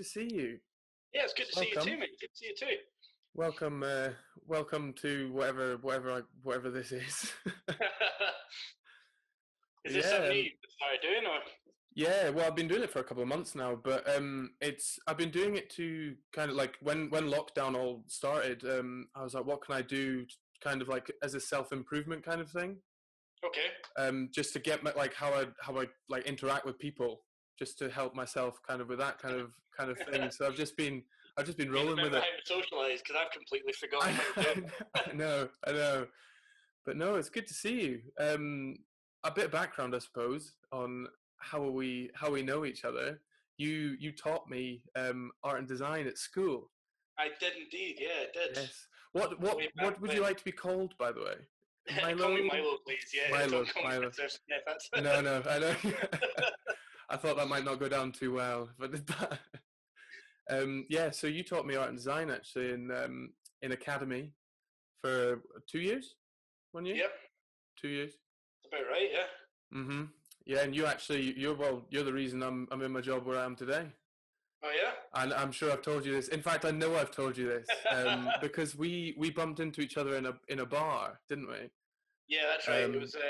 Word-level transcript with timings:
To 0.00 0.04
see 0.04 0.32
you. 0.32 0.58
Yeah, 1.12 1.24
it's 1.24 1.34
good 1.34 1.44
to 1.52 1.60
see 1.60 1.68
you 1.74 1.80
too, 1.82 1.98
mate. 1.98 2.08
Good 2.18 2.28
to 2.28 2.34
see 2.34 2.46
you 2.46 2.54
too. 2.58 2.76
Welcome, 3.34 3.82
uh, 3.82 4.08
welcome 4.46 4.94
to 5.02 5.30
whatever, 5.30 5.76
whatever, 5.76 6.10
I, 6.10 6.20
whatever 6.42 6.70
this 6.70 6.90
is. 6.90 7.02
Is 9.84 9.92
this 9.92 10.06
Yeah, 10.06 10.10
something 10.10 10.30
um, 10.30 10.36
you 10.36 10.50
started 10.70 11.02
doing, 11.02 11.26
or 11.26 11.38
yeah, 11.94 12.30
well, 12.30 12.46
I've 12.46 12.56
been 12.56 12.66
doing 12.66 12.82
it 12.82 12.88
for 12.88 13.00
a 13.00 13.04
couple 13.04 13.22
of 13.22 13.28
months 13.28 13.54
now, 13.54 13.78
but 13.84 14.08
um, 14.16 14.52
it's 14.62 14.98
I've 15.06 15.18
been 15.18 15.30
doing 15.30 15.56
it 15.56 15.68
to 15.72 16.14
kind 16.32 16.50
of 16.50 16.56
like 16.56 16.78
when 16.80 17.10
when 17.10 17.24
lockdown 17.24 17.76
all 17.76 18.02
started. 18.06 18.64
Um, 18.64 19.08
I 19.14 19.22
was 19.22 19.34
like, 19.34 19.44
what 19.44 19.62
can 19.62 19.74
I 19.74 19.82
do, 19.82 20.24
kind 20.64 20.80
of 20.80 20.88
like 20.88 21.12
as 21.22 21.34
a 21.34 21.40
self 21.40 21.72
improvement 21.72 22.24
kind 22.24 22.40
of 22.40 22.48
thing. 22.48 22.78
okay? 23.44 23.66
Um, 23.98 24.30
just 24.32 24.54
to 24.54 24.60
get 24.60 24.82
my, 24.82 24.94
like 24.96 25.12
how 25.12 25.34
I 25.34 25.44
how 25.60 25.78
I 25.78 25.88
like 26.08 26.24
interact 26.24 26.64
with 26.64 26.78
people, 26.78 27.20
just 27.60 27.78
to 27.78 27.90
help 27.90 28.14
myself 28.14 28.60
kind 28.66 28.80
of 28.80 28.88
with 28.88 28.98
that 28.98 29.18
kind 29.18 29.36
of 29.38 29.52
kind 29.76 29.90
of 29.90 29.98
thing. 29.98 30.28
So 30.32 30.46
I've 30.46 30.56
just 30.56 30.76
been 30.76 31.02
I've 31.36 31.46
just 31.46 31.58
been 31.58 31.70
rolling 31.70 32.02
with 32.02 32.14
it. 32.14 32.24
socialise 32.50 32.98
because 32.98 33.16
I've 33.20 33.30
completely 33.30 33.72
forgotten 33.72 34.14
how 34.14 34.42
to 34.42 34.54
do 34.54 34.60
it. 34.64 34.72
I 35.12 35.12
know, 35.14 35.48
I 35.66 35.72
know. 35.72 36.06
But 36.84 36.96
no, 36.96 37.14
it's 37.16 37.28
good 37.28 37.46
to 37.46 37.54
see 37.54 37.80
you. 37.82 38.00
Um, 38.18 38.76
a 39.22 39.30
bit 39.30 39.44
of 39.46 39.50
background, 39.52 39.94
I 39.94 39.98
suppose, 39.98 40.54
on 40.72 41.06
how 41.36 41.62
we 41.68 42.10
how 42.14 42.30
we 42.30 42.42
know 42.42 42.64
each 42.64 42.84
other. 42.84 43.20
You 43.58 43.96
you 44.00 44.12
taught 44.12 44.48
me 44.48 44.82
um, 44.96 45.30
art 45.44 45.58
and 45.58 45.68
design 45.68 46.06
at 46.06 46.16
school. 46.18 46.70
I 47.18 47.28
did 47.38 47.52
indeed. 47.62 47.98
Yeah, 48.00 48.08
I 48.08 48.46
did. 48.46 48.56
Yes. 48.56 48.86
What 49.12 49.38
what 49.40 49.58
what 49.78 50.00
would 50.00 50.12
you 50.12 50.22
like 50.22 50.38
to 50.38 50.44
be 50.44 50.52
called, 50.52 50.94
by 50.98 51.12
the 51.12 51.20
way? 51.20 51.34
call 51.98 52.08
me 52.08 52.14
Milo? 52.14 52.48
Milo, 52.48 52.76
please. 52.86 53.12
Yeah, 53.14 53.30
Milo, 53.30 53.50
don't 53.50 53.74
call 53.74 53.82
me 53.82 53.88
Milo. 53.88 54.10
Smith. 54.12 54.30
That's 54.66 54.88
No, 55.00 55.20
no, 55.20 55.42
I 55.48 55.58
know. 55.58 55.74
I 57.10 57.16
thought 57.16 57.36
that 57.36 57.48
might 57.48 57.64
not 57.64 57.80
go 57.80 57.88
down 57.88 58.12
too 58.12 58.32
well, 58.32 58.68
but 58.78 59.06
that. 59.06 59.38
Um, 60.48 60.84
yeah, 60.88 61.10
so 61.12 61.28
you 61.28 61.44
taught 61.44 61.64
me 61.64 61.76
art 61.76 61.90
and 61.90 61.96
design 61.96 62.28
actually 62.28 62.72
in 62.72 62.90
um, 62.90 63.30
in 63.62 63.70
academy 63.70 64.32
for 65.00 65.42
two 65.70 65.78
years, 65.78 66.16
one 66.72 66.84
year, 66.84 66.96
Yep, 66.96 67.12
two 67.80 67.88
years. 67.88 68.14
that's 68.64 68.74
about 68.74 68.90
right. 68.90 69.08
Yeah. 69.12 69.78
Mm-hmm. 69.78 70.02
Yeah, 70.46 70.62
and 70.62 70.74
you 70.74 70.86
actually, 70.86 71.38
you're 71.38 71.54
well, 71.54 71.86
you're 71.90 72.02
the 72.02 72.12
reason 72.12 72.42
I'm 72.42 72.66
I'm 72.72 72.82
in 72.82 72.90
my 72.90 73.00
job 73.00 73.26
where 73.26 73.38
I 73.38 73.44
am 73.44 73.54
today. 73.54 73.86
Oh 74.64 74.72
yeah. 74.76 74.90
And 75.22 75.32
I'm 75.34 75.52
sure 75.52 75.70
I've 75.70 75.82
told 75.82 76.04
you 76.04 76.12
this. 76.12 76.26
In 76.28 76.42
fact, 76.42 76.64
I 76.64 76.72
know 76.72 76.96
I've 76.96 77.12
told 77.12 77.36
you 77.38 77.46
this 77.46 77.68
um, 77.88 78.28
because 78.40 78.74
we 78.74 79.14
we 79.16 79.30
bumped 79.30 79.60
into 79.60 79.82
each 79.82 79.96
other 79.98 80.16
in 80.16 80.26
a 80.26 80.32
in 80.48 80.58
a 80.58 80.66
bar, 80.66 81.20
didn't 81.28 81.46
we? 81.48 81.70
Yeah, 82.28 82.42
that's 82.50 82.66
right. 82.66 82.82
Um, 82.84 82.94
it 82.94 83.00
was. 83.00 83.14
Uh, 83.14 83.20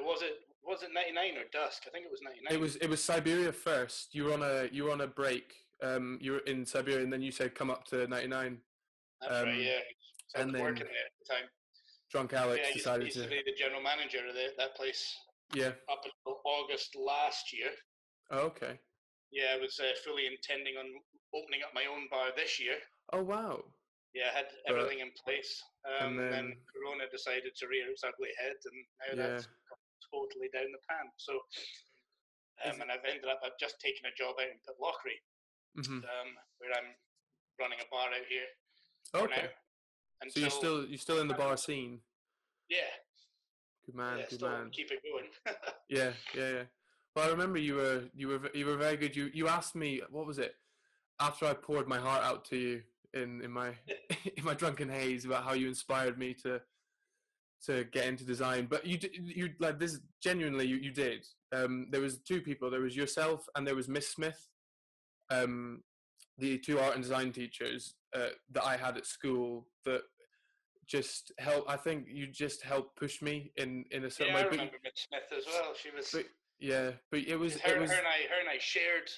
was 0.00 0.22
it 0.22 0.34
was 0.68 0.82
it 0.82 0.90
ninety 0.92 1.12
nine 1.12 1.36
or 1.40 1.48
dusk? 1.52 1.84
I 1.86 1.90
think 1.90 2.04
it 2.04 2.10
was 2.10 2.20
ninety 2.22 2.40
nine. 2.44 2.54
It 2.54 2.60
was 2.60 2.76
it 2.76 2.88
was 2.88 3.02
Siberia 3.02 3.52
first. 3.52 4.14
You 4.14 4.24
were 4.24 4.34
on 4.34 4.42
a 4.42 4.68
you 4.70 4.84
were 4.84 4.92
on 4.92 5.00
a 5.00 5.06
break. 5.06 5.54
Um, 5.82 6.18
you 6.20 6.32
were 6.32 6.44
in 6.46 6.66
Siberia, 6.66 7.02
and 7.02 7.12
then 7.12 7.22
you 7.22 7.30
said 7.30 7.54
come 7.54 7.70
up 7.70 7.84
to 7.86 8.06
99. 8.08 8.58
That's 9.20 9.32
um, 9.32 9.44
right. 9.46 9.60
Yeah. 9.60 9.78
So 10.28 10.42
and 10.42 10.52
was 10.52 10.60
working 10.60 10.84
then 10.84 10.92
there 10.92 11.06
at 11.06 11.14
the 11.22 11.26
time. 11.34 11.46
Drunk 12.10 12.32
Alex 12.32 12.58
yeah, 12.60 12.66
used, 12.74 12.78
decided 12.78 13.04
used 13.06 13.16
to 13.18 13.22
to. 13.24 13.28
be 13.30 13.42
the 13.46 13.54
general 13.56 13.82
manager 13.82 14.18
of 14.26 14.34
the, 14.34 14.50
that 14.58 14.74
place 14.74 15.14
Yeah. 15.54 15.76
up 15.86 16.02
until 16.02 16.40
August 16.44 16.96
last 16.96 17.52
year. 17.52 17.70
Oh, 18.32 18.50
okay. 18.50 18.80
Yeah, 19.30 19.54
I 19.54 19.60
was 19.60 19.78
uh, 19.78 19.92
fully 20.04 20.26
intending 20.26 20.74
on 20.80 20.88
opening 21.36 21.60
up 21.62 21.70
my 21.76 21.84
own 21.86 22.08
bar 22.10 22.32
this 22.34 22.58
year. 22.58 22.80
Oh 23.12 23.22
wow. 23.22 23.62
Yeah, 24.16 24.32
I 24.32 24.36
had 24.38 24.48
But- 24.66 24.74
everything 24.82 25.00
in 25.00 25.12
place. 25.22 25.62
Um, 25.86 26.18
and 26.18 26.18
then, 26.18 26.30
then- 26.32 26.56
Corona 26.72 27.04
decided 27.12 27.54
to 27.54 27.68
rear 27.68 27.86
its 27.92 28.02
ugly 28.02 28.32
head, 28.40 28.56
and 28.66 28.76
now 28.98 29.22
Yeah. 29.22 29.28
that's 29.36 29.46
totally 30.12 30.48
down 30.52 30.70
the 30.72 30.82
pan. 30.88 31.08
So, 31.16 31.34
um, 32.64 32.80
and 32.80 32.90
I've 32.90 33.04
ended 33.06 33.28
up, 33.30 33.40
I've 33.44 33.58
just 33.60 33.80
taken 33.80 34.06
a 34.06 34.14
job 34.16 34.34
out 34.40 34.50
in 34.50 34.58
Pitlochry, 34.64 35.18
hmm 35.76 36.02
um, 36.04 36.28
where 36.58 36.72
I'm 36.74 36.90
running 37.60 37.78
a 37.80 37.88
bar 37.90 38.08
out 38.08 38.26
here 38.28 38.48
Okay. 39.14 39.48
now. 39.48 40.28
So 40.30 40.40
you're 40.40 40.50
still 40.50 40.84
you're 40.86 40.98
still 40.98 41.20
in 41.20 41.28
the 41.28 41.34
bar 41.34 41.56
scene. 41.56 42.00
yeah, 42.68 42.90
Good 43.86 43.94
man. 43.94 44.18
yeah, 44.18 44.24
good 44.28 44.42
man. 44.42 44.70
keep 44.72 44.90
it 44.90 45.00
going. 45.02 45.30
Yeah, 45.88 46.12
yeah, 46.34 46.50
yeah. 46.50 46.62
Well, 47.16 47.26
I 47.26 47.30
remember 47.30 47.58
you 47.58 47.76
were 47.76 48.02
you 48.14 48.28
were 48.28 48.40
you 48.52 48.66
were 48.66 48.76
very 48.76 48.96
good. 48.96 49.16
You 49.16 49.30
you 49.32 49.48
asked 49.48 49.74
me 49.74 50.02
what 50.10 50.26
was 50.26 50.38
it 50.38 50.54
after 51.20 51.46
I 51.46 51.54
poured 51.54 51.88
my 51.88 51.98
heart 51.98 52.22
out 52.22 52.44
to 52.46 52.56
you 52.56 52.82
in 53.14 53.40
in 53.42 53.50
my 53.50 53.70
in 54.36 54.44
my 54.44 54.54
drunken 54.54 54.88
haze 54.88 55.24
about 55.24 55.44
how 55.44 55.54
you 55.54 55.66
inspired 55.68 56.18
me 56.18 56.34
to 56.42 56.60
to 57.66 57.84
get 57.84 58.06
into 58.06 58.24
design. 58.24 58.66
But 58.66 58.86
you 58.86 58.98
you 59.12 59.50
like 59.58 59.78
this 59.78 59.98
genuinely 60.22 60.66
you 60.66 60.76
you 60.76 60.92
did. 60.92 61.26
Um, 61.52 61.88
there 61.90 62.00
was 62.00 62.18
two 62.18 62.40
people. 62.40 62.70
There 62.70 62.80
was 62.80 62.96
yourself 62.96 63.48
and 63.54 63.66
there 63.66 63.74
was 63.74 63.88
Miss 63.88 64.08
Smith. 64.08 64.46
Um, 65.30 65.82
the 66.38 66.58
two 66.58 66.78
art 66.78 66.94
and 66.94 67.02
design 67.02 67.32
teachers 67.32 67.94
uh, 68.14 68.28
that 68.52 68.64
I 68.64 68.76
had 68.76 68.96
at 68.96 69.06
school 69.06 69.66
that 69.84 70.02
just 70.86 71.32
help. 71.38 71.64
I 71.68 71.76
think 71.76 72.06
you 72.08 72.26
just 72.26 72.62
helped 72.62 72.96
push 72.96 73.20
me 73.20 73.52
in 73.56 73.84
in 73.90 74.04
a 74.04 74.10
certain 74.10 74.34
yeah, 74.34 74.40
I 74.40 74.42
way. 74.42 74.48
But 74.48 74.52
you- 74.52 74.58
remember 74.58 74.78
Miss 74.84 75.06
Smith 75.08 75.28
as 75.36 75.44
well. 75.46 75.74
She 75.74 75.90
was. 75.90 76.10
but 76.12 76.26
yeah, 76.60 76.92
but 77.10 77.20
it 77.20 77.36
was 77.36 77.58
her, 77.60 77.76
it 77.76 77.80
was 77.80 77.90
her 77.90 77.98
and 77.98 78.06
I, 78.06 78.26
her 78.32 78.40
and 78.40 78.48
I 78.48 78.58
shared. 78.58 79.10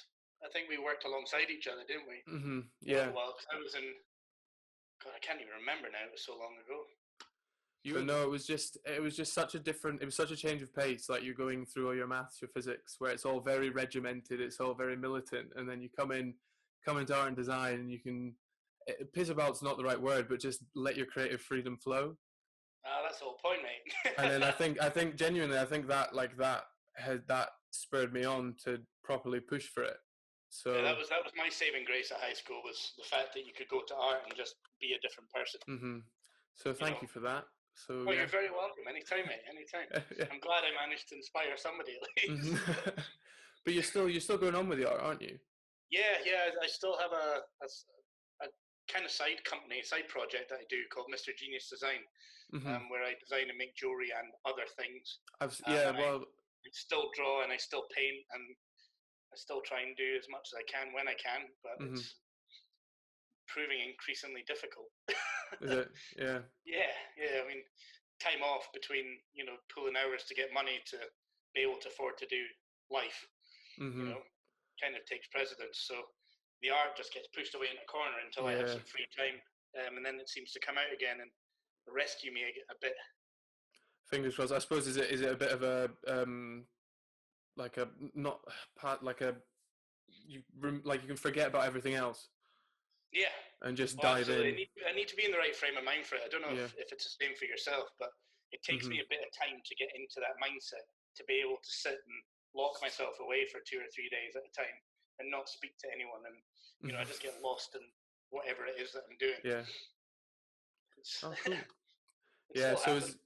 I 0.43 0.49
think 0.49 0.69
we 0.69 0.77
worked 0.81 1.05
alongside 1.05 1.49
each 1.53 1.67
other, 1.69 1.85
didn't 1.85 2.09
we? 2.09 2.17
hmm 2.25 2.59
yeah. 2.81 3.13
Well, 3.13 3.37
I 3.53 3.61
was 3.61 3.75
in. 3.75 3.85
God, 5.03 5.13
I 5.15 5.21
can't 5.21 5.41
even 5.41 5.53
remember 5.61 5.89
now. 5.89 6.01
It 6.05 6.13
was 6.13 6.25
so 6.25 6.33
long 6.33 6.57
ago. 6.65 6.85
You 7.83 8.03
no, 8.05 8.21
it 8.21 8.29
was 8.29 8.45
just 8.45 8.77
it 8.85 9.01
was 9.01 9.15
just 9.15 9.33
such 9.33 9.55
a 9.55 9.59
different. 9.59 10.01
It 10.01 10.05
was 10.05 10.15
such 10.15 10.31
a 10.31 10.35
change 10.35 10.61
of 10.61 10.73
pace. 10.73 11.09
Like 11.09 11.23
you're 11.23 11.33
going 11.33 11.65
through 11.65 11.87
all 11.87 11.95
your 11.95 12.07
maths, 12.07 12.39
your 12.41 12.49
physics, 12.49 12.95
where 12.99 13.11
it's 13.11 13.25
all 13.25 13.39
very 13.39 13.69
regimented. 13.71 14.39
It's 14.39 14.59
all 14.59 14.73
very 14.75 14.95
militant, 14.95 15.49
and 15.55 15.67
then 15.67 15.81
you 15.81 15.89
come 15.89 16.11
in, 16.11 16.35
come 16.85 16.97
into 16.99 17.15
art 17.15 17.27
and 17.29 17.35
design, 17.37 17.75
and 17.75 17.91
you 17.91 17.99
can. 17.99 18.35
eh, 18.87 18.93
Piss 19.13 19.29
about's 19.29 19.63
not 19.63 19.77
the 19.77 19.83
right 19.83 19.99
word, 19.99 20.27
but 20.29 20.39
just 20.39 20.63
let 20.75 20.95
your 20.95 21.07
creative 21.07 21.41
freedom 21.41 21.75
flow. 21.75 22.15
Ah, 22.85 23.01
that's 23.03 23.19
the 23.19 23.25
whole 23.25 23.37
point, 23.43 23.61
mate. 23.63 24.13
And 24.17 24.29
then 24.29 24.43
I 24.43 24.51
think 24.59 24.79
I 24.81 24.89
think 24.89 25.15
genuinely 25.15 25.57
I 25.57 25.65
think 25.65 25.87
that 25.87 26.13
like 26.13 26.37
that 26.37 26.65
had 26.95 27.23
that 27.27 27.49
spurred 27.71 28.13
me 28.13 28.25
on 28.25 28.55
to 28.65 28.79
properly 29.03 29.39
push 29.39 29.67
for 29.67 29.83
it. 29.83 29.97
So 30.49 30.75
Yeah, 30.75 30.83
that 30.83 30.97
was 30.97 31.09
that 31.09 31.23
was 31.23 31.31
my 31.35 31.49
saving 31.49 31.85
grace 31.85 32.11
at 32.11 32.19
high 32.19 32.33
school 32.33 32.61
was 32.63 32.93
the 32.97 33.03
fact 33.05 33.33
that 33.33 33.45
you 33.47 33.53
could 33.57 33.69
go 33.69 33.81
to 33.87 33.95
art 33.95 34.19
and 34.25 34.35
just 34.35 34.55
be 34.79 34.93
a 34.93 34.99
different 34.99 35.29
person. 35.31 35.59
hmm 35.65 35.97
So 36.55 36.73
thank 36.73 36.97
know. 36.97 37.01
you 37.03 37.07
for 37.07 37.21
that. 37.21 37.45
So 37.73 38.03
Well, 38.05 38.13
yeah. 38.13 38.21
you're 38.21 38.27
very 38.29 38.49
welcome. 38.51 38.83
Anytime, 38.87 39.25
mate. 39.27 39.43
Anytime. 39.47 39.87
Yeah. 40.17 40.27
I'm 40.31 40.39
glad 40.39 40.63
I 40.63 40.71
managed 40.75 41.09
to 41.09 41.15
inspire 41.15 41.55
somebody 41.57 41.97
at 41.97 42.03
least. 42.29 42.53
Mhm. 42.53 43.03
but 43.65 43.73
you're 43.73 43.83
still 43.83 44.09
you're 44.09 44.21
still 44.21 44.37
going 44.37 44.55
on 44.55 44.67
with 44.69 44.79
the 44.79 44.89
art, 44.89 45.01
aren't 45.01 45.21
you? 45.21 45.39
Yeah, 45.89 46.19
yeah. 46.25 46.51
I 46.61 46.67
still 46.67 46.97
have 46.97 47.11
a 47.11 47.41
a 48.43 48.47
kind 48.91 49.05
of 49.05 49.11
side 49.11 49.43
company, 49.45 49.81
side 49.83 50.07
project 50.09 50.49
that 50.49 50.59
I 50.59 50.65
do 50.69 50.83
called 50.93 51.07
Mr. 51.13 51.31
Genius 51.37 51.69
Design, 51.69 52.03
Mhm. 52.53 52.67
um, 52.67 52.89
where 52.89 53.03
I 53.03 53.13
design 53.15 53.47
and 53.49 53.57
make 53.57 53.75
jewelry 53.75 54.11
and 54.11 54.27
other 54.45 54.65
things. 54.75 55.19
I've 55.39 55.55
um, 55.65 55.73
yeah, 55.73 55.89
I- 55.95 55.99
well, 55.99 56.25
I 56.65 56.69
still 56.73 57.09
draw 57.15 57.43
and 57.43 57.51
I 57.53 57.57
still 57.57 57.87
paint 57.95 58.25
and 58.33 58.43
I 59.33 59.35
still 59.37 59.61
try 59.61 59.81
and 59.81 59.95
do 59.95 60.17
as 60.19 60.27
much 60.29 60.49
as 60.51 60.59
I 60.59 60.63
can 60.67 60.91
when 60.93 61.07
I 61.07 61.13
can, 61.15 61.47
but 61.63 61.79
Mhm. 61.79 61.93
it's 61.95 62.15
proving 63.51 63.83
increasingly 63.83 64.43
difficult. 64.47 64.89
is 65.61 65.71
it? 65.71 65.89
Yeah. 66.17 66.39
Yeah, 66.63 66.93
yeah. 67.19 67.43
I 67.43 67.45
mean, 67.47 67.61
time 68.23 68.41
off 68.41 68.71
between 68.71 69.19
you 69.35 69.43
know 69.43 69.59
pulling 69.73 69.99
hours 69.99 70.23
to 70.31 70.33
get 70.33 70.55
money 70.55 70.79
to 70.95 70.97
be 71.53 71.61
able 71.61 71.81
to 71.83 71.91
afford 71.91 72.15
to 72.23 72.27
do 72.31 72.41
life, 72.87 73.27
hmm 73.77 73.91
you 73.91 74.07
know, 74.07 74.23
kind 74.79 74.95
of 74.95 75.03
takes 75.05 75.27
precedence. 75.27 75.83
So 75.83 75.95
the 76.63 76.71
art 76.71 76.95
just 76.95 77.13
gets 77.13 77.27
pushed 77.35 77.55
away 77.55 77.67
in 77.73 77.81
a 77.81 77.87
corner 77.91 78.15
until 78.23 78.47
I 78.47 78.55
have 78.55 78.69
some 78.69 78.87
free 78.87 79.09
time, 79.11 79.37
um, 79.81 79.97
and 79.97 80.05
then 80.05 80.15
it 80.21 80.29
seems 80.29 80.51
to 80.53 80.63
come 80.63 80.77
out 80.77 80.93
again 80.93 81.19
and 81.19 81.29
rescue 81.89 82.31
me 82.31 82.47
a, 82.47 82.51
a 82.71 82.77
bit. 82.79 82.95
Fingers 84.07 84.35
crossed. 84.35 84.53
I 84.53 84.59
suppose 84.59 84.87
is 84.87 84.97
it 84.97 85.09
is 85.11 85.21
it 85.21 85.31
a 85.31 85.35
bit 85.35 85.51
of 85.51 85.63
a 85.63 85.89
um 86.07 86.65
like 87.57 87.77
a 87.77 87.89
not 88.13 88.39
part 88.79 89.03
like 89.03 89.21
a 89.21 89.35
you 90.27 90.41
like 90.83 91.01
you 91.01 91.07
can 91.07 91.17
forget 91.17 91.47
about 91.47 91.65
everything 91.65 91.95
else 91.95 92.27
Yeah, 93.11 93.31
and 93.67 93.75
just 93.75 93.99
well, 93.99 94.15
dive 94.15 94.31
absolutely. 94.31 94.47
I 94.47 94.49
in. 94.49 94.55
need, 94.55 94.71
I 94.87 94.93
need 94.95 95.07
to 95.11 95.15
be 95.19 95.25
in 95.27 95.31
the 95.35 95.37
right 95.41 95.55
frame 95.55 95.75
of 95.75 95.83
mind 95.83 96.07
for 96.07 96.15
it. 96.15 96.23
I 96.25 96.29
don't 96.31 96.41
know 96.41 96.55
Yeah. 96.55 96.71
if, 96.71 96.75
if 96.79 96.91
it's 96.95 97.03
the 97.03 97.15
same 97.19 97.35
for 97.35 97.45
yourself, 97.45 97.91
but 97.99 98.09
it 98.55 98.63
takes 98.63 98.87
Mm-hmm. 98.87 99.03
me 99.03 99.05
a 99.05 99.11
bit 99.11 99.19
of 99.23 99.31
time 99.35 99.59
to 99.59 99.73
get 99.75 99.91
into 99.95 100.19
that 100.23 100.39
mindset 100.39 100.87
to 101.19 101.23
be 101.27 101.43
able 101.43 101.59
to 101.59 101.71
sit 101.71 101.99
and 101.99 102.17
lock 102.55 102.79
myself 102.81 103.19
away 103.19 103.43
for 103.51 103.59
two 103.67 103.79
or 103.83 103.87
three 103.91 104.07
days 104.11 104.35
at 104.39 104.43
a 104.47 104.51
time 104.55 104.75
and 105.19 105.27
not 105.31 105.47
speak 105.47 105.75
to 105.79 105.87
anyone 105.91 106.23
and 106.27 106.35
you 106.83 106.91
know 106.95 106.99
I 106.99 107.07
just 107.07 107.21
get 107.23 107.35
lost 107.43 107.75
in 107.75 107.83
whatever 108.31 108.63
it 108.67 108.79
is 108.79 108.91
that 108.95 109.03
I'm 109.11 109.15
doing. 109.19 109.39
yeah. 109.43 109.63
It's, 110.97 111.19
Oh, 111.23 111.33
cool. 111.45 111.55
yeah. 112.55 112.75
So 112.75 112.95
is 112.95 113.17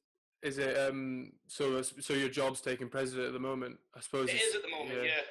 is 0.41 0.57
it 0.57 0.77
um 0.77 1.31
so 1.47 1.81
so 1.81 2.13
your 2.13 2.29
job's 2.29 2.61
taking 2.61 2.89
precedent 2.89 3.27
at 3.27 3.33
the 3.33 3.39
moment? 3.41 3.77
I 3.95 4.01
suppose 4.01 4.29
it's- 4.29 4.55
at 4.55 4.61
the 4.61 4.69
moment, 4.69 5.03
yeah. 5.03 5.21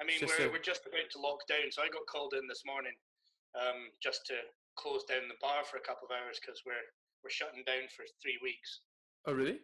I 0.00 0.04
mean, 0.04 0.20
just 0.20 0.38
we're, 0.38 0.46
a- 0.46 0.50
we're 0.52 0.62
just 0.62 0.86
about 0.86 1.10
to 1.10 1.18
lock 1.20 1.46
down, 1.48 1.70
so 1.70 1.82
I 1.82 1.88
got 1.88 2.06
called 2.06 2.34
in 2.34 2.46
this 2.46 2.62
morning 2.64 2.92
um, 3.58 3.90
just 4.00 4.24
to 4.30 4.34
close 4.78 5.02
down 5.04 5.26
the 5.28 5.38
bar 5.42 5.64
for 5.66 5.76
a 5.76 5.84
couple 5.84 6.06
of 6.06 6.14
hours 6.14 6.38
because 6.40 6.62
we're 6.64 6.86
we're 7.26 7.34
shutting 7.34 7.66
down 7.66 7.90
for 7.90 8.06
three 8.22 8.38
weeks. 8.42 8.80
Oh 9.26 9.34
really? 9.34 9.60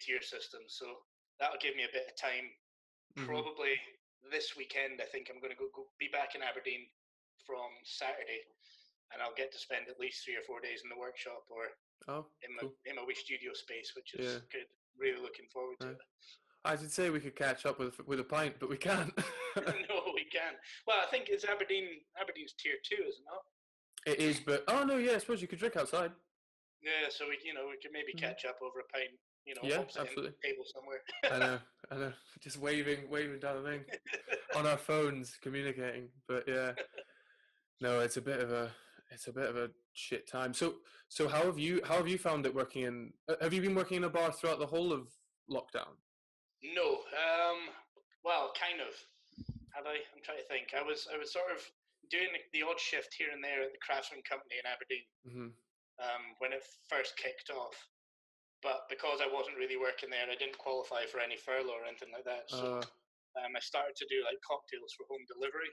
Tier 0.00 0.22
system, 0.22 0.60
so 0.68 0.86
that'll 1.40 1.58
give 1.60 1.74
me 1.76 1.82
a 1.84 1.92
bit 1.92 2.06
of 2.06 2.14
time. 2.16 2.46
Mhm. 3.18 3.26
Probably 3.26 3.74
this 4.30 4.54
weekend, 4.56 5.00
I 5.02 5.08
think 5.10 5.28
I'm 5.28 5.40
going 5.42 5.50
to 5.50 5.58
go, 5.58 5.66
go 5.74 5.88
be 5.98 6.08
back 6.12 6.36
in 6.38 6.42
Aberdeen 6.46 6.86
from 7.44 7.68
Saturday, 7.82 8.46
and 9.12 9.20
I'll 9.20 9.34
get 9.34 9.50
to 9.52 9.58
spend 9.58 9.88
at 9.90 9.98
least 9.98 10.22
three 10.24 10.36
or 10.36 10.44
four 10.46 10.60
days 10.60 10.80
in 10.84 10.88
the 10.88 10.96
workshop 10.96 11.42
or 11.50 11.74
Oh, 12.08 12.24
in 12.46 12.54
my 12.54 12.60
cool. 12.62 12.72
in 12.86 12.96
my 12.96 13.04
wee 13.04 13.14
studio 13.18 13.52
space, 13.52 13.92
which 13.96 14.14
is 14.14 14.24
Yeah. 14.34 14.40
good. 14.52 14.68
Really 14.96 15.20
looking 15.20 15.48
forward 15.52 15.76
to 15.80 15.86
Right. 15.88 15.96
I 16.64 16.76
should 16.76 16.92
say 16.92 17.10
we 17.10 17.20
could 17.20 17.34
catch 17.36 17.66
up 17.66 17.78
with 17.78 17.98
with 18.06 18.20
a 18.20 18.24
pint, 18.24 18.56
but 18.60 18.68
we 18.70 18.76
can't. 18.78 19.12
no, 19.90 20.09
can. 20.30 20.54
Well, 20.86 20.96
I 21.02 21.10
think 21.10 21.26
it's 21.28 21.44
Aberdeen. 21.44 21.86
Aberdeen's 22.20 22.54
tier 22.58 22.74
two, 22.84 23.02
is 23.08 23.16
it 23.18 23.24
not? 23.26 23.42
it 24.06 24.18
is, 24.18 24.40
but 24.40 24.64
oh 24.68 24.82
no, 24.84 24.96
yeah, 24.96 25.12
I 25.12 25.18
suppose 25.18 25.42
you 25.42 25.48
could 25.48 25.58
drink 25.58 25.76
outside. 25.76 26.12
Yeah, 26.82 27.08
so 27.10 27.26
we 27.28 27.38
you 27.44 27.52
know 27.52 27.66
we 27.68 27.76
could 27.82 27.92
maybe 27.92 28.14
Mhm. 28.14 28.20
catch 28.20 28.44
up 28.46 28.58
over 28.62 28.80
a 28.80 28.84
pint. 28.92 29.10
You 29.46 29.54
know, 29.54 29.60
Yeah, 29.64 29.78
opposite 29.80 30.00
end 30.00 30.08
of 30.08 30.08
absolutely. 30.10 30.36
the 30.42 30.48
table 30.48 30.64
somewhere. 30.74 31.02
I 31.24 31.38
know, 31.38 31.58
I 31.90 31.94
know. 31.96 32.12
Just 32.40 32.58
waving, 32.58 33.08
waving 33.10 33.40
down 33.40 33.62
the 33.62 33.70
thing 33.70 33.84
on 34.54 34.66
our 34.66 34.76
phones, 34.76 35.36
communicating. 35.42 36.08
But 36.28 36.44
yeah, 36.46 36.72
no, 37.80 38.00
it's 38.00 38.16
a 38.18 38.22
bit 38.22 38.40
of 38.40 38.52
a, 38.52 38.70
it's 39.10 39.26
a 39.28 39.32
bit 39.32 39.48
of 39.48 39.56
a 39.56 39.70
shit 39.94 40.26
time. 40.28 40.52
So, 40.54 40.76
so 41.08 41.26
how 41.26 41.44
have 41.44 41.58
you, 41.58 41.80
how 41.84 41.96
have 41.96 42.06
you 42.08 42.18
found 42.18 42.44
it 42.46 42.54
working 42.54 42.82
in? 42.82 43.12
Have 43.40 43.52
you 43.54 43.62
been 43.62 43.74
working 43.74 43.96
in 43.96 44.04
a 44.04 44.10
bar 44.10 44.30
throughout 44.32 44.58
the 44.58 44.66
whole 44.66 44.92
of 44.92 45.08
lockdown? 45.50 45.96
No. 46.62 46.90
Um. 46.98 47.70
Well, 48.22 48.52
kind 48.58 48.80
of. 48.86 48.94
Have 49.74 49.86
I? 49.86 50.02
I'm 50.14 50.22
trying 50.22 50.42
to 50.42 50.48
think. 50.50 50.74
I 50.74 50.82
was 50.82 51.06
I 51.12 51.16
was 51.18 51.32
sort 51.32 51.50
of 51.54 51.62
doing 52.10 52.32
the, 52.52 52.62
odd 52.64 52.80
shift 52.80 53.14
here 53.14 53.30
and 53.30 53.44
there 53.44 53.62
at 53.62 53.70
the 53.70 53.78
Craftsman 53.84 54.22
Company 54.26 54.58
in 54.58 54.66
Aberdeen 54.66 55.06
hmm 55.22 55.52
um, 56.02 56.34
when 56.40 56.50
it 56.52 56.64
first 56.88 57.14
kicked 57.20 57.50
off. 57.52 57.76
But 58.62 58.88
because 58.90 59.20
I 59.22 59.28
wasn't 59.30 59.56
really 59.56 59.76
working 59.80 60.10
there, 60.10 60.26
I 60.28 60.36
didn't 60.36 60.58
qualify 60.58 61.06
for 61.06 61.20
any 61.20 61.36
furlough 61.36 61.80
or 61.80 61.86
anything 61.88 62.12
like 62.12 62.24
that. 62.28 62.50
So 62.50 62.76
Uh, 62.76 62.84
um, 63.40 63.54
I 63.56 63.60
started 63.60 63.96
to 63.96 64.06
do 64.10 64.24
like 64.24 64.40
cocktails 64.42 64.92
for 64.96 65.06
home 65.08 65.24
delivery 65.30 65.70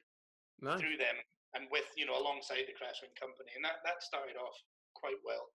nice. 0.61 0.79
through 0.79 0.97
them, 0.97 1.17
and 1.55 1.67
with 1.71 1.89
you 1.97 2.05
know 2.05 2.15
alongside 2.19 2.67
the 2.67 2.77
Craftsman 2.77 3.11
Company, 3.19 3.51
and 3.55 3.65
that 3.65 3.81
that 3.83 4.03
started 4.03 4.37
off 4.37 4.55
quite 4.93 5.19
well, 5.25 5.51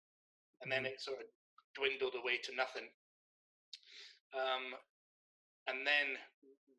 and 0.60 0.72
then 0.72 0.82
Mhm. 0.82 0.92
it 0.92 1.00
sort 1.00 1.20
of 1.20 1.28
dwindled 1.74 2.16
away 2.16 2.38
to 2.44 2.52
nothing. 2.54 2.90
Um, 4.34 4.74
and 5.68 5.86
then 5.86 6.18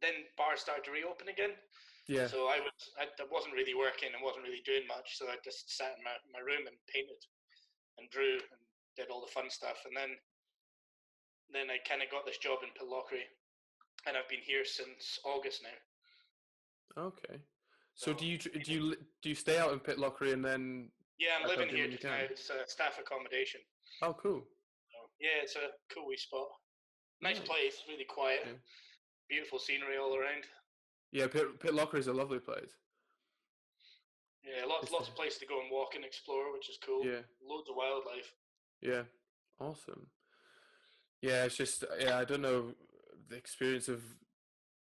then 0.02 0.28
bars 0.36 0.60
started 0.60 0.84
to 0.84 0.92
reopen 0.92 1.30
again. 1.30 1.56
Yeah. 2.08 2.28
So 2.28 2.52
I 2.52 2.60
was 2.60 2.76
I, 3.00 3.08
I 3.08 3.26
wasn't 3.32 3.56
really 3.56 3.76
working 3.76 4.12
and 4.12 4.20
wasn't 4.20 4.44
really 4.44 4.64
doing 4.68 4.84
much. 4.88 5.16
So 5.16 5.32
I 5.32 5.40
just 5.44 5.72
sat 5.72 5.96
in 5.96 6.04
my, 6.04 6.16
my 6.36 6.44
room 6.44 6.68
and 6.68 6.76
painted 6.92 7.20
and 7.98 8.10
drew 8.12 8.44
and 8.44 8.62
did 8.98 9.08
all 9.10 9.22
the 9.24 9.32
fun 9.32 9.50
stuff. 9.50 9.88
And 9.88 9.96
then 9.96 10.12
then 11.52 11.70
I 11.70 11.78
kind 11.88 12.02
of 12.02 12.10
got 12.10 12.26
this 12.26 12.38
job 12.38 12.60
in 12.64 12.74
Pitlochry, 12.76 13.24
and 14.08 14.18
I've 14.18 14.28
been 14.28 14.44
here 14.44 14.66
since 14.66 15.20
August 15.24 15.62
now. 15.64 15.78
Okay. 17.04 17.40
So 17.96 18.12
So, 18.12 18.18
do 18.18 18.26
you 18.26 18.38
do 18.38 18.72
you 18.74 18.96
do 19.22 19.30
you 19.30 19.36
stay 19.36 19.58
out 19.58 19.72
in 19.72 19.80
Pitlochry 19.80 20.34
and 20.34 20.44
then? 20.44 20.90
Yeah, 21.20 21.38
I'm 21.40 21.48
living 21.48 21.70
here 21.70 21.88
just 21.88 22.04
now. 22.04 22.16
It's 22.20 22.50
uh, 22.50 22.66
staff 22.66 22.98
accommodation. 23.00 23.62
Oh, 24.02 24.14
cool. 24.14 24.42
So, 24.90 24.98
yeah, 25.22 25.44
it's 25.44 25.56
a 25.56 25.70
cool 25.94 26.08
wee 26.08 26.18
spot. 26.18 26.48
Nice 27.24 27.40
Nice. 27.40 27.48
place, 27.48 27.76
really 27.88 28.04
quiet. 28.06 28.42
Yeah. 28.46 28.54
Beautiful 29.30 29.58
scenery 29.60 29.98
all 29.98 30.16
around. 30.16 30.44
Yeah, 31.12 31.28
Pit, 31.28 31.60
Pitlochry 31.60 32.00
is 32.00 32.08
a 32.08 32.14
lovely 32.14 32.40
place. 32.40 32.72
Yeah, 34.44 34.66
lots 34.66 34.92
lots 34.92 35.08
of 35.08 35.16
places 35.16 35.40
to 35.40 35.46
go 35.46 35.62
and 35.62 35.72
walk 35.72 35.96
and 35.96 36.04
explore, 36.04 36.52
which 36.52 36.70
is 36.70 36.78
cool. 36.86 37.06
Yeah. 37.06 37.22
Loads 37.48 37.70
of 37.70 37.76
wildlife. 37.78 38.34
Yeah, 38.82 39.04
awesome. 39.60 40.08
Yeah, 41.22 41.46
it's 41.46 41.56
just 41.56 41.86
yeah, 42.00 42.18
I 42.20 42.26
don't 42.26 42.42
know 42.42 42.74
the 43.30 43.38
experience 43.38 43.88
of 43.88 44.02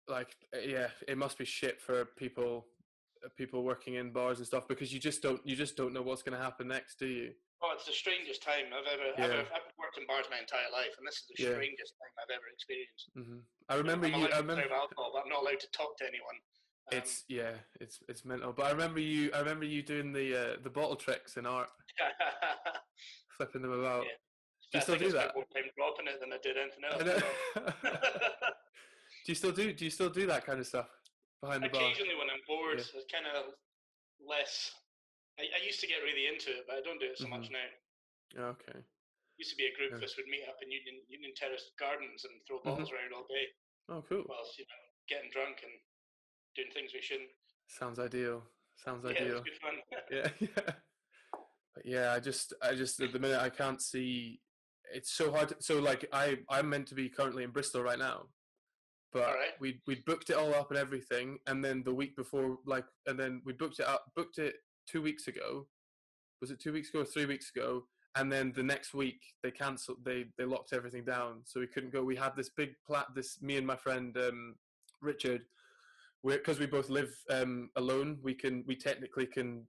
like 0.06 0.36
uh, 0.54 0.60
yeah, 0.60 0.88
it 1.08 1.18
must 1.18 1.36
be 1.36 1.44
shit 1.44 1.80
for 1.80 2.04
people 2.16 2.66
uh, 3.24 3.28
people 3.36 3.64
working 3.64 3.94
in 3.94 4.12
bars 4.12 4.38
and 4.38 4.46
stuff 4.46 4.68
because 4.68 4.92
you 4.92 5.00
just 5.00 5.20
don't 5.22 5.44
you 5.44 5.56
just 5.56 5.76
don't 5.76 5.92
know 5.92 6.02
what's 6.02 6.22
going 6.22 6.38
to 6.38 6.42
happen 6.44 6.68
next, 6.68 7.00
do 7.00 7.06
you? 7.06 7.32
Oh, 7.62 7.72
it's 7.74 7.86
the 7.86 7.92
strangest 7.92 8.42
time 8.42 8.66
I've 8.72 8.86
ever, 8.86 9.10
Yeah. 9.18 9.24
ever. 9.40 9.48
I've 9.52 9.69
worked 9.90 9.98
in 9.98 10.06
bars 10.06 10.26
my 10.30 10.38
entire 10.38 10.70
life, 10.72 10.94
and 10.98 11.06
this 11.06 11.16
is 11.16 11.26
the 11.26 11.42
Yeah. 11.42 11.50
strangest 11.54 11.94
thing 11.98 12.12
I've 12.22 12.30
ever 12.30 12.46
experienced. 12.52 13.10
hmm 13.14 13.40
I 13.68 13.74
remember 13.74 14.06
I'm 14.06 14.14
you. 14.20 14.28
I 14.28 14.38
remember 14.38 14.72
alcohol, 14.72 15.10
but 15.12 15.22
I'm 15.22 15.28
not 15.28 15.42
allowed 15.42 15.60
to 15.60 15.70
talk 15.70 15.96
to 15.98 16.06
anyone. 16.06 16.36
Um, 16.92 16.98
it's 16.98 17.24
yeah, 17.28 17.54
it's 17.80 18.00
it's 18.08 18.24
mental. 18.24 18.52
But 18.52 18.66
I 18.66 18.70
remember 18.70 19.00
you. 19.00 19.30
I 19.32 19.38
remember 19.38 19.64
you 19.64 19.82
doing 19.82 20.12
the 20.12 20.34
uh, 20.34 20.56
the 20.62 20.70
bottle 20.70 20.96
tricks 20.96 21.36
in 21.36 21.46
art, 21.46 21.70
flipping 23.36 23.62
them 23.62 23.72
about. 23.72 24.06
Yeah. 24.06 24.10
Do 24.72 24.78
you 24.78 24.80
I 24.80 24.82
still 24.82 24.98
do 24.98 25.12
that? 25.12 25.34
More 25.34 25.44
time 25.54 25.70
dropping 25.76 26.06
it 26.06 26.20
than 26.20 26.32
I 26.32 26.38
did 26.42 26.56
anything 26.56 26.84
else. 26.84 27.22
do 29.24 29.26
you 29.26 29.34
still 29.34 29.52
do? 29.52 29.72
Do 29.72 29.84
you 29.84 29.90
still 29.90 30.10
do 30.10 30.26
that 30.26 30.44
kind 30.46 30.58
of 30.60 30.66
stuff 30.66 30.88
behind 31.40 31.62
the 31.64 31.68
bar? 31.68 31.82
Occasionally, 31.82 32.14
when 32.16 32.30
I'm 32.30 32.42
bored, 32.46 32.78
Yeah. 32.78 33.00
it's 33.00 33.12
kind 33.12 33.26
of 33.26 33.54
less. 34.24 34.72
I, 35.38 35.42
I 35.42 35.64
used 35.64 35.80
to 35.80 35.86
get 35.86 36.02
really 36.02 36.26
into 36.26 36.50
it, 36.50 36.64
but 36.66 36.76
I 36.76 36.80
don't 36.82 36.98
do 37.00 37.06
it 37.06 37.18
so 37.18 37.28
much 37.28 37.48
Mhm. 37.48 37.52
now. 38.36 38.50
Okay. 38.50 38.78
Used 39.40 39.52
to 39.52 39.56
be 39.56 39.64
a 39.72 39.74
group 39.74 39.92
Yeah. 39.92 39.96
of 39.96 40.02
us 40.04 40.14
would 40.18 40.26
meet 40.28 40.44
up 40.46 40.60
in 40.60 40.70
Union 40.70 41.00
Union 41.08 41.32
Terrace 41.34 41.72
Gardens 41.78 42.26
and 42.26 42.44
throw 42.46 42.60
Mhm. 42.60 42.92
around 42.92 43.12
all 43.14 43.26
day, 43.26 43.48
Oh, 43.88 44.02
cool. 44.02 44.22
whilst 44.28 44.58
you 44.58 44.66
know 44.66 44.74
getting 45.08 45.30
drunk 45.30 45.62
and 45.62 45.80
doing 46.54 46.70
things 46.72 46.92
we 46.92 47.00
shouldn't. 47.00 47.30
Sounds 47.66 47.98
ideal. 47.98 48.46
Sounds 48.76 49.02
Yeah, 49.04 49.12
ideal. 49.12 49.42
good 49.42 49.56
fun. 49.58 49.82
yeah, 50.10 50.30
yeah. 50.40 50.80
But 51.74 51.86
yeah, 51.86 52.12
I 52.12 52.20
just, 52.20 52.52
I 52.60 52.74
just 52.74 53.00
at 53.00 53.12
the 53.12 53.18
minute 53.18 53.40
I 53.40 53.48
can't 53.48 53.80
see. 53.80 54.42
It's 54.92 55.10
so 55.10 55.32
hard. 55.32 55.48
To, 55.50 55.62
so 55.62 55.78
like 55.80 56.06
I, 56.12 56.44
I'm 56.50 56.68
meant 56.68 56.88
to 56.88 56.94
be 56.94 57.08
currently 57.08 57.42
in 57.42 57.50
Bristol 57.50 57.82
right 57.82 57.98
now, 57.98 58.30
but 59.10 59.22
Alright. 59.30 59.58
we 59.58 59.80
we 59.86 59.94
booked 60.02 60.28
it 60.28 60.36
all 60.36 60.54
up 60.54 60.70
and 60.70 60.78
everything, 60.78 61.40
and 61.46 61.64
then 61.64 61.82
the 61.82 61.94
week 61.94 62.14
before, 62.14 62.58
like, 62.66 62.84
and 63.06 63.18
then 63.18 63.40
we 63.46 63.54
booked 63.54 63.80
it 63.80 63.86
up, 63.86 64.12
booked 64.14 64.36
it 64.38 64.56
two 64.86 65.00
weeks 65.00 65.28
ago. 65.28 65.66
Was 66.42 66.50
it 66.50 66.60
two 66.60 66.74
weeks 66.74 66.90
ago 66.90 67.00
or 67.00 67.06
three 67.06 67.24
weeks 67.24 67.48
ago? 67.56 67.88
And 68.16 68.30
then 68.30 68.52
the 68.54 68.62
next 68.62 68.92
week 68.92 69.20
they 69.42 69.50
cancelled. 69.52 69.98
They 70.04 70.26
they 70.36 70.44
locked 70.44 70.72
everything 70.72 71.04
down, 71.04 71.42
so 71.44 71.60
we 71.60 71.66
couldn't 71.68 71.92
go. 71.92 72.02
We 72.02 72.16
had 72.16 72.34
this 72.36 72.50
big 72.50 72.70
plat. 72.86 73.06
This 73.14 73.40
me 73.40 73.56
and 73.56 73.66
my 73.66 73.76
friend 73.76 74.16
um, 74.16 74.56
Richard, 75.00 75.42
because 76.24 76.58
we 76.58 76.66
both 76.66 76.90
live 76.90 77.14
um, 77.30 77.70
alone. 77.76 78.18
We 78.22 78.34
can 78.34 78.64
we 78.66 78.74
technically 78.74 79.26
can 79.26 79.66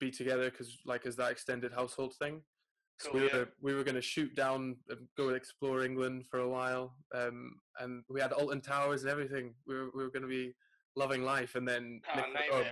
be 0.00 0.10
together 0.10 0.50
because 0.50 0.78
like 0.84 1.06
as 1.06 1.14
that 1.16 1.30
extended 1.30 1.72
household 1.72 2.14
thing. 2.14 2.42
So 2.98 3.10
Cool, 3.10 3.20
we 3.20 3.26
yeah. 3.28 3.36
were 3.36 3.48
we 3.60 3.74
were 3.74 3.84
going 3.84 3.94
to 3.94 4.02
shoot 4.02 4.34
down 4.34 4.76
and 4.88 5.06
go 5.16 5.28
explore 5.28 5.84
England 5.84 6.24
for 6.30 6.40
a 6.40 6.48
while, 6.48 6.96
um, 7.14 7.52
and 7.78 8.02
we 8.08 8.20
had 8.20 8.32
Alton 8.32 8.62
Towers 8.62 9.02
and 9.02 9.10
everything. 9.12 9.54
We 9.66 9.74
were 9.76 9.90
we 9.94 10.02
were 10.02 10.10
going 10.10 10.22
to 10.22 10.28
be 10.28 10.54
loving 10.96 11.22
life, 11.22 11.54
and 11.54 11.68
then 11.68 12.00
Oh, 12.12 12.16
nightmare. 12.20 12.42
or 12.52 12.64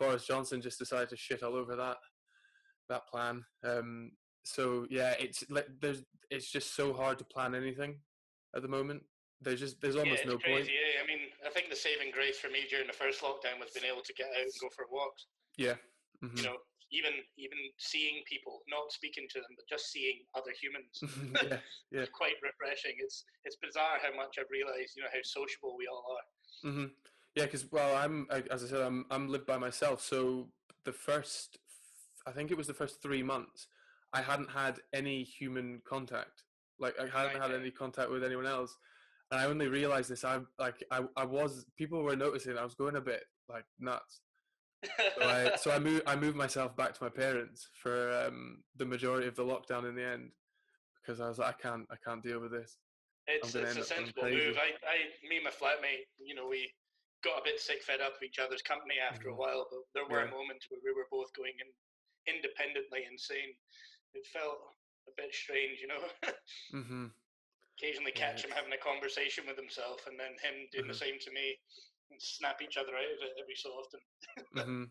Boris 0.00 0.26
Johnson 0.26 0.60
just 0.60 0.78
decided 0.78 1.10
to 1.10 1.16
shit 1.16 1.42
all 1.44 1.54
over 1.54 1.76
that 1.76 1.98
that 2.88 3.06
plan. 3.06 3.44
Um, 3.62 4.10
so 4.44 4.86
yeah, 4.90 5.14
it's 5.18 5.44
like 5.50 5.66
there's 5.80 6.02
it's 6.30 6.50
just 6.50 6.74
so 6.74 6.92
hard 6.92 7.18
to 7.18 7.24
plan 7.24 7.54
anything 7.54 7.96
at 8.54 8.62
the 8.62 8.68
moment. 8.68 9.02
There's 9.40 9.60
just 9.60 9.80
there's 9.80 9.94
Yeah, 9.94 10.02
almost 10.02 10.22
it's 10.22 10.30
no 10.30 10.38
crazy. 10.38 10.54
point. 10.56 10.66
Yeah, 10.68 11.02
I 11.02 11.06
mean, 11.06 11.28
I 11.46 11.50
think 11.50 11.70
the 11.70 11.76
saving 11.76 12.10
grace 12.12 12.38
for 12.38 12.48
me 12.48 12.66
during 12.68 12.86
the 12.86 12.92
first 12.92 13.20
lockdown 13.22 13.58
was 13.60 13.70
being 13.74 13.90
able 13.90 14.02
to 14.02 14.14
get 14.14 14.26
out 14.36 14.42
and 14.42 14.52
go 14.60 14.68
for 14.74 14.84
walks. 14.90 15.26
Yeah. 15.56 15.74
mhm. 16.22 16.36
You 16.36 16.42
know, 16.44 16.56
even 16.92 17.12
even 17.38 17.58
seeing 17.78 18.22
people, 18.28 18.60
not 18.68 18.92
speaking 18.92 19.26
to 19.30 19.38
them, 19.40 19.54
but 19.56 19.64
just 19.68 19.90
seeing 19.92 20.24
other 20.34 20.52
humans. 20.60 21.00
yeah, 21.48 21.58
yeah. 21.90 22.00
It's 22.02 22.10
quite 22.10 22.34
refreshing. 22.42 22.96
It's 22.98 23.24
it's 23.44 23.56
bizarre 23.62 23.98
how 24.02 24.14
much 24.14 24.36
I've 24.38 24.50
realised, 24.50 24.96
you 24.96 25.02
know, 25.02 25.08
how 25.12 25.20
sociable 25.22 25.76
we 25.78 25.86
all 25.86 26.04
are. 26.16 26.70
Mm-hmm. 26.70 26.86
Yeah, 27.36 27.44
because 27.44 27.70
well, 27.70 27.96
I'm 27.96 28.26
I- 28.30 28.44
as 28.50 28.64
I 28.64 28.66
said, 28.68 28.80
I'm 28.82 29.06
I'm 29.10 29.28
live 29.28 29.46
by 29.46 29.56
myself. 29.58 30.02
So 30.02 30.50
the 30.84 30.92
first, 30.92 31.58
I 32.26 32.32
think 32.32 32.50
it 32.50 32.56
was 32.58 32.66
the 32.66 32.74
first 32.74 33.00
three 33.00 33.22
months, 33.22 33.68
I 34.12 34.22
hadn't 34.22 34.50
had 34.50 34.80
any 34.92 35.22
human 35.22 35.80
contact. 35.86 36.44
Like 36.78 36.98
I 36.98 37.06
hadn't 37.06 37.40
Right, 37.40 37.50
had 37.50 37.52
any 37.52 37.70
contact 37.70 38.10
with 38.10 38.24
anyone 38.24 38.46
else, 38.46 38.76
and 39.30 39.40
I 39.40 39.44
only 39.46 39.68
realized 39.68 40.10
this. 40.10 40.24
I 40.24 40.40
like 40.58 40.82
I 40.90 41.04
I 41.16 41.24
was 41.24 41.66
people 41.76 42.02
were 42.02 42.16
noticing 42.16 42.56
I 42.56 42.64
was 42.64 42.74
going 42.74 42.96
a 42.96 43.00
bit 43.00 43.24
like 43.48 43.66
nuts. 43.78 44.22
So 45.14 45.22
I 45.22 45.56
so 45.56 45.70
I 45.70 45.78
moved 45.78 46.04
I 46.06 46.16
moved 46.16 46.36
myself 46.36 46.76
back 46.76 46.94
to 46.94 47.04
my 47.04 47.10
parents 47.10 47.68
for 47.74 48.10
um, 48.12 48.64
the 48.76 48.86
majority 48.86 49.28
of 49.28 49.36
the 49.36 49.44
lockdown 49.44 49.88
in 49.88 49.94
the 49.94 50.04
end 50.04 50.32
because 51.00 51.20
I 51.20 51.28
was 51.28 51.38
like 51.38 51.56
I 51.56 51.62
can't 51.62 51.86
I 51.90 51.96
can't 51.96 52.22
deal 52.22 52.40
with 52.40 52.52
this. 52.52 52.78
It's, 53.26 53.54
it's 53.54 53.76
a 53.76 53.84
sensible 53.84 54.24
move. 54.24 54.56
I, 54.58 54.72
I, 54.88 55.28
me 55.28 55.36
and 55.36 55.44
my 55.44 55.50
flatmate, 55.50 56.06
you 56.18 56.34
know, 56.34 56.48
we 56.48 56.72
got 57.22 57.38
a 57.38 57.44
bit 57.44 57.60
sick, 57.60 57.82
fed 57.82 58.00
up 58.00 58.16
of 58.16 58.22
each 58.22 58.38
other's 58.40 58.62
company 58.62 58.96
after 58.98 59.28
Mhm. 59.28 59.32
a 59.32 59.36
while, 59.36 59.68
but 59.70 59.80
there 59.94 60.08
were 60.08 60.24
Yeah. 60.24 60.30
moments 60.30 60.66
where 60.68 60.80
we 60.82 60.92
were 60.92 61.06
both 61.10 61.32
going 61.34 61.54
in 61.60 61.70
independently 62.26 63.04
insane. 63.04 63.54
It 64.14 64.26
felt 64.26 64.58
a 65.08 65.12
bit 65.16 65.34
strange, 65.34 65.80
you 65.80 65.88
know. 65.88 66.02
hmm 66.72 67.06
Occasionally 67.78 68.12
Yeah, 68.14 68.32
catch 68.32 68.44
him 68.44 68.50
having 68.50 68.72
a 68.72 68.78
conversation 68.78 69.44
with 69.46 69.56
himself, 69.56 70.06
and 70.06 70.18
then 70.18 70.32
him 70.42 70.68
doing 70.72 70.86
the 70.88 70.92
Mhm. 70.92 70.98
same 70.98 71.18
to 71.20 71.30
me, 71.32 71.58
and 72.10 72.20
snap 72.20 72.60
each 72.60 72.76
other 72.76 72.94
out 72.94 73.04
of 73.04 73.22
it 73.22 73.32
every 73.40 73.54
so 73.56 73.70
often. 73.70 74.00
hmm 74.54 74.84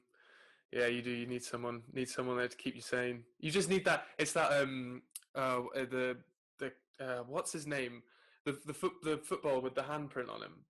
Yeah, 0.71 0.87
you 0.87 1.01
do. 1.01 1.11
You 1.11 1.27
need 1.27 1.43
someone. 1.43 1.83
Need 1.93 2.09
someone 2.09 2.37
there 2.37 2.47
to 2.47 2.57
keep 2.57 2.75
you 2.75 2.81
sane. 2.81 3.25
You 3.39 3.51
just 3.51 3.69
need 3.69 3.85
that. 3.85 4.07
It's 4.17 4.33
that. 4.33 4.51
Um. 4.51 5.01
Uh. 5.35 5.65
uh, 5.75 5.85
The. 5.85 6.17
The. 6.57 6.73
Uh. 6.99 7.23
What's 7.23 7.51
his 7.51 7.67
name? 7.67 8.03
The. 8.45 8.53
The 8.65 8.73
foot. 8.73 8.93
The 9.03 9.17
football 9.17 9.61
with 9.61 9.75
the 9.75 9.81
handprint 9.83 10.29
on 10.29 10.41
him. 10.41 10.65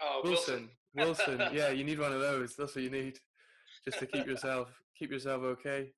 Oh, 0.00 0.20
Wilson. 0.24 0.70
Wilson. 0.94 1.38
Wilson. 1.38 1.48
yeah, 1.56 1.70
you 1.70 1.84
need 1.84 1.98
one 2.00 2.12
of 2.12 2.20
those. 2.20 2.54
That's 2.56 2.74
what 2.74 2.82
you 2.84 2.90
need, 2.90 3.18
just 3.84 3.98
to 4.00 4.06
keep 4.06 4.26
yourself 4.26 4.68
keep 4.98 5.10
yourself 5.10 5.42
okay. 5.42 5.92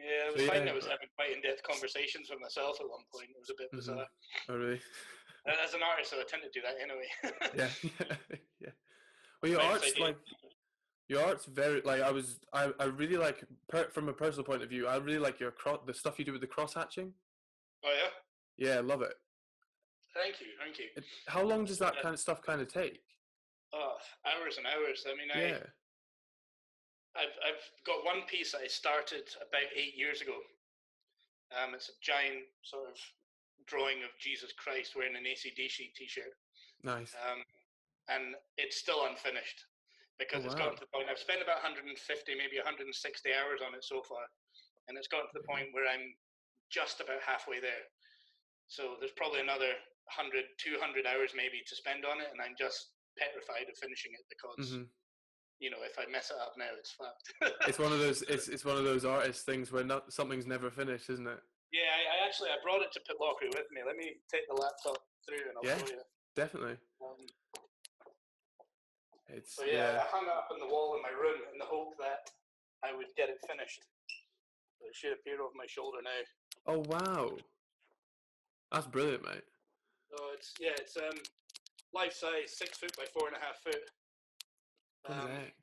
Yeah, 0.00 0.28
I 0.28 0.32
was 0.32 0.40
so, 0.40 0.48
finding 0.48 0.66
yeah. 0.66 0.72
I 0.72 0.76
was 0.76 0.88
having 0.88 1.12
quite 1.14 1.36
in-depth 1.36 1.62
conversations 1.62 2.28
with 2.30 2.40
myself 2.40 2.80
at 2.80 2.88
one 2.88 3.04
point. 3.12 3.28
It 3.30 3.40
was 3.40 3.50
a 3.50 3.58
bit 3.58 3.68
mm-hmm. 3.68 3.76
bizarre. 3.76 4.08
Oh, 4.48 4.56
really? 4.56 4.80
As 5.46 5.74
an 5.74 5.80
artist, 5.84 6.14
I 6.16 6.24
tend 6.28 6.42
to 6.42 6.52
do 6.52 6.60
that 6.64 6.76
anyway. 6.80 7.08
yeah, 7.56 8.16
yeah. 8.60 8.72
Well, 9.42 9.52
your 9.52 9.60
art's 9.60 9.98
like 9.98 10.16
your 11.08 11.24
art's 11.24 11.46
very 11.46 11.80
like 11.84 12.02
I 12.02 12.10
was 12.10 12.40
I, 12.52 12.70
I 12.78 12.84
really 12.84 13.16
like 13.16 13.44
per, 13.68 13.84
from 13.90 14.08
a 14.08 14.12
personal 14.12 14.44
point 14.44 14.62
of 14.62 14.68
view. 14.68 14.86
I 14.86 14.96
really 14.96 15.18
like 15.18 15.40
your 15.40 15.50
cross 15.50 15.80
the 15.86 15.94
stuff 15.94 16.18
you 16.18 16.24
do 16.24 16.32
with 16.32 16.40
the 16.40 16.46
cross 16.46 16.74
hatching. 16.74 17.12
Oh 17.84 17.92
yeah. 17.92 18.68
Yeah, 18.68 18.76
I 18.76 18.80
love 18.80 19.02
it. 19.02 19.14
Thank 20.14 20.40
you, 20.40 20.48
thank 20.58 20.78
you. 20.78 20.86
How 21.26 21.42
long 21.42 21.64
does 21.64 21.78
that 21.78 21.94
kind 22.02 22.12
of 22.12 22.20
stuff 22.20 22.42
kind 22.42 22.60
of 22.60 22.72
take? 22.72 23.00
Oh, 23.72 23.94
hours 24.26 24.58
and 24.58 24.66
hours. 24.66 25.06
I 25.06 25.16
mean, 25.16 25.28
I, 25.34 25.48
yeah. 25.52 25.62
I've 27.16 27.34
I've 27.42 27.64
got 27.82 28.06
one 28.06 28.22
piece 28.30 28.54
I 28.54 28.66
started 28.66 29.26
about 29.42 29.68
eight 29.74 29.98
years 29.98 30.20
ago. 30.20 30.38
Um, 31.50 31.74
it's 31.74 31.90
a 31.90 31.98
giant 31.98 32.46
sort 32.62 32.86
of 32.86 32.96
drawing 33.66 34.06
of 34.06 34.14
Jesus 34.22 34.54
Christ 34.54 34.94
wearing 34.94 35.18
an 35.18 35.26
ACDC 35.26 35.94
t-shirt. 35.98 36.34
Nice. 36.86 37.14
Um, 37.18 37.42
and 38.06 38.38
it's 38.54 38.78
still 38.78 39.06
unfinished 39.10 39.66
because 40.18 40.42
oh, 40.42 40.46
it's 40.46 40.58
wow. 40.58 40.70
gotten 40.70 40.78
to 40.78 40.86
the 40.86 40.92
point. 40.94 41.10
I've 41.10 41.18
spent 41.18 41.42
about 41.42 41.62
150, 41.62 41.90
maybe 42.38 42.62
160 42.62 42.86
hours 43.34 43.62
on 43.62 43.74
it 43.74 43.82
so 43.82 44.02
far, 44.06 44.22
and 44.86 44.94
it's 44.94 45.10
gotten 45.10 45.26
to 45.30 45.38
the 45.38 45.46
point 45.46 45.74
where 45.74 45.90
I'm 45.90 46.14
just 46.70 47.02
about 47.02 47.22
halfway 47.26 47.58
there. 47.58 47.90
So 48.70 48.94
there's 49.02 49.14
probably 49.18 49.42
another 49.42 49.74
100, 50.14 50.46
200 50.62 51.06
hours 51.06 51.34
maybe 51.34 51.62
to 51.66 51.74
spend 51.74 52.06
on 52.06 52.22
it, 52.22 52.30
and 52.30 52.38
I'm 52.38 52.54
just 52.54 52.94
petrified 53.18 53.66
of 53.66 53.74
finishing 53.74 54.14
it 54.14 54.22
because. 54.30 54.78
Mm-hmm. 54.78 54.86
You 55.60 55.68
know, 55.68 55.84
if 55.84 55.96
I 56.00 56.10
mess 56.10 56.32
it 56.32 56.40
up 56.40 56.54
now, 56.56 56.72
it's 56.78 56.96
fucked. 56.96 57.36
it's 57.68 57.78
one 57.78 57.92
of 57.92 57.98
those. 58.04 58.22
It's 58.22 58.48
it's 58.48 58.64
one 58.64 58.76
of 58.76 58.84
those 58.84 59.04
artist 59.04 59.44
things 59.44 59.70
where 59.70 59.84
not 59.84 60.12
something's 60.12 60.46
never 60.46 60.70
finished, 60.70 61.10
isn't 61.10 61.28
it? 61.28 61.40
Yeah, 61.70 61.86
I, 61.92 62.00
I 62.16 62.26
actually 62.26 62.48
I 62.48 62.58
brought 62.64 62.82
it 62.82 62.90
to 62.96 63.00
Pitlochry 63.04 63.52
with 63.52 63.68
me. 63.70 63.84
Let 63.86 63.96
me 63.96 64.18
take 64.32 64.48
the 64.48 64.56
laptop 64.56 64.98
through 65.28 65.52
and 65.52 65.54
I'll 65.60 65.68
yeah, 65.68 65.78
show 65.78 65.92
you. 65.92 66.02
Definitely. 66.34 66.76
Um, 67.04 67.20
it's 69.28 69.54
so 69.54 69.62
yeah, 69.64 69.94
yeah, 69.94 70.02
I 70.02 70.06
hung 70.10 70.26
it 70.26 70.34
up 70.34 70.48
on 70.50 70.58
the 70.58 70.66
wall 70.66 70.96
in 70.96 71.02
my 71.02 71.14
room 71.14 71.38
in 71.52 71.58
the 71.58 71.68
hope 71.68 71.94
that 72.00 72.26
I 72.82 72.96
would 72.96 73.06
get 73.16 73.28
it 73.28 73.38
finished. 73.46 73.84
But 74.80 74.90
it 74.90 74.96
should 74.96 75.12
appear 75.12 75.38
over 75.38 75.54
my 75.54 75.68
shoulder 75.68 75.98
now. 76.02 76.20
Oh 76.66 76.82
wow, 76.88 77.36
that's 78.72 78.88
brilliant, 78.88 79.22
mate. 79.22 79.46
So 80.10 80.16
it's 80.34 80.54
yeah, 80.58 80.74
it's 80.74 80.96
um 80.96 81.20
life 81.94 82.12
size, 82.12 82.58
six 82.58 82.78
foot 82.78 82.96
by 82.96 83.04
four 83.14 83.28
and 83.28 83.36
a 83.36 83.40
half 83.40 83.62
foot. 83.62 83.84
Um, 85.08 85.16
heck? 85.16 85.54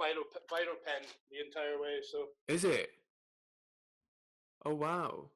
Biro, 0.00 0.22
biro 0.50 0.76
pen 0.84 1.06
the 1.30 1.44
entire 1.44 1.80
way. 1.80 2.00
So 2.02 2.28
is 2.48 2.64
it? 2.64 2.90
Oh 4.64 4.74
wow, 4.74 5.30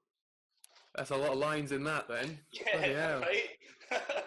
that's 0.95 1.11
a 1.11 1.17
lot 1.17 1.33
of 1.33 1.39
lines 1.39 1.73
in 1.73 1.85
that 1.85 2.09
then. 2.09 2.39
Yeah, 2.53 3.21
right. 3.21 3.57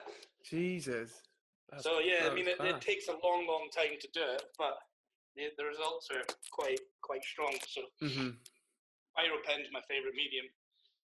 Jesus. 0.50 1.22
That's, 1.70 1.84
so 1.84 2.00
yeah, 2.00 2.30
I 2.30 2.34
mean, 2.34 2.48
it, 2.48 2.58
it, 2.60 2.82
takes 2.82 3.08
a 3.08 3.18
long, 3.24 3.48
long 3.48 3.70
time 3.74 3.98
to 4.00 4.08
do 4.14 4.22
it, 4.22 4.44
but 4.58 4.78
the, 5.36 5.50
the 5.58 5.66
results 5.66 6.10
are 6.14 6.22
quite 6.52 6.80
quite 7.02 7.24
strong. 7.24 7.54
So, 7.68 7.82
mm-hmm. 8.04 8.38
Pen's 9.46 9.68
my 9.74 9.82
favorite 9.90 10.16
medium. 10.16 10.46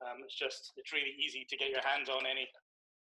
Um, 0.03 0.21
it's 0.25 0.37
just 0.37 0.73
it's 0.77 0.93
really 0.93 1.15
easy 1.17 1.47
to 1.49 1.57
get 1.57 1.71
your 1.71 1.83
hands 1.87 2.09
on 2.09 2.27
any. 2.27 2.49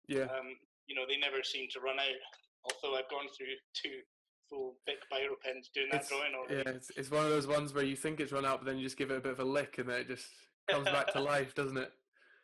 Yeah. 0.07 0.31
Um, 0.31 0.57
you 0.87 0.95
know, 0.95 1.05
they 1.05 1.21
never 1.21 1.43
seem 1.43 1.69
to 1.75 1.79
run 1.79 1.99
out. 1.99 2.21
Although 2.65 2.97
I've 2.97 3.11
gone 3.11 3.29
through 3.35 3.55
two 3.77 4.01
full 4.49 4.75
biro 4.87 5.35
pens 5.43 5.69
doing 5.73 5.87
that 5.91 6.01
it's, 6.01 6.09
drawing 6.09 6.33
already. 6.35 6.63
Yeah, 6.65 6.75
it's, 6.75 6.91
it's 6.95 7.11
one 7.11 7.25
of 7.25 7.29
those 7.29 7.47
ones 7.47 7.73
where 7.73 7.83
you 7.83 7.95
think 7.95 8.19
it's 8.19 8.31
run 8.31 8.45
out, 8.45 8.59
but 8.59 8.65
then 8.65 8.77
you 8.77 8.83
just 8.83 8.97
give 8.97 9.11
it 9.11 9.17
a 9.17 9.21
bit 9.21 9.33
of 9.33 9.39
a 9.39 9.45
lick, 9.45 9.77
and 9.77 9.89
then 9.89 10.01
it 10.01 10.07
just 10.07 10.27
comes 10.69 10.85
back 10.85 11.11
to 11.13 11.19
life, 11.21 11.55
doesn't 11.55 11.77
it? 11.77 11.91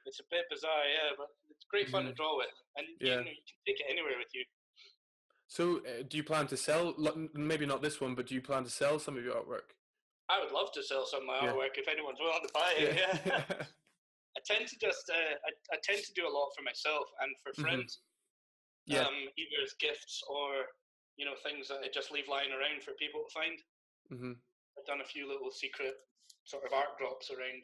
It's 0.05 0.19
a 0.19 0.27
bit 0.29 0.45
bizarre, 0.51 0.85
yeah, 0.85 1.15
but 1.17 1.27
it's 1.49 1.65
great 1.69 1.89
fun 1.89 2.03
mm-hmm. 2.03 2.09
to 2.11 2.15
draw 2.15 2.37
with, 2.37 2.53
and 2.77 2.85
yeah. 3.01 3.07
you, 3.07 3.15
know, 3.15 3.31
you 3.31 3.45
can 3.45 3.59
take 3.65 3.79
it 3.79 3.87
anywhere 3.89 4.17
with 4.17 4.29
you. 4.33 4.43
So, 5.47 5.77
uh, 5.77 6.03
do 6.07 6.17
you 6.17 6.23
plan 6.23 6.47
to 6.47 6.57
sell? 6.57 6.95
Maybe 7.33 7.65
not 7.65 7.81
this 7.81 8.01
one, 8.01 8.15
but 8.15 8.27
do 8.27 8.35
you 8.35 8.41
plan 8.41 8.63
to 8.63 8.69
sell 8.69 8.99
some 8.99 9.17
of 9.17 9.23
your 9.23 9.35
artwork? 9.35 9.73
I 10.29 10.41
would 10.41 10.51
love 10.51 10.71
to 10.73 10.83
sell 10.83 11.05
some 11.05 11.21
of 11.21 11.27
my 11.27 11.39
yeah. 11.41 11.53
artwork 11.53 11.77
if 11.77 11.87
anyone's 11.87 12.17
willing 12.19 12.41
to 12.41 12.53
buy 12.53 12.73
it. 12.77 12.95
Yeah. 12.97 13.17
yeah. 13.25 13.65
I 14.37 14.41
tend 14.43 14.67
to 14.67 14.77
just 14.81 15.09
uh, 15.09 15.35
I, 15.47 15.75
I 15.75 15.77
tend 15.83 16.03
to 16.03 16.13
do 16.13 16.27
a 16.27 16.33
lot 16.33 16.51
for 16.57 16.63
myself 16.63 17.07
and 17.21 17.31
for 17.41 17.51
mm-hmm. 17.53 17.61
friends. 17.61 18.01
Mm-hmm. 18.89 18.93
Yeah. 18.93 19.07
Um, 19.07 19.17
either 19.37 19.59
as 19.63 19.73
gifts 19.79 20.21
or 20.29 20.69
you 21.17 21.25
know 21.25 21.37
things 21.39 21.67
that 21.71 21.83
I 21.83 21.89
just 21.91 22.11
leave 22.11 22.27
lying 22.27 22.51
around 22.51 22.83
for 22.83 22.97
people 22.99 23.23
to 23.23 23.31
find. 23.31 23.57
Mm-hmm. 24.11 24.35
I've 24.75 24.89
done 24.89 25.01
a 25.01 25.07
few 25.07 25.27
little 25.27 25.49
secret 25.49 25.95
sort 26.43 26.67
of 26.67 26.75
art 26.75 26.99
drops 26.99 27.31
around 27.31 27.63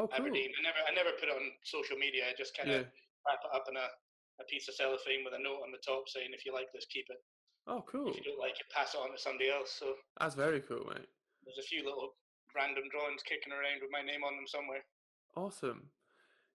oh, 0.00 0.08
cool. 0.08 0.16
Aberdeen. 0.16 0.50
I 0.56 0.62
never 0.64 0.80
I 0.82 0.92
never 0.96 1.12
put 1.20 1.28
it 1.28 1.36
on 1.36 1.46
social 1.62 1.96
media. 1.96 2.26
I 2.26 2.34
just 2.34 2.56
kind 2.56 2.72
of 2.72 2.84
yeah. 2.84 2.90
wrap 3.24 3.44
it 3.44 3.52
up 3.54 3.68
in 3.68 3.76
a 3.76 3.88
a 4.36 4.44
piece 4.44 4.68
of 4.68 4.76
cellophane 4.76 5.24
with 5.24 5.32
a 5.32 5.40
note 5.40 5.64
on 5.64 5.72
the 5.72 5.80
top 5.80 6.08
saying, 6.08 6.32
"If 6.32 6.44
you 6.44 6.52
like 6.52 6.68
this, 6.72 6.84
keep 6.92 7.08
it." 7.08 7.20
Oh, 7.66 7.82
cool. 7.88 8.12
If 8.12 8.16
you 8.20 8.22
don't 8.22 8.38
like 8.38 8.60
it, 8.60 8.68
pass 8.70 8.94
it 8.94 9.00
on 9.00 9.10
to 9.10 9.18
somebody 9.18 9.50
else. 9.50 9.74
So 9.78 9.94
that's 10.20 10.34
very 10.34 10.60
cool, 10.60 10.84
mate. 10.86 11.08
There's 11.44 11.58
a 11.58 11.66
few 11.66 11.84
little 11.84 12.14
random 12.54 12.84
drawings 12.90 13.22
kicking 13.24 13.52
around 13.52 13.80
with 13.80 13.90
my 13.90 14.02
name 14.02 14.22
on 14.24 14.36
them 14.36 14.46
somewhere. 14.46 14.84
Awesome. 15.36 15.90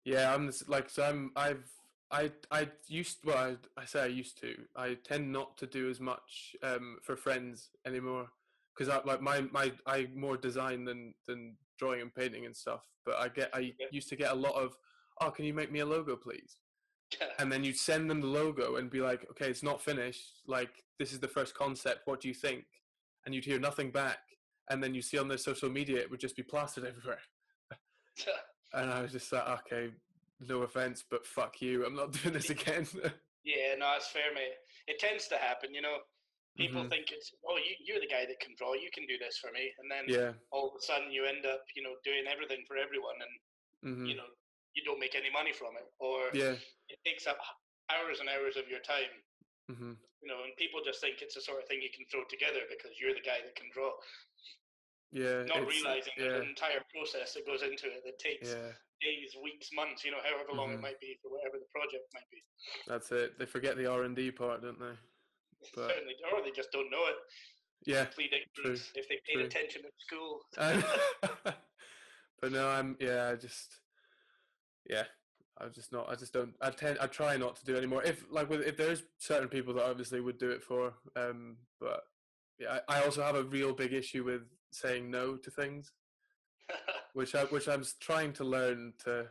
Yeah, 0.06 0.34
I'm 0.34 0.46
this, 0.46 0.68
like 0.68 0.90
so. 0.90 1.04
I'm 1.04 1.32
I've 1.36 1.70
I 2.12 2.32
I 2.52 2.68
used 2.88 3.20
well 3.24 3.38
I, 3.38 3.82
I 3.82 3.86
say 3.86 4.04
I 4.04 4.08
used 4.08 4.40
to 4.42 4.56
I 4.76 4.98
tend 5.04 5.32
not 5.32 5.58
to 5.58 5.68
do 5.68 5.90
as 5.90 6.00
much 6.00 6.56
um, 6.64 6.98
for 7.02 7.16
friends 7.16 7.70
anymore 7.86 8.28
because 8.76 8.90
I 8.90 9.02
like 9.06 9.22
my 9.22 9.42
my 9.52 9.72
I 9.86 10.08
more 10.16 10.38
design 10.38 10.86
than 10.86 11.14
than 11.28 11.56
drawing 11.78 12.02
and 12.02 12.14
painting 12.14 12.46
and 12.46 12.56
stuff. 12.56 12.82
But 13.06 13.16
I 13.16 13.30
get 13.30 13.50
I 13.54 13.74
used 13.92 14.10
to 14.10 14.16
get 14.16 14.32
a 14.32 14.36
lot 14.36 14.56
of 14.56 14.78
oh 15.22 15.32
can 15.32 15.46
you 15.46 15.54
make 15.54 15.72
me 15.72 15.80
a 15.80 15.86
logo 15.86 16.16
please 16.16 16.58
and 17.40 17.52
then 17.52 17.64
you'd 17.64 17.78
send 17.78 18.10
them 18.10 18.22
the 18.22 18.28
logo 18.28 18.76
and 18.76 18.90
be 18.90 19.02
like, 19.02 19.28
okay, 19.32 19.50
it's 19.50 19.64
not 19.64 19.82
finished. 19.82 20.42
Like, 20.48 20.84
this 21.00 21.12
is 21.12 21.20
the 21.20 21.28
first 21.28 21.56
concept. 21.56 22.02
What 22.06 22.22
do 22.22 22.28
you 22.28 22.34
think? 22.34 22.66
And 23.26 23.36
you'd 23.36 23.46
hear 23.46 23.60
nothing 23.60 23.92
back. 23.92 24.20
And 24.70 24.82
then 24.82 24.94
you 24.94 25.02
see 25.02 25.18
on 25.18 25.28
their 25.28 25.38
social 25.38 25.70
media, 25.70 26.00
it 26.00 26.10
would 26.10 26.20
just 26.20 26.36
be 26.36 26.44
plastered 26.44 26.86
everywhere. 26.88 27.20
and 28.74 28.92
I 28.92 29.02
was 29.02 29.12
just 29.12 29.32
like, 29.32 29.48
okay, 29.48 29.92
no 30.48 30.64
offense, 30.64 31.04
but 31.10 31.26
fuck 31.26 31.62
you. 31.62 31.86
I'm 31.86 31.96
not 31.96 32.12
doing 32.18 32.34
this 32.34 32.50
again. 32.50 32.88
yeah, 33.44 33.78
no, 33.78 33.94
it's 33.98 34.10
fair, 34.10 34.34
mate. 34.34 34.58
It 34.88 35.00
tends 35.00 35.28
to 35.30 35.38
happen, 35.38 35.74
you 35.74 35.82
know. 35.82 36.02
People 36.58 36.84
mm-hmm. 36.84 36.92
think 36.92 37.16
it's, 37.16 37.32
oh, 37.48 37.56
you, 37.56 37.80
you're 37.80 38.04
the 38.04 38.12
guy 38.12 38.28
that 38.28 38.44
can 38.44 38.52
draw. 38.60 38.76
You 38.76 38.92
can 38.92 39.08
do 39.08 39.16
this 39.16 39.40
for 39.40 39.56
me. 39.56 39.72
And 39.80 39.88
then 39.88 40.04
yeah. 40.12 40.36
all 40.52 40.68
of 40.68 40.76
a 40.76 40.84
sudden 40.84 41.08
you 41.08 41.24
end 41.24 41.48
up, 41.48 41.64
you 41.80 41.82
know, 41.82 41.96
doing 42.04 42.28
everything 42.28 42.68
for 42.68 42.76
everyone. 42.76 43.16
And, 43.24 43.34
mm-hmm. 43.88 44.06
you 44.12 44.20
know, 44.20 44.28
you 44.76 44.84
don't 44.84 45.00
make 45.00 45.16
any 45.16 45.32
money 45.32 45.52
from 45.52 45.76
it, 45.76 45.88
or 46.00 46.32
yeah. 46.32 46.56
it 46.88 47.00
takes 47.04 47.28
up 47.28 47.40
hours 47.92 48.24
and 48.24 48.32
hours 48.32 48.56
of 48.56 48.72
your 48.72 48.84
time. 48.84 49.16
Mm-hmm. 49.72 49.96
You 50.24 50.28
know, 50.28 50.44
and 50.46 50.54
people 50.56 50.86
just 50.86 51.02
think 51.02 51.20
it's 51.20 51.36
the 51.36 51.44
sort 51.44 51.60
of 51.60 51.68
thing 51.68 51.82
you 51.82 51.92
can 51.92 52.06
throw 52.08 52.24
together 52.30 52.64
because 52.70 52.96
you're 53.00 53.16
the 53.16 53.26
guy 53.26 53.42
that 53.42 53.58
can 53.58 53.72
draw. 53.74 53.90
Yeah, 55.12 55.44
not 55.44 55.68
realizing 55.68 56.16
yeah. 56.18 56.40
the 56.40 56.48
entire 56.48 56.80
process 56.88 57.36
that 57.36 57.46
goes 57.46 57.64
into 57.64 57.92
it 57.92 58.00
that 58.06 58.18
takes 58.18 58.48
yeah. 58.48 58.72
days, 59.04 59.36
weeks, 59.44 59.70
months. 59.76 60.06
You 60.06 60.12
know, 60.12 60.24
however 60.24 60.56
long 60.56 60.70
mm-hmm. 60.70 60.80
it 60.80 60.96
might 60.96 61.00
be 61.02 61.20
for 61.22 61.32
whatever 61.36 61.60
the 61.60 61.68
project 61.76 62.08
might 62.16 62.30
be. 62.32 62.40
That's 62.88 63.12
it. 63.12 63.38
They 63.38 63.46
forget 63.46 63.76
the 63.76 63.92
R 63.92 64.04
and 64.04 64.16
D 64.16 64.32
part, 64.32 64.62
don't 64.62 64.80
they? 64.80 64.96
But... 65.76 65.90
Certainly, 65.90 66.16
or 66.34 66.42
they 66.42 66.50
just 66.50 66.72
don't 66.72 66.90
know 66.90 67.06
it. 67.06 67.16
Yeah, 67.86 68.06
true. 68.56 68.74
If 68.74 69.10
they 69.10 69.20
paid 69.28 69.34
true. 69.34 69.44
attention 69.44 69.82
at 69.86 69.94
school. 70.00 70.40
but 72.42 72.52
no, 72.52 72.68
I'm 72.68 72.96
yeah. 73.00 73.30
I 73.32 73.36
just 73.36 73.76
yeah, 74.90 75.04
I 75.60 75.68
just 75.68 75.92
not. 75.92 76.10
I 76.10 76.16
just 76.16 76.34
don't. 76.34 76.54
I 76.62 76.70
tend. 76.70 76.98
I 77.00 77.08
try 77.08 77.38
not 77.38 77.56
to 77.58 77.66
do 77.66 77.76
anymore. 77.76 78.04
If 78.04 78.26
like 78.32 78.50
with 78.50 78.62
if 78.62 78.78
there's 78.78 79.04
certain 79.18 79.50
people 79.50 79.74
that 79.76 79.86
obviously 79.86 80.20
would 80.20 80.38
do 80.38 80.52
it 80.52 80.64
for, 80.64 80.94
um, 81.16 81.58
but 81.80 82.02
yeah, 82.60 82.80
I, 82.88 82.98
I 82.98 83.04
also 83.04 83.24
have 83.24 83.36
a 83.36 83.44
real 83.44 83.74
big 83.74 83.94
issue 83.94 84.24
with 84.24 84.42
saying 84.72 85.10
no 85.10 85.36
to 85.38 85.52
things, 85.52 85.92
which 87.14 87.36
I 87.36 87.44
which 87.46 87.68
I'm 87.68 87.84
trying 88.00 88.34
to 88.34 88.44
learn 88.44 88.94
to 89.06 89.28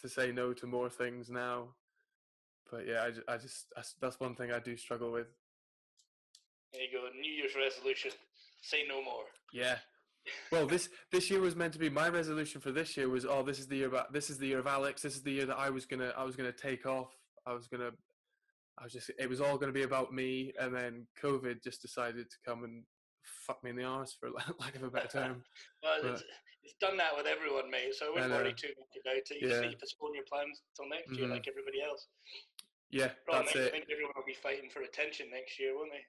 to 0.00 0.08
say 0.08 0.32
no 0.32 0.52
to 0.54 0.66
more 0.66 0.90
things 0.90 1.30
now. 1.30 1.68
But 2.70 2.86
yeah, 2.86 3.08
I, 3.28 3.34
I 3.34 3.36
just 3.36 3.66
I, 3.76 3.82
that's 4.00 4.20
one 4.20 4.34
thing 4.34 4.52
I 4.52 4.58
do 4.58 4.76
struggle 4.76 5.12
with. 5.12 5.26
There 6.72 6.82
you 6.82 6.88
go. 6.92 7.08
New 7.18 7.32
Year's 7.32 7.54
resolution: 7.56 8.12
say 8.62 8.84
no 8.88 9.02
more. 9.02 9.24
Yeah, 9.52 9.76
well, 10.52 10.66
this 10.66 10.88
this 11.10 11.30
year 11.30 11.40
was 11.40 11.56
meant 11.56 11.72
to 11.72 11.78
be 11.78 11.88
my 11.88 12.08
resolution 12.08 12.60
for 12.60 12.72
this 12.72 12.96
year 12.96 13.08
was 13.08 13.24
oh 13.24 13.42
this 13.42 13.58
is 13.58 13.66
the 13.66 13.76
year 13.76 13.88
about 13.88 14.12
this 14.12 14.30
is 14.30 14.38
the 14.38 14.46
year 14.46 14.58
of 14.58 14.66
Alex 14.66 15.02
this 15.02 15.14
is 15.14 15.22
the 15.22 15.32
year 15.32 15.46
that 15.46 15.58
I 15.58 15.70
was 15.70 15.86
gonna 15.86 16.12
I 16.16 16.24
was 16.24 16.36
gonna 16.36 16.52
take 16.52 16.86
off 16.86 17.08
I 17.46 17.52
was 17.52 17.66
gonna 17.68 17.90
I 18.78 18.84
was 18.84 18.92
just 18.92 19.10
it 19.18 19.28
was 19.28 19.40
all 19.40 19.58
gonna 19.58 19.72
be 19.72 19.82
about 19.82 20.12
me 20.12 20.52
and 20.58 20.74
then 20.74 21.06
COVID 21.22 21.62
just 21.62 21.82
decided 21.82 22.30
to 22.30 22.36
come 22.44 22.64
and 22.64 22.82
fuck 23.50 23.64
me 23.64 23.70
in 23.70 23.76
the 23.76 23.84
arse 23.84 24.16
for 24.18 24.30
lack 24.60 24.76
of 24.76 24.84
a 24.84 24.90
better 24.90 25.08
term. 25.08 25.42
well, 25.82 25.98
but, 26.02 26.12
it's, 26.12 26.22
it's, 26.62 26.74
done 26.80 26.96
that 26.96 27.16
with 27.16 27.26
everyone, 27.26 27.70
mate. 27.70 27.94
So 27.98 28.06
I 28.06 28.10
wouldn't 28.10 28.30
worry 28.30 28.54
too 28.54 28.68
much 28.78 28.94
about 29.02 29.16
it. 29.16 29.28
You 29.40 29.48
yeah. 29.48 29.60
need 29.60 29.72
to 29.72 29.76
postpone 29.78 30.14
your 30.14 30.24
plans 30.30 30.62
until 30.70 30.90
next 30.90 31.10
mm-hmm. 31.10 31.24
year, 31.24 31.28
like 31.28 31.48
everybody 31.48 31.82
else. 31.82 32.06
Yeah, 32.90 33.10
Probably 33.26 33.46
that's 33.46 33.56
it. 33.56 33.68
I 33.68 33.70
think 33.70 33.86
everyone 33.90 34.14
will 34.16 34.26
be 34.26 34.34
fighting 34.34 34.70
for 34.70 34.82
attention 34.82 35.26
next 35.32 35.58
year, 35.58 35.74
won't 35.74 35.90
they? 35.92 36.04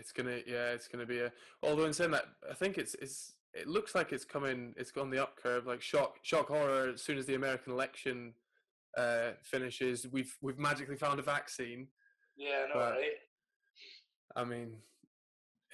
It's 0.00 0.12
gonna, 0.12 0.40
yeah, 0.46 0.72
it's 0.72 0.88
gonna 0.88 1.06
be 1.06 1.20
a. 1.20 1.32
Although 1.62 1.84
in 1.84 1.92
saying 1.92 2.10
that, 2.12 2.24
I 2.50 2.54
think 2.54 2.78
it's 2.78 2.94
it's 2.94 3.34
it 3.54 3.68
looks 3.68 3.94
like 3.94 4.12
it's 4.12 4.24
coming. 4.24 4.74
It's 4.76 4.92
on 4.96 5.10
the 5.10 5.22
up 5.22 5.36
curve. 5.36 5.66
Like 5.66 5.80
shock, 5.80 6.16
shock 6.22 6.48
horror. 6.48 6.90
As 6.94 7.02
soon 7.02 7.16
as 7.16 7.26
the 7.26 7.36
American 7.36 7.72
election 7.72 8.34
uh, 8.98 9.30
finishes, 9.42 10.06
we've 10.10 10.36
we've 10.42 10.58
magically 10.58 10.96
found 10.96 11.20
a 11.20 11.22
vaccine. 11.22 11.88
Yeah, 12.36 12.64
I 12.64 12.68
know, 12.68 12.74
But- 12.74 12.92
right? 12.92 13.10
I 14.36 14.44
mean, 14.44 14.78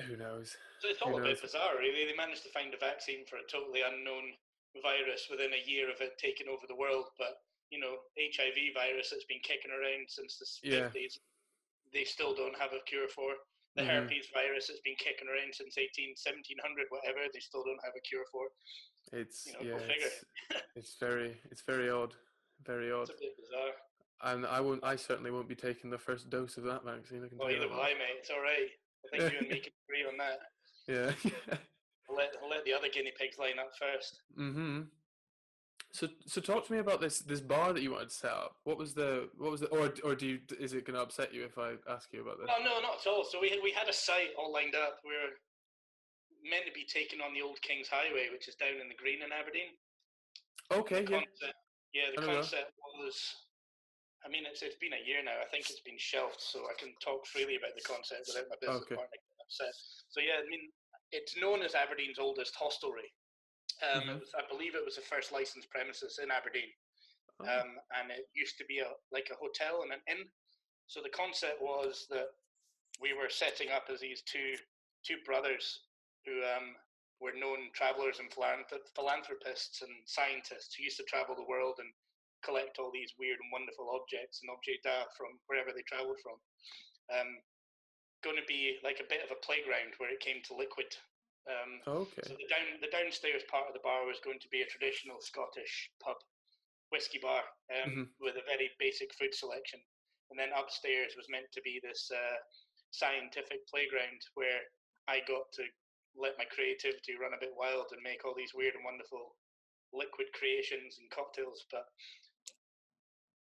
who 0.02 0.16
knows? 0.16 0.56
So 0.80 0.88
it's 0.88 0.98
who 1.00 1.10
all 1.10 1.16
a 1.16 1.20
knows? 1.20 1.40
bit 1.40 1.42
bizarre, 1.52 1.78
really. 1.78 2.06
They 2.06 2.16
managed 2.16 2.42
to 2.44 2.50
find 2.50 2.72
a 2.74 2.78
vaccine 2.78 3.26
for 3.26 3.36
a 3.36 3.46
totally 3.50 3.82
unknown 3.82 4.32
virus 4.82 5.28
within 5.30 5.52
a 5.52 5.62
year 5.68 5.90
of 5.90 6.00
it 6.00 6.16
taking 6.18 6.48
over 6.48 6.66
the 6.68 6.76
world. 6.76 7.06
But, 7.18 7.42
you 7.70 7.80
know, 7.80 7.96
HIV 8.16 8.72
virus 8.74 9.10
that's 9.10 9.24
been 9.26 9.40
kicking 9.42 9.70
around 9.72 10.08
since 10.08 10.38
the 10.38 10.46
Yeah. 10.68 10.88
50s, 10.88 11.18
they 11.92 12.04
still 12.04 12.34
don't 12.34 12.58
have 12.58 12.72
a 12.72 12.80
cure 12.86 13.08
for. 13.08 13.34
The 13.76 13.82
Mhm. 13.82 13.86
herpes 13.86 14.28
virus 14.34 14.66
that's 14.66 14.80
been 14.80 14.96
kicking 14.96 15.28
around 15.28 15.54
since 15.54 15.78
18, 15.78 16.16
1700, 16.16 16.90
whatever, 16.90 17.28
they 17.32 17.38
still 17.40 17.62
don't 17.64 17.82
have 17.84 17.94
a 17.96 18.00
cure 18.00 18.26
for. 18.32 18.50
It's 19.12 19.46
You 19.46 19.52
know, 19.54 19.62
yeah, 19.62 19.94
it's, 19.94 20.24
it's 20.74 20.96
very 20.96 21.40
it's 21.50 21.62
very 21.62 21.88
odd, 21.88 22.14
very 22.62 22.90
odd. 22.90 23.08
It's 23.08 23.10
a 23.10 23.20
bit 23.20 23.36
bizarre. 23.36 23.74
And 24.22 24.44
I 24.44 24.60
won't. 24.60 24.84
I 24.84 24.96
certainly 24.96 25.30
won't 25.30 25.48
be 25.48 25.54
taking 25.56 25.88
the 25.88 25.98
first 25.98 26.28
dose 26.30 26.56
of 26.58 26.64
that 26.64 26.84
vaccine. 26.84 27.24
I 27.24 27.28
can 27.28 27.38
Well, 27.38 27.50
either 27.50 27.68
will 27.68 27.80
I, 27.80 27.94
mate. 27.94 28.18
It's 28.18 28.30
all 28.30 28.42
right. 28.42 28.68
I 29.04 29.08
think 29.18 29.32
you 29.32 29.38
and 29.38 29.48
me 29.48 29.60
can 29.60 29.72
agree 29.88 30.04
on 30.08 30.16
that. 30.18 30.38
Yeah. 30.88 31.12
I'll 32.10 32.16
let, 32.16 32.34
I'll 32.42 32.48
let 32.50 32.64
the 32.64 32.72
other 32.72 32.88
guinea 32.88 33.12
pigs 33.16 33.38
line 33.38 33.60
up 33.60 33.70
first. 33.78 34.22
mm-hmm. 34.36 34.80
So 35.92 36.08
so 36.26 36.40
talk 36.40 36.66
to 36.66 36.72
me 36.72 36.78
about 36.78 37.00
this 37.00 37.20
this 37.20 37.40
bar 37.40 37.72
that 37.72 37.82
you 37.82 37.92
wanted 37.92 38.08
to 38.10 38.14
set 38.14 38.30
up. 38.32 38.56
What 38.64 38.78
was 38.78 38.94
the 38.94 39.28
what 39.38 39.50
was 39.52 39.60
the 39.60 39.68
or 39.68 39.92
or 40.02 40.14
do 40.16 40.26
you 40.26 40.38
is 40.58 40.72
it 40.72 40.84
going 40.86 40.94
to 40.96 41.02
upset 41.02 41.32
you 41.34 41.44
if 41.44 41.58
I 41.58 41.74
ask 41.88 42.12
you 42.12 42.22
about 42.22 42.38
this? 42.38 42.48
Oh 42.50 42.62
no, 42.64 42.80
not 42.80 42.98
at 43.02 43.06
all. 43.10 43.22
So 43.24 43.38
we 43.40 43.50
had, 43.50 43.58
we 43.62 43.70
had 43.72 43.88
a 43.88 43.92
site 43.92 44.30
all 44.38 44.52
lined 44.52 44.74
up. 44.74 44.98
We 45.04 45.10
were 45.14 45.34
meant 46.48 46.66
to 46.66 46.72
be 46.72 46.86
taking 46.86 47.20
on 47.20 47.34
the 47.34 47.42
Old 47.42 47.60
Kings 47.62 47.86
Highway, 47.90 48.30
which 48.32 48.48
is 48.48 48.54
down 48.56 48.78
in 48.82 48.88
the 48.88 48.94
Green 48.94 49.22
in 49.22 49.30
Aberdeen. 49.30 49.74
Okay. 50.72 51.04
The 51.04 51.10
Yeah. 51.10 51.18
concept, 51.26 51.58
yeah, 51.92 52.02
the 52.16 52.22
I 52.22 52.26
know 52.26 52.34
concept 52.34 52.70
was. 52.98 53.34
I 54.24 54.28
mean, 54.28 54.44
it's 54.44 54.62
it's 54.62 54.76
been 54.76 54.92
a 54.92 55.06
year 55.06 55.24
now. 55.24 55.40
I 55.40 55.48
think 55.48 55.70
it's 55.70 55.80
been 55.80 55.98
shelved, 55.98 56.40
so 56.40 56.68
I 56.68 56.74
can 56.76 56.92
talk 57.00 57.26
freely 57.26 57.56
about 57.56 57.72
the 57.74 57.82
concept 57.82 58.28
without 58.28 58.48
my 58.52 58.56
business 58.60 58.84
Okay. 58.84 58.96
partner 58.96 59.16
getting 59.16 59.40
upset. 59.40 59.74
So 60.12 60.20
yeah, 60.20 60.44
I 60.44 60.46
mean, 60.48 60.68
it's 61.12 61.36
known 61.40 61.62
as 61.62 61.74
Aberdeen's 61.74 62.18
oldest 62.20 62.54
hostelry. 62.54 63.08
Um, 63.80 64.04
Mhm. 64.04 64.16
it 64.16 64.20
was, 64.20 64.32
I 64.36 64.44
believe 64.46 64.74
it 64.74 64.84
was 64.84 64.96
the 64.96 65.02
first 65.08 65.32
licensed 65.32 65.70
premises 65.70 66.18
in 66.22 66.30
Aberdeen 66.30 66.68
Oh, 67.40 67.48
um, 67.48 67.80
and 67.96 68.10
it 68.10 68.28
used 68.34 68.58
to 68.58 68.64
be 68.66 68.80
a 68.80 68.92
like 69.10 69.30
a 69.32 69.40
hotel 69.40 69.82
and 69.82 69.92
an 69.92 70.02
inn. 70.06 70.28
So 70.86 71.00
the 71.00 71.08
concept 71.08 71.62
was 71.62 72.06
that 72.10 72.28
we 73.00 73.14
were 73.14 73.30
setting 73.30 73.70
up 73.70 73.88
as 73.88 74.00
these 74.00 74.22
two 74.22 74.56
two 75.02 75.16
brothers 75.24 75.88
who 76.26 76.44
um, 76.44 76.76
were 77.20 77.32
known 77.32 77.72
travelers 77.72 78.18
and 78.20 78.28
philanthropists 78.32 79.80
and 79.80 79.90
scientists 80.04 80.74
who 80.74 80.84
used 80.84 80.98
to 80.98 81.04
travel 81.04 81.34
the 81.34 81.48
world 81.48 81.76
and 81.78 81.88
collect 82.42 82.78
all 82.78 82.90
these 82.92 83.12
weird 83.18 83.38
and 83.40 83.52
wonderful 83.52 83.90
objects 83.92 84.40
and 84.40 84.50
object 84.50 84.84
d'art 84.84 85.12
from 85.16 85.38
wherever 85.46 85.72
they 85.72 85.82
traveled 85.86 86.18
from. 86.22 86.38
Um, 87.12 87.40
going 88.22 88.36
to 88.36 88.44
be 88.46 88.76
like 88.84 89.00
a 89.00 89.08
bit 89.08 89.24
of 89.24 89.32
a 89.32 89.40
playground 89.44 89.96
where 89.96 90.12
it 90.12 90.20
came 90.20 90.42
to 90.44 90.54
liquid. 90.56 90.92
Um, 91.48 92.04
okay. 92.04 92.22
so 92.28 92.36
the 92.36 92.46
down 92.52 92.68
the 92.84 92.92
downstairs 92.92 93.42
part 93.48 93.66
of 93.66 93.72
the 93.72 93.80
bar 93.82 94.04
was 94.04 94.20
going 94.20 94.38
to 94.44 94.48
be 94.52 94.60
a 94.60 94.68
traditional 94.68 95.18
Scottish 95.24 95.90
pub 96.04 96.20
whiskey 96.92 97.18
bar 97.18 97.42
um, 97.80 97.90
Mhm. 97.90 98.04
with 98.20 98.36
a 98.36 98.42
very 98.44 98.70
basic 98.78 99.14
food 99.14 99.32
selection, 99.34 99.80
and 100.30 100.38
then 100.38 100.52
upstairs 100.52 101.16
was 101.16 101.28
meant 101.32 101.50
to 101.52 101.62
be 101.62 101.80
this 101.80 102.10
uh, 102.10 102.36
scientific 102.90 103.66
playground 103.68 104.20
where 104.34 104.60
I 105.08 105.20
got 105.20 105.50
to 105.54 105.64
let 106.14 106.36
my 106.36 106.44
creativity 106.44 107.16
run 107.16 107.32
a 107.34 107.38
bit 107.40 107.54
wild 107.54 107.92
and 107.92 108.02
make 108.02 108.24
all 108.24 108.34
these 108.34 108.52
weird 108.54 108.74
and 108.74 108.84
wonderful 108.84 109.36
liquid 109.92 110.32
creations 110.34 110.98
and 110.98 111.10
cocktails, 111.10 111.64
but. 111.70 111.86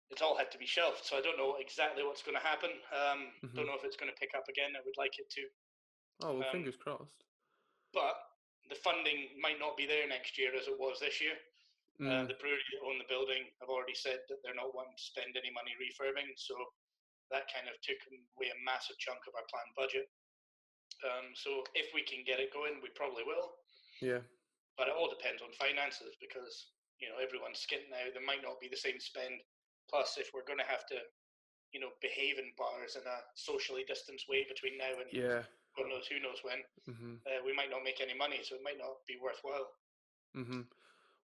It's 0.10 0.22
all 0.22 0.36
had 0.38 0.50
to 0.52 0.58
be 0.58 0.66
shelved, 0.66 1.06
so 1.06 1.18
I 1.18 1.22
don't 1.22 1.38
know 1.38 1.56
exactly 1.62 2.02
what's 2.04 2.24
going 2.26 2.36
to 2.38 2.42
happen. 2.42 2.72
Um, 2.92 3.32
Mhm. 3.46 3.54
Don't 3.56 3.68
know 3.68 3.76
if 3.78 3.84
it's 3.86 3.96
going 3.96 4.10
to 4.12 4.18
pick 4.20 4.34
up 4.34 4.48
again. 4.50 4.76
I 4.76 4.82
would 4.82 4.98
like 4.98 5.20
it 5.20 5.30
to 5.30 5.44
Oh 6.22 6.34
well, 6.34 6.48
um, 6.50 6.52
fingers 6.52 6.76
crossed. 6.78 7.24
but 7.94 8.18
the 8.70 8.76
funding 8.76 9.40
might 9.40 9.58
not 9.60 9.78
be 9.78 9.86
there 9.86 10.06
next 10.08 10.38
year 10.38 10.54
as 10.56 10.68
it 10.68 10.78
was 10.78 11.00
this 11.00 11.22
year. 11.22 11.38
Uh, 12.02 12.24
Mm, 12.24 12.28
the 12.28 12.34
brewery 12.36 12.64
that 12.72 12.82
own 12.86 12.98
the 12.98 13.04
building 13.12 13.52
have 13.60 13.70
already 13.70 13.94
said 13.96 14.24
that 14.30 14.42
they're 14.42 14.56
not 14.56 14.74
wanting 14.74 14.96
to 14.96 15.04
spend 15.04 15.36
any 15.36 15.52
money 15.52 15.76
refurbing, 15.76 16.32
so 16.38 16.56
that 17.30 17.52
kind 17.54 17.68
of 17.68 17.76
took 17.82 17.98
away 18.38 18.50
a 18.50 18.56
massive 18.64 18.98
chunk 19.00 19.20
of 19.28 19.36
our 19.36 19.44
planned 19.52 19.76
budget. 19.76 20.10
Um, 21.04 21.36
so 21.36 21.64
if 21.76 21.94
we 21.94 22.02
can 22.04 22.24
get 22.24 22.40
it 22.40 22.52
going, 22.54 22.82
we 22.82 22.90
probably 22.96 23.24
will, 23.24 23.54
yeah. 24.02 24.22
but 24.78 24.88
it 24.88 24.94
all 24.96 25.10
depends 25.10 25.42
on 25.42 25.52
finances 25.54 26.16
because 26.20 26.72
you 27.00 27.08
know 27.10 27.18
everyone's 27.18 27.60
skint 27.66 27.90
now. 27.90 28.04
There 28.14 28.22
might 28.24 28.42
not 28.44 28.60
be 28.60 28.68
the 28.70 28.78
same 28.78 29.00
spend. 29.00 29.44
Plus, 29.90 30.18
if 30.18 30.30
we're 30.34 30.46
going 30.46 30.60
to 30.60 30.70
have 30.70 30.86
to, 30.88 30.96
you 31.74 31.80
know, 31.80 31.90
behave 32.02 32.38
in 32.38 32.52
bars 32.58 32.96
in 32.96 33.02
a 33.06 33.18
socially 33.36 33.84
distanced 33.88 34.30
way 34.30 34.46
between 34.48 34.78
now 34.78 34.94
and 35.02 35.10
Yeah. 35.12 35.42
God 35.78 35.88
knows 35.90 36.08
who 36.08 36.20
knows 36.20 36.40
when, 36.44 36.60
hmm 36.86 37.16
uh, 37.26 37.40
we 37.46 37.54
might 37.54 37.70
not 37.70 37.84
make 37.84 38.02
any 38.02 38.18
money, 38.18 38.40
so 38.44 38.56
it 38.56 38.62
might 38.64 38.78
not 38.78 39.06
be 39.08 39.18
worthwhile. 39.22 39.70
Mm-hmm. 40.36 40.62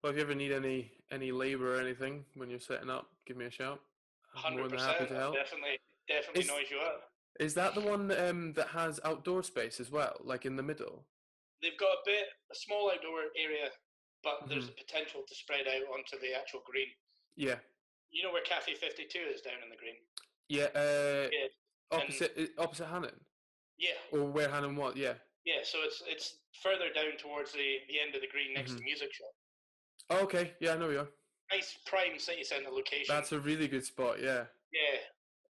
Well, 0.01 0.11
if 0.11 0.17
you 0.17 0.21
ever 0.23 0.35
need 0.35 0.51
any 0.51 0.91
any 1.11 1.31
labor 1.31 1.75
or 1.75 1.81
anything 1.81 2.25
when 2.35 2.49
you're 2.49 2.59
setting 2.59 2.89
up, 2.89 3.09
give 3.25 3.37
me 3.37 3.45
a 3.45 3.51
shout. 3.51 3.79
Hundred 4.33 4.69
percent, 4.69 4.97
definitely, 5.09 5.79
definitely 6.07 6.41
Is- 6.41 6.47
noise 6.47 6.69
you 6.71 6.79
up. 6.79 7.09
Is 7.39 7.53
that 7.55 7.75
the 7.75 7.81
one 7.81 8.11
um, 8.17 8.53
that 8.53 8.67
has 8.69 8.99
outdoor 9.03 9.43
space 9.43 9.81
as 9.81 9.91
well, 9.91 10.15
like 10.23 10.45
in 10.45 10.55
the 10.55 10.63
middle? 10.63 11.03
They've 11.61 11.77
got 11.77 11.91
a 11.91 12.01
bit, 12.05 12.27
a 12.51 12.55
small 12.55 12.89
outdoor 12.91 13.23
area, 13.37 13.69
but 14.23 14.39
Mm-hmm. 14.41 14.49
there's 14.49 14.69
a 14.69 14.71
potential 14.71 15.21
to 15.27 15.35
spread 15.35 15.67
out 15.67 15.83
onto 15.93 16.17
the 16.21 16.33
actual 16.33 16.61
green. 16.65 16.87
Yeah. 17.35 17.59
You 18.15 18.23
know 18.23 18.31
where 18.31 18.43
Cafe 18.47 18.73
Fifty 18.79 19.03
Two 19.11 19.27
is 19.27 19.41
down 19.41 19.59
in 19.61 19.67
the 19.69 19.75
green? 19.75 19.99
Yeah. 20.47 20.71
Uh, 20.71 21.27
Yeah, 21.35 21.51
opposite 21.91 22.31
uh, 22.39 22.63
opposite 22.63 22.87
Hannon, 22.87 23.11
yeah, 23.77 23.99
or 24.15 24.23
where 24.31 24.47
Hannon 24.47 24.75
was. 24.79 24.95
Yeah. 24.95 25.19
yeah. 25.43 25.59
So 25.67 25.79
it's 25.83 25.99
it's 26.07 26.37
further 26.63 26.87
down 26.95 27.19
towards 27.19 27.51
the, 27.51 27.83
the 27.91 27.99
end 27.99 28.15
of 28.15 28.21
the 28.23 28.31
green 28.31 28.53
next 28.55 28.71
to 28.71 28.77
Mm-hmm. 28.79 28.85
Music 28.85 29.11
Shop. 29.13 29.33
Oh, 30.11 30.19
okay. 30.23 30.53
Yeah, 30.61 30.73
I 30.73 30.77
know 30.77 30.89
you 30.89 30.99
are. 31.03 31.11
Nice 31.51 31.75
prime 31.85 32.17
city 32.17 32.43
centre 32.47 32.71
location. 32.71 33.11
That's 33.13 33.33
a 33.33 33.39
really 33.39 33.67
good 33.67 33.83
spot. 33.85 34.21
Yeah. 34.23 34.45
yeah. 34.71 34.97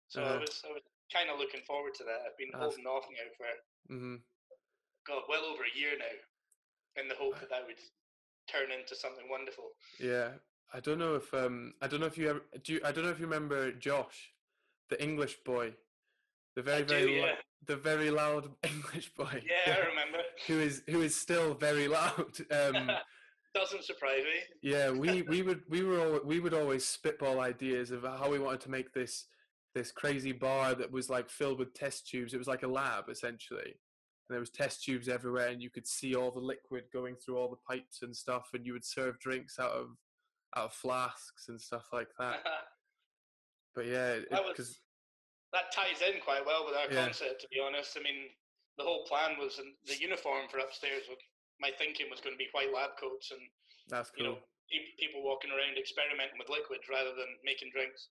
So 0.08 0.24
I 0.24 0.26
Uh-huh. 0.26 0.40
was 0.48 0.64
I 0.64 0.72
was 0.72 0.82
kind 1.12 1.30
of 1.30 1.38
looking 1.40 1.62
forward 1.68 1.94
to 2.00 2.04
that. 2.08 2.24
I've 2.24 2.38
been 2.40 2.50
That's- 2.56 2.72
holding 2.72 2.88
off 2.88 3.04
now 3.12 3.28
for 3.38 3.52
hmm 3.92 4.16
God 5.06 5.24
well 5.30 5.44
over 5.46 5.64
a 5.68 5.78
year 5.78 5.94
now, 6.00 6.16
in 7.02 7.08
the 7.12 7.14
hope 7.20 7.38
that 7.42 7.50
that 7.52 7.68
would 7.68 7.78
turn 8.50 8.72
into 8.72 8.96
something 8.96 9.28
wonderful. 9.30 9.76
Yeah. 10.00 10.32
I 10.76 10.82
don't 10.82 11.00
know 11.00 11.16
if 11.16 11.34
um 11.34 11.74
I 11.82 11.88
don't 11.88 12.02
know 12.02 12.06
if 12.06 12.18
you 12.18 12.30
ever 12.30 12.42
do. 12.64 12.74
You, 12.74 12.82
I 12.84 12.92
don't 12.92 13.06
know 13.06 13.10
if 13.10 13.20
you 13.20 13.26
remember 13.26 13.72
Josh, 13.72 14.32
the 14.90 15.02
English 15.02 15.38
boy, 15.46 15.74
the 16.58 16.62
very 16.62 16.84
do, 16.84 16.94
very 16.94 17.20
yeah. 17.20 17.32
the 17.66 17.78
very 17.78 18.12
loud 18.12 18.50
English 18.64 19.14
boy. 19.16 19.42
Yeah, 19.46 19.76
I 19.76 19.80
remember. 19.88 20.18
Who 20.48 20.60
is 20.60 20.84
who 20.90 21.02
is 21.02 21.16
still 21.16 21.54
very 21.54 21.88
loud. 21.88 22.34
Um, 22.52 22.92
Doesn't 23.56 23.86
surprise 23.86 24.24
me. 24.24 24.70
yeah, 24.70 24.92
we 24.92 25.22
we 25.22 25.42
would 25.42 25.62
we 25.70 25.82
were 25.82 26.02
all, 26.02 26.20
we 26.26 26.42
would 26.42 26.54
always 26.54 26.84
spitball 26.84 27.40
ideas 27.40 27.92
of 27.92 28.04
how 28.04 28.30
we 28.30 28.38
wanted 28.38 28.60
to 28.62 28.70
make 28.70 28.94
this 28.94 29.28
this 29.74 29.94
crazy 29.94 30.34
bar 30.34 30.76
that 30.76 30.92
was 30.92 31.10
like 31.10 31.30
filled 31.30 31.60
with 31.60 31.74
test 31.74 32.06
tubes. 32.10 32.34
It 32.34 32.38
was 32.38 32.48
like 32.50 32.64
a 32.64 32.68
lab 32.68 33.06
essentially, 33.10 33.64
and 33.64 34.30
there 34.30 34.42
was 34.42 34.50
test 34.50 34.84
tubes 34.84 35.08
everywhere, 35.08 35.48
and 35.48 35.62
you 35.62 35.70
could 35.70 35.88
see 35.88 36.16
all 36.16 36.32
the 36.32 36.42
liquid 36.42 36.84
going 36.92 37.16
through 37.16 37.38
all 37.38 37.50
the 37.50 37.76
pipes 37.76 38.02
and 38.02 38.14
stuff, 38.14 38.50
and 38.54 38.66
you 38.66 38.74
would 38.74 38.84
serve 38.84 39.22
drinks 39.22 39.58
out 39.58 39.72
of 39.72 39.96
out 40.56 40.66
of 40.66 40.74
flasks 40.74 41.48
and 41.50 41.60
stuff 41.60 41.88
like 41.92 42.08
that. 42.20 42.40
But 43.76 43.86
yeah, 43.88 44.20
That 44.32 44.44
was- 44.44 44.52
because 44.56 44.80
that 45.54 45.72
ties 45.72 46.02
in 46.02 46.20
quite 46.22 46.46
well 46.46 46.66
with 46.66 46.76
our 46.76 46.92
Yeah. 46.92 47.06
concept, 47.06 47.42
to 47.42 47.48
be 47.48 47.60
honest. 47.60 47.96
I 47.98 48.02
mean, 48.02 48.30
the 48.78 48.84
whole 48.84 49.06
plan 49.06 49.38
was 49.40 49.60
the 49.86 49.96
uniform 49.98 50.48
for 50.50 50.60
upstairs. 50.60 51.04
My 51.60 51.72
thinking 51.78 52.10
was 52.10 52.20
going 52.20 52.34
to 52.34 52.38
be 52.38 52.50
white 52.52 52.74
lab 52.74 52.98
coats 53.00 53.32
and 53.32 53.40
that's 53.88 54.12
you 54.18 54.24
know 54.24 54.38
people 55.00 55.24
walking 55.24 55.52
around 55.52 55.78
experimenting 55.78 56.38
with 56.40 56.50
liquids 56.50 56.84
rather 56.90 57.12
than 57.16 57.28
making 57.46 57.70
drinks. 57.72 58.10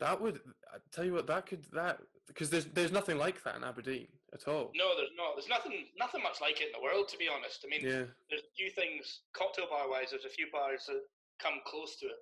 That 0.00 0.18
would 0.20 0.40
I 0.72 0.78
tell 0.92 1.04
you 1.04 1.12
what 1.12 1.26
that 1.26 1.44
could 1.44 1.64
that 1.72 2.00
because 2.26 2.48
there's 2.48 2.64
there's 2.66 2.92
nothing 2.92 3.18
like 3.18 3.42
that 3.44 3.56
in 3.56 3.64
Aberdeen 3.64 4.08
at 4.32 4.48
all. 4.48 4.70
No, 4.74 4.96
there's 4.96 5.10
not. 5.16 5.34
There's 5.36 5.48
nothing 5.50 5.88
nothing 5.98 6.22
much 6.22 6.40
like 6.40 6.60
it 6.62 6.68
in 6.68 6.72
the 6.72 6.80
world, 6.80 7.08
to 7.08 7.18
be 7.18 7.28
honest. 7.28 7.66
I 7.66 7.68
mean, 7.68 7.84
Yeah. 7.84 8.06
there's 8.30 8.42
a 8.48 8.54
few 8.56 8.70
things 8.70 9.20
cocktail 9.34 9.68
bar 9.68 9.90
wise. 9.90 10.10
There's 10.12 10.24
a 10.24 10.30
few 10.30 10.46
bars 10.50 10.86
that 10.86 11.02
come 11.38 11.60
close 11.66 11.96
to 12.00 12.06
it. 12.06 12.20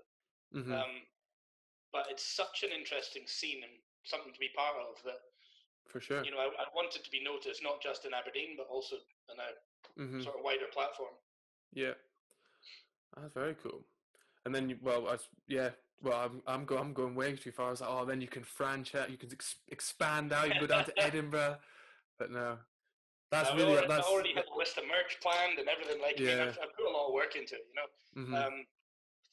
hmm 0.52 0.72
Um, 0.72 1.02
but 1.92 2.06
it's 2.10 2.24
such 2.24 2.62
an 2.62 2.70
interesting 2.70 3.26
scene 3.26 3.62
and 3.62 3.72
something 4.04 4.32
to 4.32 4.38
be 4.38 4.50
part 4.54 4.76
of 4.76 5.02
that 5.04 5.20
for 5.88 6.00
sure. 6.00 6.24
you 6.24 6.30
know 6.30 6.38
I, 6.38 6.46
I 6.46 6.66
wanted 6.74 7.02
to 7.04 7.10
be 7.10 7.22
noticed 7.22 7.62
not 7.62 7.80
just 7.82 8.04
in 8.04 8.12
Aberdeen 8.14 8.56
but 8.56 8.66
also 8.68 8.96
on 9.30 9.38
a 9.38 9.50
hmm 9.96 10.22
sort 10.22 10.36
of 10.36 10.42
wider 10.44 10.66
platform. 10.72 11.14
Yeah, 11.72 11.94
that's 13.16 13.34
very 13.34 13.54
cool. 13.54 13.80
And 14.44 14.54
then, 14.54 14.68
you, 14.70 14.78
well, 14.82 15.08
I 15.08 15.16
yeah, 15.48 15.70
well, 16.02 16.18
I'm 16.20 16.42
I'm, 16.46 16.64
go, 16.64 16.78
I'm 16.78 16.92
going 16.92 17.14
way 17.14 17.34
too 17.36 17.50
far. 17.50 17.68
I 17.68 17.70
was 17.70 17.80
like, 17.80 17.90
oh, 17.90 18.04
then 18.04 18.20
you 18.20 18.28
can 18.28 18.44
franchise, 18.44 19.10
you 19.10 19.16
can 19.18 19.32
ex- 19.32 19.56
expand 19.68 20.32
out, 20.32 20.46
you 20.46 20.52
can 20.52 20.60
go 20.60 20.66
down 20.66 20.84
to 20.84 20.94
Edinburgh. 21.02 21.56
But 22.18 22.30
no, 22.30 22.58
That's 23.30 23.50
I 23.50 23.56
really 23.56 23.72
already, 23.72 23.88
that's 23.88 24.06
I 24.06 24.10
already 24.12 24.34
had 24.34 24.44
a 24.54 24.56
list 24.58 24.78
of 24.78 24.84
merch 24.86 25.18
planned 25.20 25.58
and 25.58 25.68
everything. 25.68 26.00
Like, 26.00 26.16
I 26.16 26.20
mean, 26.20 26.38
Yeah. 26.38 26.42
I've, 26.42 26.58
I've 26.62 26.76
put 26.76 26.86
a 26.86 26.90
lot 26.90 27.08
of 27.08 27.14
work 27.14 27.34
into 27.36 27.54
it. 27.56 27.66
You 27.68 27.74
know, 27.74 28.38
mhm, 28.38 28.46
um, 28.46 28.66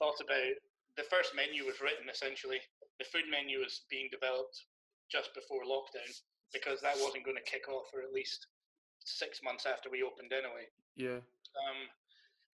thought 0.04 0.20
about 0.20 0.60
the 1.00 1.08
first 1.08 1.32
menu 1.32 1.64
was 1.64 1.80
written 1.80 2.12
essentially. 2.12 2.60
The 3.00 3.08
food 3.08 3.32
menu 3.32 3.64
was 3.64 3.88
being 3.88 4.12
developed 4.12 4.68
just 5.08 5.32
before 5.32 5.64
lockdown 5.64 6.12
because 6.52 6.84
that 6.84 7.00
wasn't 7.00 7.24
going 7.24 7.40
to 7.40 7.48
kick 7.48 7.72
off 7.72 7.88
for 7.88 8.04
at 8.04 8.12
least 8.12 8.52
six 9.00 9.40
months 9.40 9.66
after 9.66 9.88
we 9.88 10.04
opened 10.04 10.36
anyway. 10.36 10.68
yeah. 11.00 11.24
Um, 11.54 11.88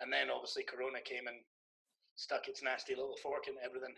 and 0.01 0.12
then 0.12 0.29
obviously 0.29 0.63
Corona 0.63 0.99
came 1.03 1.27
and 1.27 1.38
stuck 2.15 2.47
its 2.47 2.62
nasty 2.62 2.95
little 2.95 3.17
fork 3.23 3.47
in 3.47 3.55
everything. 3.63 3.95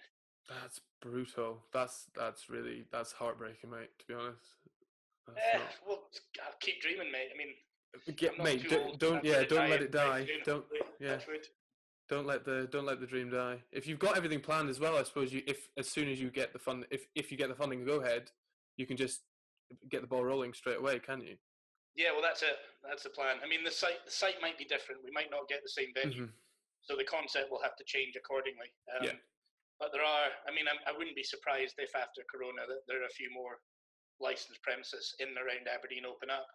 That's 0.50 0.82
brutal. 1.02 1.62
That's 1.74 2.06
that's 2.16 2.50
really 2.50 2.86
that's 2.92 3.12
heartbreaking, 3.12 3.70
mate. 3.70 3.90
To 4.00 4.06
be 4.08 4.14
honest. 4.14 4.46
Eh, 5.30 5.58
not- 5.58 5.78
well, 5.88 6.00
I'll 6.46 6.58
keep 6.60 6.82
dreaming, 6.82 7.12
mate. 7.12 7.30
I 7.34 7.38
mean, 7.38 7.54
Get, 8.16 8.38
mate, 8.40 8.70
don't, 8.70 8.98
don't 8.98 9.24
yeah, 9.24 9.44
don't 9.44 9.70
let 9.70 9.82
it 9.82 9.92
die. 9.92 10.28
Don't 10.46 10.66
yeah. 11.00 11.18
Don't 12.12 12.28
let 12.28 12.44
the 12.44 12.68
don't 12.70 12.84
let 12.86 13.00
the 13.00 13.08
dream 13.08 13.30
die. 13.32 13.64
If 13.72 13.88
you've 13.88 13.98
got 13.98 14.18
everything 14.18 14.42
planned 14.42 14.68
as 14.70 14.82
well, 14.82 14.98
I 14.98 15.04
suppose 15.04 15.32
you 15.32 15.44
if 15.48 15.70
as 15.78 15.88
soon 15.88 16.10
as 16.12 16.20
you 16.20 16.30
get 16.30 16.52
the 16.52 16.60
fund 16.60 16.86
if 16.92 17.08
if 17.16 17.32
you 17.32 17.38
get 17.38 17.48
the 17.48 17.56
funding 17.56 17.86
go 17.86 18.02
ahead, 18.04 18.30
you 18.76 18.86
can 18.86 18.98
just 18.98 19.22
get 19.88 20.02
the 20.02 20.08
ball 20.12 20.26
rolling 20.26 20.52
straight 20.52 20.76
away, 20.76 21.00
can 21.00 21.22
you? 21.22 21.38
Yeah, 21.96 22.12
well, 22.12 22.22
that's 22.22 22.44
it. 22.44 22.60
That's 22.84 23.04
the 23.04 23.12
plan. 23.16 23.40
I 23.42 23.48
mean, 23.48 23.64
the 23.64 23.72
site 23.72 24.04
the 24.04 24.12
site 24.12 24.42
might 24.42 24.58
be 24.60 24.66
different. 24.68 25.00
We 25.08 25.12
might 25.16 25.32
not 25.32 25.48
get 25.48 25.64
the 25.64 25.70
same 25.72 25.94
venue, 25.96 26.28
Mhm. 26.28 26.34
so 26.84 26.98
the 26.98 27.06
concept 27.08 27.50
will 27.50 27.64
have 27.64 27.78
to 27.78 27.86
change 27.86 28.18
accordingly. 28.18 28.68
Um, 28.92 29.04
Yeah. 29.08 29.16
But 29.80 29.94
there 29.94 30.04
are. 30.04 30.30
I 30.46 30.52
mean, 30.52 30.68
I'm, 30.68 30.80
I 30.86 30.92
wouldn't 30.92 31.16
be 31.16 31.24
surprised 31.24 31.76
if 31.80 31.96
after 31.96 32.24
Corona 32.26 32.68
that 32.68 32.86
there 32.88 33.02
are 33.02 33.06
a 33.06 33.16
few 33.16 33.32
more 33.32 33.62
licensed 34.20 34.62
premises 34.64 35.16
in 35.20 35.30
and 35.30 35.38
around 35.38 35.70
Aberdeen 35.70 36.06
open 36.06 36.30
up. 36.30 36.46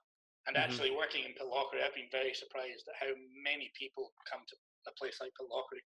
And 0.46 0.54
Mhm. 0.54 0.60
actually, 0.60 0.90
working 0.90 1.24
in 1.24 1.32
Pitlochry, 1.34 1.82
I've 1.82 1.94
been 1.94 2.10
very 2.10 2.34
surprised 2.34 2.86
at 2.88 2.94
how 2.96 3.12
many 3.32 3.70
people 3.70 4.12
come 4.30 4.44
to 4.46 4.56
a 4.88 4.92
place 4.98 5.18
like 5.20 5.30
Pitlochry. 5.38 5.82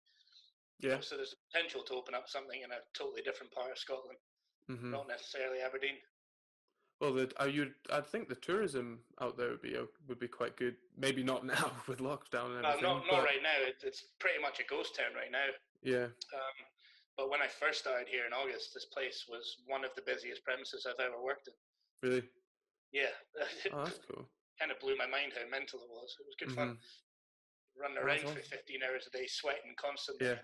Yeah. 0.79 0.97
So 1.01 1.15
there's 1.15 1.33
a 1.33 1.41
potential 1.51 1.83
to 1.83 1.93
open 1.93 2.15
up 2.15 2.25
something 2.27 2.61
in 2.63 2.71
a 2.71 2.81
totally 2.97 3.21
different 3.21 3.53
part 3.53 3.69
of 3.71 3.77
Scotland, 3.77 4.17
hmm 4.67 4.91
not 4.91 5.07
necessarily 5.07 5.59
Aberdeen. 5.61 5.97
Well, 6.99 7.13
the, 7.13 7.31
are 7.37 7.49
you? 7.49 7.73
I 7.91 8.01
think 8.01 8.29
the 8.29 8.35
tourism 8.35 8.99
out 9.19 9.37
there 9.37 9.49
would 9.49 9.61
be 9.61 9.75
would 10.07 10.19
be 10.19 10.27
quite 10.27 10.55
good. 10.57 10.75
Maybe 10.97 11.23
not 11.23 11.45
now 11.49 11.71
with 11.87 11.97
lockdown 11.99 12.57
and 12.57 12.65
everything. 12.65 12.83
not, 12.83 13.05
not 13.09 13.23
right 13.25 13.41
now. 13.41 13.57
It, 13.65 13.81
it's 13.83 14.05
pretty 14.19 14.37
much 14.41 14.59
a 14.59 14.65
ghost 14.69 14.95
town 14.95 15.13
right 15.17 15.31
now. 15.31 15.49
Yeah. 15.81 16.05
Um, 16.33 16.57
but 17.17 17.29
when 17.29 17.41
I 17.41 17.47
first 17.49 17.79
started 17.81 18.07
here 18.07 18.25
in 18.25 18.33
August, 18.33 18.73
this 18.73 18.85
place 18.85 19.25
was 19.27 19.57
one 19.65 19.83
of 19.83 19.91
the 19.97 20.05
busiest 20.05 20.43
premises 20.45 20.85
I've 20.85 21.01
ever 21.03 21.21
worked 21.21 21.49
in. 21.49 21.57
Really. 22.07 22.23
Yeah, 22.93 23.13
Oh, 23.73 23.85
that's 23.85 23.99
cool. 24.09 24.29
kind 24.59 24.71
of 24.71 24.79
blew 24.79 24.95
my 24.97 25.07
mind 25.07 25.33
how 25.33 25.47
mental 25.49 25.79
it 25.81 25.89
was. 25.89 26.15
It 26.19 26.25
was 26.25 26.35
good 26.39 26.53
fun. 26.55 26.77
Running 27.79 27.97
around 27.97 28.19
for 28.19 28.39
15 28.41 28.79
hours 28.83 29.07
a 29.07 29.17
day, 29.17 29.25
sweating 29.27 29.73
constantly. 29.77 30.27
Yeah. 30.27 30.35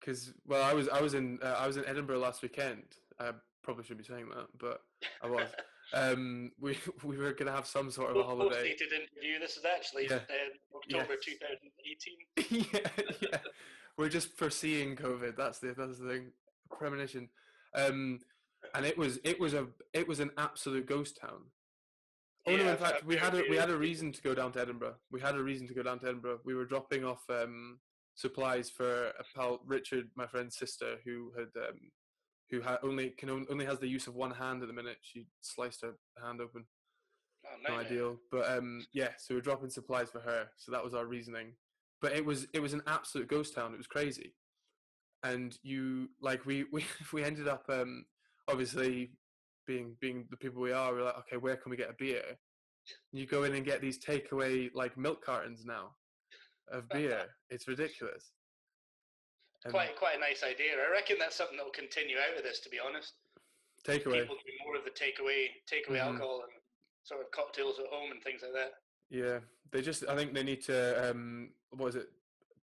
Because 0.00 0.32
well, 0.46 0.62
I 0.62 0.74
was 0.74 0.88
I 0.88 1.00
was 1.00 1.14
in 1.14 1.38
uh, 1.42 1.56
I 1.58 1.66
was 1.66 1.76
in 1.76 1.86
Edinburgh 1.86 2.18
last 2.18 2.42
weekend. 2.42 2.82
I 3.20 3.30
probably 3.62 3.84
shouldn't 3.84 4.06
be 4.06 4.12
saying 4.12 4.28
that, 4.30 4.46
but 4.58 4.82
I 5.22 5.28
was. 5.28 5.48
um, 5.94 6.50
we 6.60 6.76
we 7.04 7.16
were 7.16 7.32
gonna 7.32 7.52
have 7.52 7.66
some 7.66 7.90
sort 7.90 8.10
of 8.10 8.16
a 8.16 8.22
holiday. 8.22 8.70
Post-dated 8.70 8.92
interview. 8.92 9.38
This 9.40 9.56
is 9.56 9.64
actually 9.64 10.06
Yeah. 10.08 10.16
uh, 10.16 10.76
October 10.76 11.14
Yes. 11.26 11.36
2018. 12.48 12.68
yeah, 12.72 13.04
yeah. 13.20 13.38
We're 13.96 14.08
just 14.08 14.36
foreseeing 14.36 14.96
COVID. 14.96 15.36
That's 15.36 15.58
the 15.60 15.74
that's 15.76 15.98
the 15.98 16.08
thing. 16.08 16.32
Premonition. 16.70 17.28
Um, 17.74 18.20
and 18.74 18.84
it 18.84 18.96
was 18.98 19.18
it 19.24 19.38
was 19.38 19.54
a 19.54 19.66
it 19.92 20.08
was 20.08 20.20
an 20.20 20.30
absolute 20.36 20.86
ghost 20.86 21.18
town. 21.20 21.42
Oh 22.46 22.56
no! 22.56 22.70
In 22.70 22.76
fact, 22.76 23.04
we 23.04 23.16
had 23.16 23.34
a 23.34 23.44
we 23.48 23.56
had 23.56 23.70
a 23.70 23.76
reason 23.76 24.12
to 24.12 24.22
go 24.22 24.34
down 24.34 24.52
to 24.52 24.60
Edinburgh. 24.60 24.96
We 25.10 25.20
had 25.20 25.36
a 25.36 25.42
reason 25.42 25.66
to 25.68 25.74
go 25.74 25.82
down 25.82 26.00
to 26.00 26.06
Edinburgh. 26.06 26.40
We 26.44 26.54
were 26.54 26.64
dropping 26.64 27.04
off 27.04 27.22
um, 27.30 27.78
supplies 28.14 28.68
for 28.68 29.08
a 29.08 29.24
pal, 29.34 29.60
Richard, 29.64 30.08
my 30.16 30.26
friend's 30.26 30.56
sister, 30.56 30.96
who 31.04 31.32
had 31.38 31.48
um, 31.56 31.78
who 32.50 32.60
ha- 32.62 32.78
only 32.82 33.10
can 33.10 33.30
only 33.30 33.64
has 33.64 33.78
the 33.78 33.86
use 33.88 34.06
of 34.08 34.14
one 34.14 34.32
hand 34.32 34.62
at 34.62 34.68
the 34.68 34.74
minute. 34.74 34.98
She 35.02 35.26
sliced 35.40 35.82
her 35.82 35.94
hand 36.20 36.40
open 36.40 36.64
Oh, 37.44 37.56
no 37.68 37.80
ideal. 37.80 38.16
But 38.30 38.50
um, 38.50 38.84
yeah, 38.92 39.10
so 39.18 39.34
we're 39.34 39.40
dropping 39.40 39.70
supplies 39.70 40.10
for 40.10 40.20
her. 40.20 40.48
So 40.56 40.72
that 40.72 40.84
was 40.84 40.94
our 40.94 41.06
reasoning. 41.06 41.54
But 42.00 42.12
it 42.12 42.24
was 42.24 42.46
it 42.52 42.60
was 42.60 42.72
an 42.72 42.82
absolute 42.86 43.28
ghost 43.28 43.54
town. 43.54 43.74
It 43.74 43.78
was 43.78 43.86
crazy, 43.86 44.34
and 45.22 45.56
you 45.62 46.08
like 46.20 46.44
we 46.46 46.64
we 46.72 46.84
we 47.12 47.24
ended 47.24 47.48
up 47.48 47.64
um, 47.68 48.04
obviously 48.48 49.12
being 49.66 49.94
being 50.00 50.26
the 50.30 50.36
people 50.36 50.60
we 50.62 50.72
are. 50.72 50.92
We're 50.92 51.04
like, 51.04 51.18
okay, 51.20 51.36
where 51.36 51.56
can 51.56 51.70
we 51.70 51.76
get 51.76 51.90
a 51.90 51.94
beer? 51.98 52.22
You 53.12 53.26
go 53.26 53.44
in 53.44 53.54
and 53.54 53.64
get 53.64 53.80
these 53.80 53.98
takeaway 54.04 54.70
like 54.74 54.96
milk 54.96 55.24
cartons 55.24 55.64
now 55.64 55.90
of 56.70 56.88
beer. 56.90 57.26
it's 57.50 57.68
ridiculous. 57.68 58.32
And 59.64 59.72
Quite, 59.72 59.96
quite 59.96 60.16
a 60.16 60.20
nice 60.20 60.42
idea. 60.42 60.72
I 60.74 60.90
reckon 60.90 61.16
that's 61.20 61.36
something 61.36 61.56
that 61.56 61.64
will 61.64 61.70
continue 61.72 62.16
out 62.18 62.36
of 62.36 62.42
this. 62.42 62.58
To 62.60 62.68
be 62.68 62.78
honest, 62.84 63.12
takeaway. 63.86 64.20
people 64.22 64.36
do 64.36 64.52
more 64.66 64.76
of 64.76 64.84
the 64.84 64.90
takeaway, 64.90 65.46
takeaway 65.70 65.98
Mhm. 66.00 66.06
alcohol 66.12 66.42
and 66.42 66.52
sort 67.04 67.20
of 67.20 67.30
cocktails 67.30 67.78
at 67.78 67.86
home 67.86 68.10
and 68.10 68.22
things 68.22 68.42
like 68.42 68.52
that. 68.54 68.72
Yeah, 69.10 69.38
they 69.70 69.82
just. 69.82 70.04
I 70.08 70.16
think 70.16 70.34
they 70.34 70.42
need 70.42 70.62
to. 70.64 71.10
Um, 71.10 71.50
what 71.70 71.88
is 71.88 71.96
it? 71.96 72.08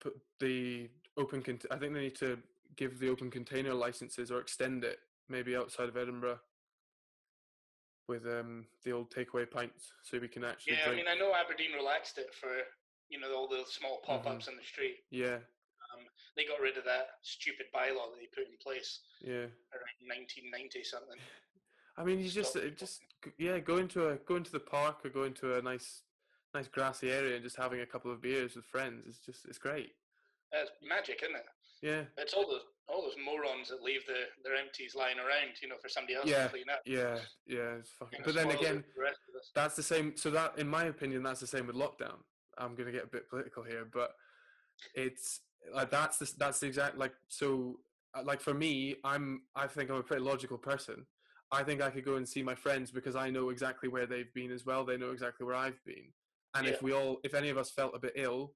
Put 0.01 0.15
the 0.41 0.89
open. 1.19 1.43
Cont- 1.43 1.67
I 1.71 1.77
think 1.77 1.93
they 1.93 2.01
need 2.01 2.17
to 2.17 2.39
give 2.77 2.99
the 2.99 3.09
open 3.11 3.31
container 3.31 3.75
licenses 3.75 4.31
or 4.31 4.41
extend 4.41 4.85
it 4.85 4.99
maybe 5.29 5.57
outside 5.57 5.89
of 5.89 5.97
Edinburgh 5.97 6.39
with 8.09 8.25
um 8.27 8.67
the 8.85 8.93
old 8.93 9.11
takeaway 9.11 9.49
pints, 9.51 9.93
so 10.03 10.19
we 10.19 10.29
can 10.29 10.45
actually 10.45 10.75
Yeah, 10.75 10.93
I 10.93 10.95
mean, 10.97 11.07
I 11.09 11.15
know 11.15 11.33
Aberdeen 11.35 11.73
relaxed 11.77 12.19
it 12.19 12.33
for 12.35 12.51
you 13.09 13.19
know 13.21 13.35
all 13.35 13.49
the 13.49 13.65
small 13.69 14.01
Mm-hmm. 14.07 14.23
pop-ups 14.23 14.49
in 14.49 14.57
the 14.57 14.63
street. 14.63 14.99
yeah, 15.11 15.39
They 16.37 16.45
got 16.45 16.61
rid 16.61 16.77
of 16.77 16.85
that 16.85 17.07
stupid 17.23 17.67
bylaw 17.75 18.11
that 18.13 18.19
they 18.21 18.29
put 18.35 18.47
in 18.51 18.57
place 18.63 19.01
yeah. 19.21 19.49
around 19.75 19.99
1990 20.07 20.85
something. 20.85 21.19
I 21.97 22.05
mean, 22.05 22.19
you 22.21 22.29
just 22.29 22.57
just 22.77 23.01
yeah, 23.39 23.59
go 23.59 23.79
into 23.79 24.09
a 24.11 24.17
go 24.17 24.37
into 24.37 24.53
the 24.53 24.61
park 24.61 25.05
or 25.05 25.11
go 25.11 25.25
into 25.25 25.57
a 25.57 25.63
nice 25.63 26.03
nice 26.55 26.69
grassy 26.69 27.11
area 27.11 27.35
and 27.35 27.43
just 27.45 27.57
having 27.57 27.81
a 27.81 27.87
couple 27.87 28.11
of 28.13 28.21
beers 28.23 28.55
with 28.55 28.65
friends. 28.67 29.05
It's 29.09 29.19
just 29.19 29.47
it's 29.47 29.59
great. 29.59 29.93
That's 30.53 30.71
magic, 30.87 31.21
isn't 31.23 31.35
it? 31.37 31.47
Yeah, 31.83 32.03
It's 32.17 32.33
all 32.35 32.47
those 32.49 32.63
all 32.89 33.03
those 33.03 33.17
morons 33.25 33.69
that 33.69 33.83
leave 33.83 34.07
the 34.07 34.21
their 34.45 34.55
empties 34.57 34.95
lying 34.95 35.19
around, 35.19 35.53
you 35.61 35.69
know, 35.69 35.77
for 35.83 35.89
somebody 35.89 36.15
else 36.15 36.27
Yeah. 36.27 36.45
to 36.45 36.49
clean 36.51 36.69
up. 36.73 36.81
yeah, 36.87 37.19
yeah. 37.47 37.77
Fucking. 37.99 38.21
But 38.25 38.35
then 38.35 38.51
again, 38.51 38.85
the 38.97 39.03
rest 39.03 39.19
of 39.29 39.35
us. 39.41 39.51
that's 39.55 39.75
the 39.77 39.83
same 39.83 40.17
so 40.17 40.31
that 40.31 40.57
in 40.59 40.69
my 40.69 40.85
opinion 40.85 41.23
that's 41.23 41.41
the 41.41 41.47
same 41.47 41.67
with 41.67 41.77
lockdown 41.77 42.19
i'm 42.59 42.75
going 42.75 42.87
to 42.87 42.93
get 42.93 43.05
a 43.05 43.07
bit 43.07 43.29
political 43.29 43.63
here 43.63 43.87
but 43.93 44.13
it's 44.95 45.41
like 45.75 45.91
that's 45.91 46.19
the, 46.19 46.33
that's 46.39 46.61
the 46.61 46.67
exact 46.67 46.97
like 46.97 47.13
so 47.29 47.79
uh, 48.15 48.23
like 48.25 48.41
for 48.41 48.55
me 48.55 48.97
i'm 49.05 49.43
i 49.55 49.67
think 49.67 49.91
i'm 49.91 49.97
a 49.97 50.03
pretty 50.03 50.23
logical 50.23 50.57
person 50.57 51.05
i 51.53 51.63
think 51.63 51.83
i 51.83 51.91
could 51.91 52.05
go 52.05 52.17
and 52.17 52.27
see 52.29 52.43
my 52.43 52.55
friends 52.55 52.91
because 52.91 53.17
i 53.17 53.29
know 53.29 53.51
exactly 53.51 53.89
where 53.89 54.07
they've 54.07 54.33
been 54.35 54.51
as 54.51 54.65
well 54.65 54.85
they 54.85 54.97
know 54.97 55.11
exactly 55.11 55.45
where 55.47 55.55
i've 55.57 55.83
been 55.85 56.07
and 56.55 56.67
Yeah. 56.67 56.73
if 56.73 56.83
we 56.83 56.93
all 56.93 57.19
if 57.25 57.35
any 57.35 57.49
of 57.51 57.59
us 57.59 57.71
felt 57.71 57.95
a 57.95 57.99
bit 57.99 58.13
ill 58.17 58.55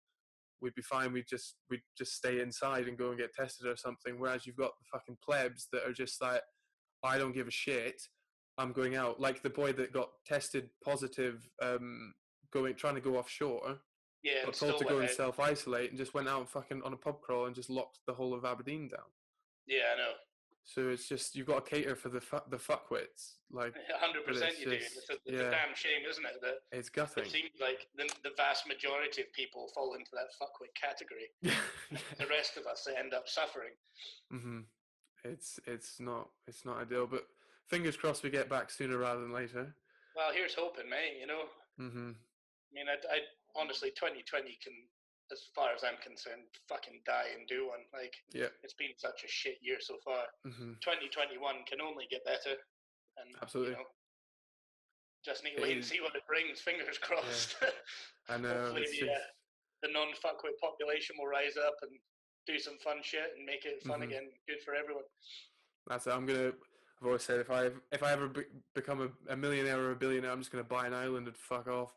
we'd 0.62 0.74
be 0.74 0.82
fine 0.82 1.12
we'd 1.12 1.28
just 1.28 1.56
we'd 1.70 1.82
just 1.96 2.14
stay 2.14 2.40
inside 2.40 2.86
and 2.88 2.98
go 2.98 3.08
and 3.10 3.18
get 3.18 3.34
tested 3.34 3.66
or 3.66 3.76
something 3.76 4.18
whereas 4.18 4.46
you've 4.46 4.56
got 4.56 4.72
the 4.78 4.86
fucking 4.92 5.16
plebs 5.24 5.68
that 5.72 5.86
are 5.86 5.92
just 5.92 6.20
like 6.20 6.42
i 7.02 7.16
don't 7.18 7.32
give 7.32 7.48
a 7.48 7.52
shit 7.52 8.00
I'm 8.60 8.72
going 8.72 8.94
out. 8.94 9.18
Like 9.20 9.42
the 9.42 9.50
boy 9.50 9.72
that 9.72 9.92
got 9.92 10.10
tested 10.26 10.68
positive, 10.84 11.48
um, 11.62 12.12
going 12.52 12.74
trying 12.74 12.94
to 12.96 13.00
go 13.00 13.16
offshore, 13.16 13.78
Yeah, 14.22 14.44
got 14.44 14.54
told 14.54 14.78
to 14.78 14.84
go 14.84 14.98
and 14.98 15.08
self 15.08 15.40
isolate, 15.40 15.90
and 15.90 15.98
just 15.98 16.14
went 16.14 16.28
out 16.28 16.48
fucking 16.50 16.82
on 16.84 16.92
a 16.92 16.96
pub 16.96 17.22
crawl 17.22 17.46
and 17.46 17.54
just 17.54 17.70
locked 17.70 18.00
the 18.06 18.12
whole 18.12 18.34
of 18.34 18.44
Aberdeen 18.44 18.88
down. 18.88 19.06
Yeah, 19.66 19.94
I 19.94 19.96
know. 19.96 20.12
So 20.64 20.88
it's 20.90 21.08
just 21.08 21.34
you've 21.34 21.46
got 21.48 21.64
to 21.64 21.70
cater 21.70 21.96
for 21.96 22.10
the 22.10 22.20
fu- 22.20 22.46
the 22.48 22.56
fuckwits. 22.56 23.34
Like 23.50 23.74
hundred 23.98 24.24
percent, 24.24 24.54
you 24.60 24.66
do. 24.70 24.78
just- 24.78 24.96
It's 24.98 25.10
a, 25.10 25.14
it's 25.14 25.22
yeah. 25.26 25.48
a 25.48 25.50
damn 25.50 25.74
shame, 25.74 26.02
isn't 26.08 26.24
it? 26.24 26.40
That 26.42 26.58
it's 26.70 26.88
gutting. 26.88 27.24
it 27.24 27.30
seems 27.30 27.50
like 27.60 27.88
the, 27.96 28.04
the 28.22 28.30
vast 28.36 28.68
majority 28.68 29.22
of 29.22 29.32
people 29.32 29.68
fall 29.74 29.94
into 29.94 30.10
that 30.12 30.28
fuckwit 30.40 30.72
category. 30.80 31.30
yeah. 31.42 31.98
The 32.18 32.26
rest 32.26 32.56
of 32.56 32.66
us 32.66 32.86
end 32.96 33.14
up 33.14 33.28
suffering. 33.28 33.72
hmm 34.30 34.60
It's 35.24 35.58
it's 35.66 35.98
not 35.98 36.28
it's 36.46 36.64
not 36.64 36.78
ideal, 36.80 37.06
but 37.10 37.26
fingers 37.66 37.96
crossed 37.96 38.22
we 38.22 38.30
get 38.30 38.48
back 38.48 38.70
sooner 38.70 38.98
rather 38.98 39.20
than 39.22 39.32
later. 39.32 39.74
Well, 40.14 40.30
here's 40.32 40.54
hoping, 40.54 40.88
mate. 40.90 41.18
You 41.20 41.26
know, 41.26 41.42
hmm 41.78 42.10
I 42.12 42.70
mean, 42.74 42.86
I, 42.86 42.94
I 43.12 43.18
honestly, 43.60 43.90
2020 43.90 44.56
can, 44.62 44.72
as 45.32 45.48
far 45.54 45.72
as 45.74 45.82
I'm 45.84 45.96
concerned, 46.02 46.42
fucking 46.68 47.02
die 47.06 47.28
and 47.36 47.46
do 47.48 47.68
one. 47.68 47.80
Like, 47.92 48.14
Yeah. 48.32 48.48
it's 48.62 48.74
been 48.74 48.92
such 48.96 49.24
a 49.24 49.28
shit 49.28 49.58
year 49.60 49.78
so 49.80 49.98
far. 50.04 50.26
hmm 50.44 50.74
2021 50.80 51.38
can 51.66 51.80
only 51.80 52.06
get 52.10 52.24
better, 52.24 52.56
and 53.18 53.34
Absolutely. 53.42 53.72
You 53.72 53.78
know, 53.78 53.86
just 55.24 55.44
need 55.44 55.56
to 55.56 55.62
wait 55.62 55.76
and 55.76 55.84
see 55.84 56.00
what 56.00 56.14
it 56.16 56.26
brings. 56.26 56.60
Fingers 56.60 56.98
crossed. 56.98 57.56
I 58.28 58.38
know. 58.38 58.48
Hopefully 58.48 58.86
the, 58.90 58.96
just, 58.98 59.10
uh, 59.10 59.26
the 59.82 59.88
non-fuckwit 59.92 60.56
population 60.60 61.16
will 61.18 61.26
rise 61.26 61.56
up 61.56 61.74
and 61.82 61.92
do 62.46 62.58
some 62.58 62.78
fun 62.82 62.98
shit 63.02 63.34
and 63.36 63.44
make 63.44 63.64
it 63.66 63.82
fun 63.82 64.00
Mhm. 64.00 64.04
again. 64.04 64.32
Good 64.48 64.62
for 64.64 64.74
everyone. 64.74 65.04
That's 65.86 66.06
it. 66.06 66.10
I'm 66.10 66.26
gonna. 66.26 66.48
I've 67.00 67.06
always 67.06 67.22
said 67.22 67.40
if 67.40 67.50
I 67.50 67.70
if 67.92 68.02
I 68.02 68.12
ever 68.12 68.28
be, 68.28 68.42
become 68.74 69.00
a, 69.00 69.32
a, 69.32 69.36
millionaire 69.36 69.80
or 69.80 69.92
a 69.92 69.96
billionaire, 69.96 70.30
I'm 70.30 70.40
just 70.40 70.50
going 70.52 70.62
to 70.62 70.68
buy 70.68 70.86
an 70.86 70.92
island 70.92 71.26
and 71.28 71.36
fuck 71.36 71.66
off. 71.66 71.92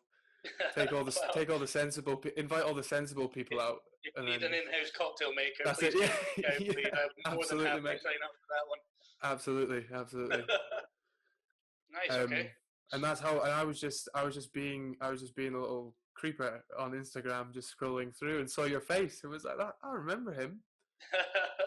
Take 0.75 0.91
all 0.91 1.03
the 1.03 1.17
well, 1.21 1.33
take 1.33 1.49
all 1.49 1.59
the 1.59 1.67
sensible 1.67 2.21
invite 2.37 2.63
all 2.63 2.73
the 2.73 2.83
sensible 2.83 3.27
people 3.27 3.59
out. 3.59 3.77
If 4.03 4.13
you 4.17 4.29
need 4.29 4.41
then, 4.41 4.49
an 4.51 4.55
in-house 4.55 4.91
cocktail 4.97 5.33
maker, 5.33 5.63
that's 5.63 5.81
it. 5.81 5.95
Yeah, 5.95 6.51
yeah, 6.59 6.87
absolutely, 7.25 7.81
mate. 7.81 7.99
That 8.03 9.29
absolutely, 9.29 9.85
absolutely. 9.93 10.37
nice. 11.91 12.17
Um, 12.17 12.21
okay. 12.21 12.51
And 12.91 13.03
that's 13.03 13.21
how. 13.21 13.39
And 13.41 13.51
I 13.51 13.63
was 13.63 13.79
just 13.79 14.09
I 14.13 14.23
was 14.23 14.35
just 14.35 14.53
being 14.53 14.95
I 15.01 15.09
was 15.09 15.21
just 15.21 15.35
being 15.35 15.53
a 15.53 15.59
little 15.59 15.95
creeper 16.13 16.63
on 16.77 16.91
Instagram, 16.91 17.53
just 17.53 17.73
scrolling 17.75 18.17
through 18.17 18.39
and 18.39 18.49
saw 18.49 18.65
your 18.65 18.81
face. 18.81 19.21
It 19.23 19.27
was 19.27 19.45
like 19.45 19.57
that. 19.57 19.73
I 19.83 19.93
remember 19.93 20.33
him. 20.33 20.59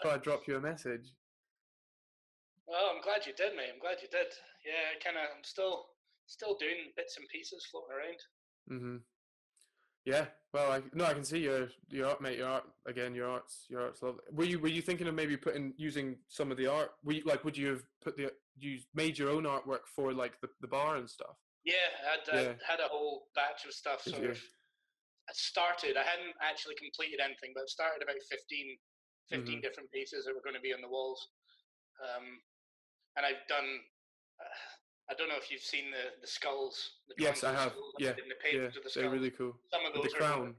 so 0.03 0.09
I 0.09 0.17
dropped 0.17 0.47
you 0.47 0.57
a 0.57 0.61
message. 0.61 1.13
Well, 2.67 2.91
I'm 2.93 3.01
glad 3.01 3.25
you 3.25 3.33
did, 3.33 3.55
mate. 3.55 3.71
I'm 3.73 3.79
glad 3.79 3.97
you 4.01 4.09
did. 4.11 4.27
Yeah, 4.65 4.99
kind 5.03 5.17
of. 5.17 5.23
I'm 5.35 5.43
still 5.43 5.85
still 6.27 6.55
doing 6.59 6.91
bits 6.95 7.17
and 7.17 7.27
pieces 7.29 7.65
floating 7.71 7.95
around. 7.95 8.19
Mhm. 8.69 9.01
Yeah. 10.05 10.27
Well, 10.53 10.71
I 10.71 10.81
no, 10.93 11.05
I 11.05 11.13
can 11.13 11.23
see 11.23 11.39
your 11.39 11.69
your 11.89 12.07
art, 12.07 12.21
mate. 12.21 12.37
Your 12.37 12.47
art 12.47 12.63
again. 12.85 13.13
Your 13.13 13.29
art's 13.29 13.65
your 13.69 13.81
art's 13.81 14.01
lovely. 14.01 14.23
Were 14.31 14.45
you 14.45 14.59
were 14.59 14.69
you 14.69 14.81
thinking 14.81 15.07
of 15.07 15.15
maybe 15.15 15.35
putting 15.35 15.73
using 15.77 16.17
some 16.29 16.49
of 16.49 16.57
the 16.57 16.67
art? 16.67 16.91
Were 17.03 17.13
you, 17.13 17.23
like, 17.25 17.43
would 17.43 17.57
you 17.57 17.67
have 17.67 17.83
put 18.01 18.15
the 18.15 18.31
you 18.57 18.79
made 18.95 19.17
your 19.19 19.29
own 19.29 19.43
artwork 19.43 19.85
for 19.93 20.13
like 20.13 20.39
the, 20.41 20.47
the 20.61 20.67
bar 20.67 20.95
and 20.95 21.09
stuff? 21.09 21.35
Yeah, 21.65 21.91
I 21.99 22.09
had, 22.09 22.23
yeah. 22.31 22.53
had 22.63 22.79
a 22.79 22.87
whole 22.87 23.27
batch 23.35 23.67
of 23.67 23.73
stuff. 23.73 24.01
Sort 24.01 24.23
of. 24.23 24.39
I 25.27 25.33
started. 25.35 25.99
I 25.99 26.07
hadn't 26.07 26.39
actually 26.39 26.75
completed 26.79 27.19
anything, 27.19 27.51
but 27.53 27.63
I 27.63 27.67
started 27.67 27.99
about 28.01 28.15
15, 28.31 28.79
15 29.27 29.43
mm-hmm. 29.43 29.59
different 29.59 29.91
pieces 29.91 30.23
that 30.23 30.31
were 30.31 30.45
going 30.47 30.55
to 30.55 30.63
be 30.63 30.71
on 30.71 30.79
the 30.79 30.87
walls. 30.87 31.19
Um, 31.99 32.39
and 33.19 33.25
I've 33.27 33.43
done. 33.51 33.67
Uh, 34.39 34.55
I 35.09 35.13
don't 35.15 35.29
know 35.29 35.39
if 35.39 35.49
you've 35.49 35.63
seen 35.63 35.91
the 35.91 36.19
the 36.19 36.27
skulls. 36.27 36.99
The 37.07 37.15
yes, 37.17 37.43
I 37.43 37.53
have. 37.53 37.73
Yeah, 37.97 38.11
in 38.11 38.27
the 38.27 38.37
yeah, 38.51 38.67
the 38.69 38.91
they're 38.93 39.09
really 39.09 39.31
cool. 39.31 39.55
Some 39.71 39.85
of 39.87 39.93
those 39.93 40.11
the 40.11 40.17
crown. 40.19 40.55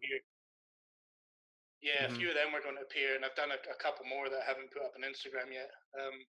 Yeah, 1.78 2.10
mm-hmm. 2.10 2.14
a 2.14 2.18
few 2.18 2.28
of 2.28 2.34
them 2.34 2.50
were 2.50 2.64
going 2.64 2.74
to 2.74 2.82
appear, 2.82 3.14
and 3.14 3.22
I've 3.22 3.38
done 3.38 3.54
a, 3.54 3.60
a, 3.70 3.78
couple 3.78 4.02
more 4.02 4.26
that 4.26 4.42
I 4.42 4.46
haven't 4.50 4.74
put 4.74 4.82
up 4.82 4.98
on 4.98 5.06
Instagram 5.06 5.54
yet, 5.54 5.70
um, 5.94 6.26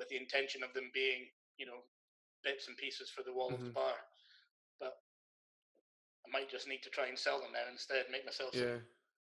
with 0.00 0.08
the 0.08 0.16
intention 0.16 0.64
of 0.64 0.72
them 0.72 0.88
being, 0.96 1.28
you 1.60 1.68
know, 1.68 1.84
bits 2.40 2.64
and 2.64 2.72
pieces 2.80 3.12
for 3.12 3.20
the 3.20 3.28
wall 3.28 3.52
mm-hmm. 3.52 3.60
of 3.60 3.68
the 3.68 3.76
mm-hmm. 3.76 3.92
bar. 3.92 4.00
But 4.80 4.96
I 6.24 6.32
might 6.32 6.48
just 6.48 6.64
need 6.64 6.80
to 6.88 6.88
try 6.88 7.12
and 7.12 7.18
sell 7.18 7.44
them 7.44 7.52
now 7.52 7.68
instead, 7.68 8.08
make 8.08 8.24
myself 8.24 8.56
yeah. 8.56 8.80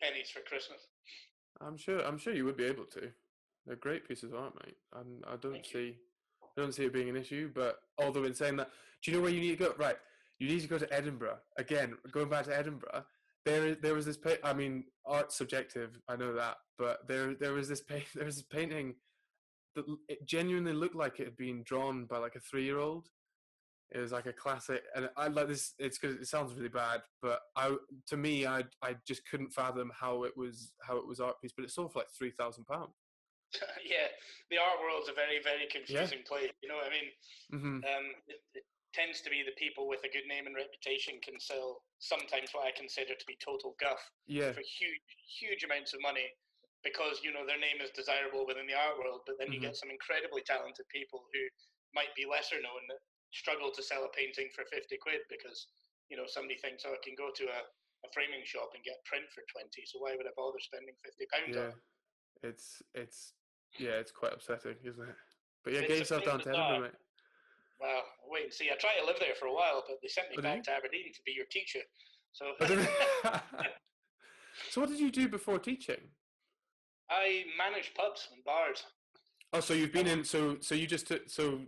pennies 0.02 0.34
for 0.34 0.42
Christmas. 0.42 0.82
I'm 1.62 1.78
sure. 1.78 2.02
I'm 2.02 2.18
sure 2.18 2.34
you 2.34 2.44
would 2.44 2.58
be 2.58 2.66
able 2.66 2.90
to. 2.98 3.14
They're 3.66 3.76
great 3.76 4.06
pieces 4.06 4.32
of 4.32 4.38
art, 4.38 4.54
mate. 4.66 4.76
And 4.94 5.24
I 5.26 5.36
don't 5.36 5.62
Thank 5.62 5.66
see. 5.66 5.96
I 6.56 6.60
don't 6.60 6.72
see 6.72 6.84
it 6.84 6.92
being 6.92 7.08
an 7.08 7.16
issue. 7.16 7.50
But 7.54 7.78
although 7.98 8.24
in 8.24 8.34
saying 8.34 8.56
that, 8.56 8.70
do 9.02 9.10
you 9.10 9.16
know 9.16 9.22
where 9.22 9.32
you 9.32 9.40
need 9.40 9.58
to 9.58 9.64
go? 9.64 9.74
Right, 9.76 9.96
you 10.38 10.48
need 10.48 10.60
to 10.60 10.68
go 10.68 10.78
to 10.78 10.92
Edinburgh 10.92 11.38
again. 11.58 11.94
Going 12.10 12.28
back 12.28 12.44
to 12.46 12.56
Edinburgh, 12.56 13.04
there 13.44 13.74
there 13.74 13.94
was 13.94 14.06
this. 14.06 14.18
I 14.42 14.52
mean, 14.52 14.84
art's 15.04 15.36
subjective. 15.36 15.98
I 16.08 16.16
know 16.16 16.34
that, 16.34 16.56
but 16.78 17.06
there 17.08 17.34
there 17.34 17.52
was 17.52 17.68
this 17.68 17.80
pa- 17.80 17.96
there 18.14 18.26
was 18.26 18.36
this 18.36 18.44
painting 18.44 18.94
that 19.74 19.84
it 20.08 20.26
genuinely 20.26 20.72
looked 20.72 20.96
like 20.96 21.20
it 21.20 21.26
had 21.26 21.36
been 21.36 21.62
drawn 21.64 22.06
by 22.06 22.18
like 22.18 22.34
a 22.34 22.40
three 22.40 22.64
year 22.64 22.78
old. 22.78 23.08
It 23.94 24.00
was 24.00 24.10
like 24.10 24.26
a 24.26 24.32
classic, 24.32 24.82
and 24.96 25.08
I 25.16 25.28
like 25.28 25.46
this. 25.46 25.74
It's 25.78 25.96
because 25.96 26.16
it 26.16 26.26
sounds 26.26 26.52
really 26.54 26.68
bad, 26.68 27.02
but 27.22 27.38
I, 27.54 27.76
to 28.08 28.16
me, 28.16 28.44
I, 28.44 28.64
I 28.82 28.96
just 29.06 29.22
couldn't 29.30 29.52
fathom 29.52 29.92
how 29.94 30.24
it 30.24 30.36
was, 30.36 30.72
how 30.82 30.96
it 30.96 31.06
was 31.06 31.20
art 31.20 31.40
piece. 31.40 31.52
But 31.56 31.66
it 31.66 31.70
sold 31.70 31.92
for 31.92 32.00
like 32.00 32.10
three 32.10 32.32
thousand 32.32 32.64
pounds. 32.64 32.94
yeah, 33.84 34.08
the 34.50 34.58
art 34.58 34.78
world's 34.80 35.08
a 35.08 35.16
very, 35.16 35.40
very 35.42 35.66
confusing 35.70 36.22
yeah. 36.24 36.30
place. 36.30 36.52
You 36.62 36.68
know 36.68 36.78
what 36.78 36.88
I 36.88 36.94
mean? 36.94 37.08
Mm-hmm. 37.52 37.76
Um, 37.84 38.06
it, 38.28 38.40
it, 38.54 38.66
tends 38.96 39.20
to 39.20 39.28
be 39.28 39.44
the 39.44 39.52
people 39.60 39.84
with 39.84 40.00
a 40.08 40.10
good 40.16 40.24
name 40.24 40.48
and 40.48 40.56
reputation 40.56 41.20
can 41.20 41.36
sell 41.36 41.84
sometimes 42.00 42.48
what 42.56 42.64
I 42.64 42.72
consider 42.72 43.12
to 43.12 43.26
be 43.28 43.36
total 43.36 43.76
guff 43.76 44.00
yeah. 44.24 44.56
for 44.56 44.64
huge, 44.64 45.04
huge 45.20 45.68
amounts 45.68 45.92
of 45.92 46.00
money 46.00 46.32
because 46.86 47.18
you 47.26 47.34
know 47.34 47.42
their 47.42 47.58
name 47.58 47.82
is 47.82 47.90
desirable 47.90 48.46
within 48.46 48.70
the 48.70 48.78
art 48.78 48.94
world. 48.94 49.26
But 49.26 49.42
then 49.42 49.50
mm-hmm. 49.50 49.66
you 49.66 49.68
get 49.68 49.76
some 49.76 49.90
incredibly 49.90 50.46
talented 50.46 50.86
people 50.86 51.26
who 51.34 51.42
might 51.98 52.14
be 52.14 52.30
lesser 52.30 52.62
known 52.62 52.86
that 52.88 53.02
struggle 53.34 53.74
to 53.74 53.82
sell 53.82 54.06
a 54.06 54.12
painting 54.14 54.48
for 54.54 54.62
fifty 54.70 54.94
quid 54.96 55.26
because 55.26 55.66
you 56.08 56.14
know 56.14 56.30
somebody 56.30 56.56
thinks, 56.62 56.86
oh, 56.86 56.94
I 56.94 57.02
can 57.02 57.18
go 57.18 57.34
to 57.34 57.44
a, 57.50 57.60
a 58.06 58.08
framing 58.14 58.46
shop 58.46 58.70
and 58.78 58.86
get 58.86 59.02
print 59.02 59.26
for 59.34 59.42
twenty, 59.50 59.82
so 59.82 59.98
why 59.98 60.14
would 60.14 60.30
I 60.30 60.34
bother 60.38 60.62
spending 60.62 60.94
fifty 61.02 61.26
pounds 61.26 61.58
yeah. 61.58 61.74
on? 61.74 61.76
It's 62.46 62.80
it's 62.94 63.35
yeah, 63.78 64.00
it's 64.00 64.12
quite 64.12 64.32
upsetting, 64.32 64.76
isn't 64.84 65.02
it? 65.02 65.14
But 65.64 65.72
yeah, 65.72 65.80
it's 65.80 65.88
get 65.88 65.98
yourself 65.98 66.24
down 66.24 66.40
to 66.40 66.48
Edinburgh, 66.48 66.82
mate. 66.82 66.92
Well, 67.80 68.02
wait 68.28 68.44
and 68.44 68.52
see. 68.52 68.70
I 68.70 68.76
tried 68.76 69.00
to 69.00 69.06
live 69.06 69.16
there 69.20 69.34
for 69.38 69.46
a 69.46 69.52
while, 69.52 69.84
but 69.86 69.98
they 70.00 70.08
sent 70.08 70.30
me 70.30 70.40
back 70.40 70.62
to 70.64 70.72
Aberdeen 70.72 71.12
to 71.12 71.20
be 71.26 71.32
your 71.32 71.46
teacher. 71.50 71.80
So. 72.32 72.52
so 74.70 74.80
what 74.80 74.90
did 74.90 75.00
you 75.00 75.10
do 75.10 75.28
before 75.28 75.58
teaching? 75.58 76.00
I 77.10 77.44
managed 77.56 77.94
pubs 77.94 78.28
and 78.32 78.44
bars. 78.44 78.84
Oh, 79.52 79.60
so 79.60 79.74
you've 79.74 79.92
been 79.92 80.06
in. 80.06 80.24
So 80.24 80.56
so 80.60 80.74
you 80.74 80.86
just 80.86 81.12
so 81.26 81.60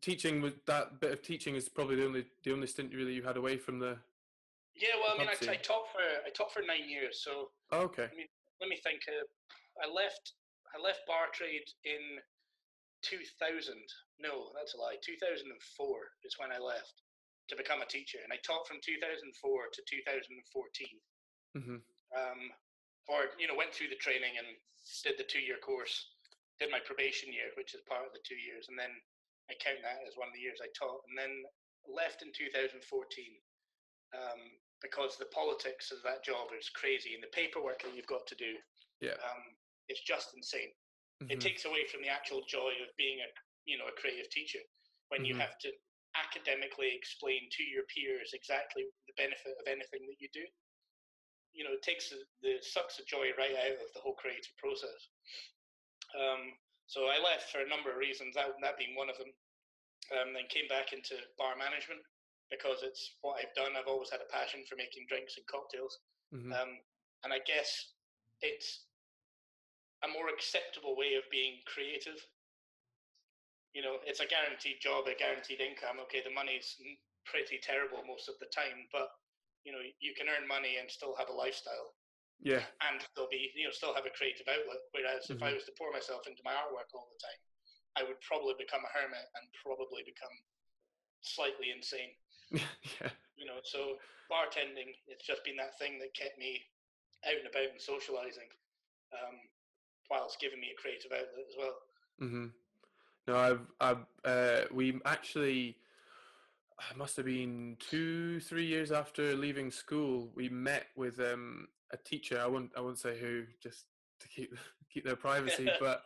teaching 0.00 0.40
with 0.40 0.64
that 0.66 1.00
bit 1.00 1.12
of 1.12 1.22
teaching 1.22 1.54
is 1.54 1.68
probably 1.68 1.96
the 1.96 2.06
only 2.06 2.24
the 2.44 2.52
only 2.52 2.66
stint 2.66 2.94
really 2.94 3.14
you 3.14 3.22
had 3.22 3.36
away 3.36 3.56
from 3.56 3.78
the. 3.78 3.96
Yeah, 4.74 4.94
well, 5.02 5.16
I 5.16 5.18
mean, 5.18 5.28
I, 5.28 5.52
I, 5.52 5.56
taught 5.56 5.90
for 5.90 5.98
I 5.98 6.30
taught 6.36 6.52
for 6.52 6.62
nine 6.62 6.88
years, 6.88 7.20
so. 7.24 7.50
Oh, 7.72 7.80
okay. 7.80 8.02
Let 8.02 8.16
me, 8.16 8.26
let 8.60 8.70
me 8.70 8.78
think. 8.82 9.00
Uh, 9.08 9.26
I 9.82 9.92
left 9.92 10.32
I 10.74 10.76
left 10.80 11.06
bar 11.06 11.32
trade 11.32 11.66
in 11.84 12.20
2000. 13.02 13.74
No, 14.18 14.50
that's 14.54 14.74
a 14.74 14.80
lie. 14.80 14.98
2004 15.00 15.46
is 16.24 16.36
when 16.38 16.50
I 16.50 16.58
left 16.58 17.02
to 17.48 17.56
become 17.56 17.80
a 17.80 17.88
teacher, 17.88 18.20
and 18.20 18.32
I 18.32 18.38
taught 18.44 18.68
from 18.68 18.82
2004 18.84 19.24
to 19.24 19.80
2014. 19.88 21.00
Mm-hmm. 21.56 21.80
Um, 22.12 22.40
or 23.08 23.32
you 23.40 23.48
know, 23.48 23.56
went 23.56 23.72
through 23.72 23.88
the 23.88 24.00
training 24.00 24.36
and 24.36 24.48
did 25.04 25.16
the 25.16 25.24
two-year 25.24 25.56
course, 25.64 26.12
did 26.60 26.68
my 26.68 26.80
probation 26.84 27.32
year, 27.32 27.48
which 27.56 27.72
is 27.72 27.80
part 27.88 28.04
of 28.04 28.12
the 28.12 28.24
two 28.24 28.36
years, 28.36 28.68
and 28.68 28.76
then 28.76 28.92
I 29.48 29.56
count 29.56 29.80
that 29.80 30.04
as 30.04 30.20
one 30.20 30.28
of 30.28 30.36
the 30.36 30.44
years 30.44 30.60
I 30.60 30.68
taught, 30.76 31.08
and 31.08 31.16
then 31.16 31.48
left 31.88 32.20
in 32.20 32.28
2014 32.36 32.84
um, 34.12 34.40
because 34.84 35.16
the 35.16 35.32
politics 35.32 35.88
of 35.88 36.04
that 36.04 36.20
job 36.20 36.52
is 36.52 36.68
crazy, 36.68 37.16
and 37.16 37.24
the 37.24 37.32
paperwork 37.32 37.80
that 37.82 37.96
you've 37.96 38.12
got 38.12 38.28
to 38.28 38.36
do. 38.36 38.60
Yeah. 39.00 39.16
Um, 39.24 39.56
it's 39.88 40.04
just 40.04 40.36
insane. 40.36 40.72
Mm-hmm. 41.18 41.34
It 41.34 41.40
takes 41.40 41.64
away 41.64 41.88
from 41.90 42.04
the 42.04 42.12
actual 42.12 42.46
joy 42.46 42.78
of 42.84 42.94
being 42.96 43.18
a 43.24 43.28
you 43.66 43.76
know 43.76 43.90
a 43.90 43.98
creative 44.00 44.30
teacher 44.30 44.62
when 45.08 45.24
mm-hmm. 45.24 45.34
you 45.36 45.42
have 45.42 45.58
to 45.64 45.70
academically 46.16 46.92
explain 46.94 47.46
to 47.52 47.62
your 47.64 47.84
peers 47.92 48.32
exactly 48.32 48.88
the 49.06 49.16
benefit 49.16 49.54
of 49.60 49.66
anything 49.68 50.08
that 50.08 50.20
you 50.20 50.28
do. 50.32 50.44
You 51.52 51.66
know, 51.66 51.74
it 51.74 51.82
takes 51.82 52.12
the, 52.12 52.22
the 52.40 52.60
sucks 52.62 52.96
the 52.96 53.08
joy 53.08 53.34
right 53.34 53.56
out 53.56 53.80
of 53.82 53.90
the 53.92 54.02
whole 54.04 54.16
creative 54.16 54.54
process. 54.60 55.00
Um, 56.14 56.54
so 56.88 57.10
I 57.10 57.20
left 57.20 57.52
for 57.52 57.60
a 57.60 57.68
number 57.68 57.92
of 57.92 58.00
reasons, 58.00 58.32
that 58.38 58.56
that 58.62 58.80
being 58.80 58.96
one 58.96 59.12
of 59.12 59.18
them. 59.20 59.32
Um, 60.08 60.32
then 60.32 60.48
came 60.48 60.64
back 60.72 60.96
into 60.96 61.20
bar 61.36 61.52
management 61.52 62.00
because 62.48 62.80
it's 62.80 63.20
what 63.20 63.36
I've 63.36 63.52
done. 63.52 63.76
I've 63.76 63.92
always 63.92 64.08
had 64.08 64.24
a 64.24 64.32
passion 64.32 64.64
for 64.64 64.72
making 64.80 65.04
drinks 65.04 65.36
and 65.36 65.44
cocktails, 65.44 66.00
mm-hmm. 66.32 66.48
um, 66.48 66.80
and 67.24 67.30
I 67.32 67.44
guess 67.44 67.68
it's 68.40 68.87
a 70.04 70.08
more 70.08 70.30
acceptable 70.30 70.94
way 70.94 71.18
of 71.18 71.26
being 71.30 71.58
creative. 71.66 72.18
You 73.74 73.82
know, 73.82 73.98
it's 74.06 74.22
a 74.22 74.26
guaranteed 74.30 74.80
job, 74.80 75.06
a 75.06 75.14
guaranteed 75.14 75.60
income. 75.60 75.98
Okay, 76.08 76.22
the 76.22 76.34
money's 76.34 76.78
pretty 77.26 77.60
terrible 77.60 78.00
most 78.06 78.26
of 78.30 78.38
the 78.40 78.48
time, 78.48 78.88
but 78.90 79.12
you 79.66 79.74
know, 79.74 79.82
you 80.00 80.16
can 80.16 80.30
earn 80.30 80.48
money 80.48 80.80
and 80.80 80.88
still 80.88 81.12
have 81.18 81.28
a 81.28 81.36
lifestyle. 81.36 81.92
Yeah. 82.38 82.62
And 82.86 83.02
still 83.02 83.26
be, 83.26 83.50
you 83.58 83.66
know, 83.66 83.74
still 83.74 83.92
have 83.92 84.06
a 84.06 84.14
creative 84.14 84.46
outlet. 84.46 84.80
Whereas 84.94 85.26
mm-hmm. 85.26 85.36
if 85.36 85.42
I 85.42 85.50
mm-hmm. 85.50 85.58
was 85.58 85.66
to 85.66 85.74
pour 85.74 85.90
myself 85.90 86.30
into 86.30 86.46
my 86.46 86.54
artwork 86.54 86.94
all 86.94 87.10
the 87.10 87.18
time, 87.18 87.42
I 87.98 88.06
would 88.06 88.22
probably 88.22 88.54
become 88.54 88.86
a 88.86 88.94
hermit 88.94 89.26
and 89.34 89.44
probably 89.58 90.06
become 90.06 90.32
slightly 91.20 91.74
insane. 91.74 92.14
yeah. 93.02 93.10
You 93.34 93.50
know, 93.50 93.58
so 93.66 93.98
bartending, 94.30 94.94
it's 95.10 95.26
just 95.26 95.42
been 95.42 95.58
that 95.58 95.76
thing 95.82 95.98
that 95.98 96.14
kept 96.14 96.38
me 96.38 96.62
out 97.26 97.42
and 97.42 97.50
about 97.50 97.74
and 97.74 97.82
socializing. 97.82 98.48
Um, 99.10 99.36
whilst 100.10 100.40
giving 100.40 100.60
me 100.60 100.68
a 100.76 100.80
creative 100.80 101.12
outlet 101.12 101.46
as 101.48 101.54
well. 101.58 101.74
Mm-hmm. 102.22 102.46
No, 103.26 103.36
I've, 103.36 103.60
I've 103.80 104.06
uh, 104.24 104.64
we 104.72 105.00
actually, 105.04 105.76
it 106.90 106.96
must 106.96 107.16
have 107.16 107.26
been 107.26 107.76
two, 107.78 108.40
three 108.40 108.64
years 108.64 108.90
after 108.90 109.34
leaving 109.34 109.70
school, 109.70 110.30
we 110.34 110.48
met 110.48 110.86
with 110.96 111.20
um, 111.20 111.68
a 111.92 111.96
teacher. 111.96 112.40
I 112.40 112.46
won't, 112.46 112.70
I 112.76 112.80
won't 112.80 112.98
say 112.98 113.18
who, 113.18 113.44
just 113.62 113.84
to 114.20 114.28
keep 114.28 114.54
keep 114.92 115.04
their 115.04 115.16
privacy. 115.16 115.68
but 115.80 116.02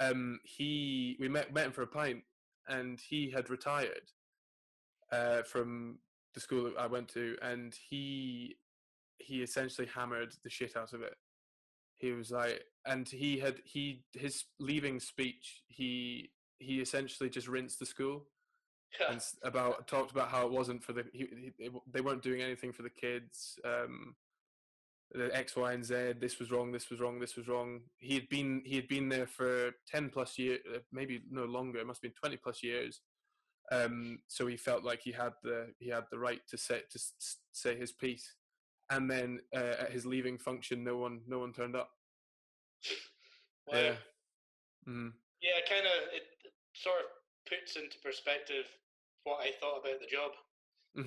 um, 0.00 0.40
he, 0.44 1.16
we 1.20 1.28
met 1.28 1.54
met 1.54 1.66
him 1.66 1.72
for 1.72 1.82
a 1.82 1.86
pint, 1.86 2.22
and 2.68 3.00
he 3.00 3.30
had 3.30 3.48
retired 3.48 4.10
uh, 5.12 5.42
from 5.42 5.98
the 6.34 6.40
school 6.40 6.64
that 6.64 6.78
I 6.78 6.86
went 6.86 7.08
to, 7.10 7.36
and 7.42 7.74
he 7.88 8.56
he 9.18 9.42
essentially 9.42 9.88
hammered 9.94 10.34
the 10.42 10.50
shit 10.50 10.76
out 10.76 10.92
of 10.92 11.02
it 11.02 11.14
he 11.98 12.12
was 12.12 12.30
like 12.30 12.62
and 12.84 13.08
he 13.08 13.38
had 13.38 13.56
he 13.64 14.04
his 14.12 14.44
leaving 14.60 15.00
speech 15.00 15.62
he 15.66 16.30
he 16.58 16.80
essentially 16.80 17.28
just 17.30 17.48
rinsed 17.48 17.78
the 17.78 17.86
school 17.86 18.26
Yeah. 19.00 19.12
and 19.12 19.20
about 19.42 19.86
talked 19.88 20.10
about 20.12 20.28
how 20.30 20.46
it 20.46 20.52
wasn't 20.52 20.82
for 20.84 20.92
the 20.92 21.04
he, 21.12 21.26
he, 21.58 21.68
they 21.92 22.00
weren't 22.00 22.22
doing 22.22 22.40
anything 22.42 22.72
for 22.72 22.82
the 22.82 22.90
kids. 22.90 23.58
Um, 23.64 24.14
the 25.12 25.30
X, 25.34 25.54
Y, 25.56 25.72
and 25.72 25.84
Z. 25.84 26.14
This 26.20 26.38
was 26.40 26.50
wrong. 26.50 26.72
This 26.72 26.90
was 26.90 26.98
wrong. 26.98 27.20
This 27.20 27.36
was 27.36 27.46
wrong. 27.46 27.80
He 27.98 28.14
had 28.14 28.28
been 28.28 28.62
he 28.64 28.74
had 28.76 28.88
been 28.88 29.08
there 29.08 29.26
for 29.26 29.70
ten 29.86 30.10
plus 30.10 30.36
years, 30.38 30.60
maybe 30.92 31.22
no 31.30 31.44
longer. 31.44 31.78
It 31.78 31.86
must 31.86 31.98
have 31.98 32.10
been 32.10 32.18
twenty 32.20 32.36
plus 32.36 32.62
years. 32.62 33.00
Um, 33.70 34.18
so 34.28 34.46
he 34.46 34.56
felt 34.56 34.82
like 34.84 35.00
he 35.02 35.12
had 35.12 35.32
the 35.44 35.68
he 35.78 35.88
had 35.90 36.04
the 36.10 36.18
right 36.18 36.40
to 36.50 36.56
say 36.58 36.80
to 36.90 36.98
say 37.52 37.76
his 37.76 37.92
piece. 37.92 38.34
And 38.88 39.10
then 39.10 39.40
uh, 39.54 39.76
at 39.80 39.92
his 39.92 40.06
leaving 40.06 40.38
function, 40.38 40.84
no 40.84 40.96
one 40.96 41.24
no 41.26 41.38
one 41.40 41.52
turned 41.52 41.76
up. 41.76 41.92
Wow. 43.66 43.90
Yeah. 43.90 43.98
Mm. 44.86 45.14
Yeah, 45.40 45.60
kind 45.68 45.86
of. 45.86 46.08
It 46.12 46.24
sort 46.74 47.00
of 47.04 47.10
puts 47.48 47.76
into 47.76 47.98
perspective 48.00 48.66
what 49.24 49.46
I 49.46 49.52
thought 49.52 49.78
about 49.80 50.00
the 50.00 50.06
job, 50.06 50.32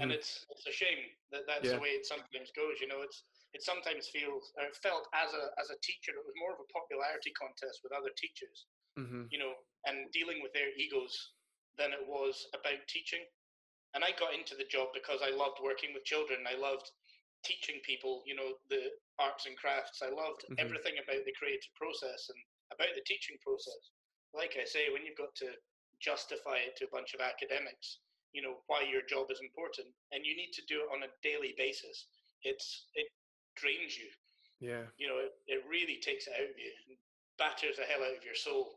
and 0.01 0.11
mhm, 0.11 0.13
it's 0.13 0.45
it's 0.49 0.67
a 0.67 0.71
shame 0.71 1.09
that 1.31 1.43
that's 1.47 1.71
Yeah. 1.71 1.71
the 1.71 1.79
way 1.79 1.89
it 1.89 2.05
sometimes 2.05 2.51
goes. 2.55 2.81
You 2.81 2.87
know, 2.87 3.01
it's 3.01 3.23
it 3.53 3.63
sometimes 3.63 4.09
feels 4.09 4.53
or 4.57 4.65
it 4.65 4.77
felt 4.77 5.07
as 5.13 5.33
a 5.33 5.51
as 5.59 5.69
a 5.71 5.77
teacher, 5.83 6.13
it 6.13 6.25
was 6.25 6.35
more 6.37 6.53
of 6.53 6.59
a 6.61 6.73
popularity 6.73 7.31
contest 7.33 7.81
with 7.83 7.93
other 7.93 8.11
teachers. 8.17 8.67
mhm, 8.97 9.29
You 9.31 9.39
know, 9.39 9.55
and 9.85 10.11
dealing 10.11 10.41
with 10.43 10.53
their 10.53 10.75
egos 10.77 11.35
than 11.77 11.93
it 11.93 12.07
was 12.07 12.47
about 12.53 12.87
teaching. 12.87 13.25
And 13.93 14.03
I 14.03 14.11
got 14.11 14.33
into 14.33 14.55
the 14.55 14.65
job 14.65 14.89
because 14.93 15.21
I 15.21 15.29
loved 15.29 15.59
working 15.61 15.93
with 15.93 16.03
children. 16.05 16.47
I 16.47 16.55
loved 16.55 16.91
teaching 17.43 17.79
people, 17.85 18.23
you 18.25 18.35
know, 18.35 18.53
the 18.69 18.91
arts 19.17 19.45
and 19.45 19.57
crafts. 19.57 20.01
I 20.01 20.09
loved 20.09 20.45
Mhm. 20.49 20.59
everything 20.59 20.97
about 20.99 21.23
the 21.25 21.33
creative 21.33 21.73
process 21.75 22.29
and 22.29 22.39
about 22.71 22.93
the 22.95 23.01
teaching 23.01 23.37
process. 23.39 23.91
Like 24.33 24.57
I 24.57 24.63
say, 24.65 24.89
when 24.89 25.05
you've 25.05 25.17
got 25.17 25.35
to 25.35 25.57
justify 25.99 26.57
it 26.59 26.75
to 26.77 26.85
a 26.85 26.89
bunch 26.89 27.13
of 27.13 27.21
academics, 27.21 27.99
you 28.31 28.41
know, 28.41 28.63
why 28.67 28.81
your 28.83 29.01
job 29.01 29.31
is 29.31 29.39
important, 29.41 29.87
and 30.11 30.25
you 30.25 30.35
need 30.35 30.53
to 30.53 30.65
do 30.65 30.83
it 30.83 30.89
on 30.91 31.03
a 31.03 31.11
daily 31.23 31.53
basis, 31.57 32.07
it's 32.43 32.87
it 32.93 33.07
drains 33.55 33.97
you. 33.97 34.11
yeah. 34.59 34.85
You 34.97 35.07
know, 35.07 35.17
it, 35.19 35.33
it 35.47 35.65
really 35.65 35.99
takes 35.99 36.27
it 36.27 36.33
out 36.33 36.49
of 36.49 36.57
you, 36.59 36.71
and 36.87 36.97
batters 37.37 37.77
the 37.77 37.85
hell 37.85 38.03
out 38.03 38.15
of 38.17 38.23
your 38.23 38.35
soul. 38.35 38.75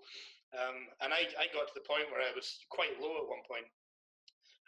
Um, 0.53 0.89
and 1.01 1.13
I, 1.13 1.27
I 1.39 1.47
got 1.53 1.69
to 1.69 1.75
the 1.75 1.81
point 1.89 2.11
where 2.11 2.21
I 2.21 2.33
was 2.35 2.65
quite 2.71 3.01
low 3.01 3.19
at 3.19 3.29
one 3.29 3.43
point, 3.49 3.67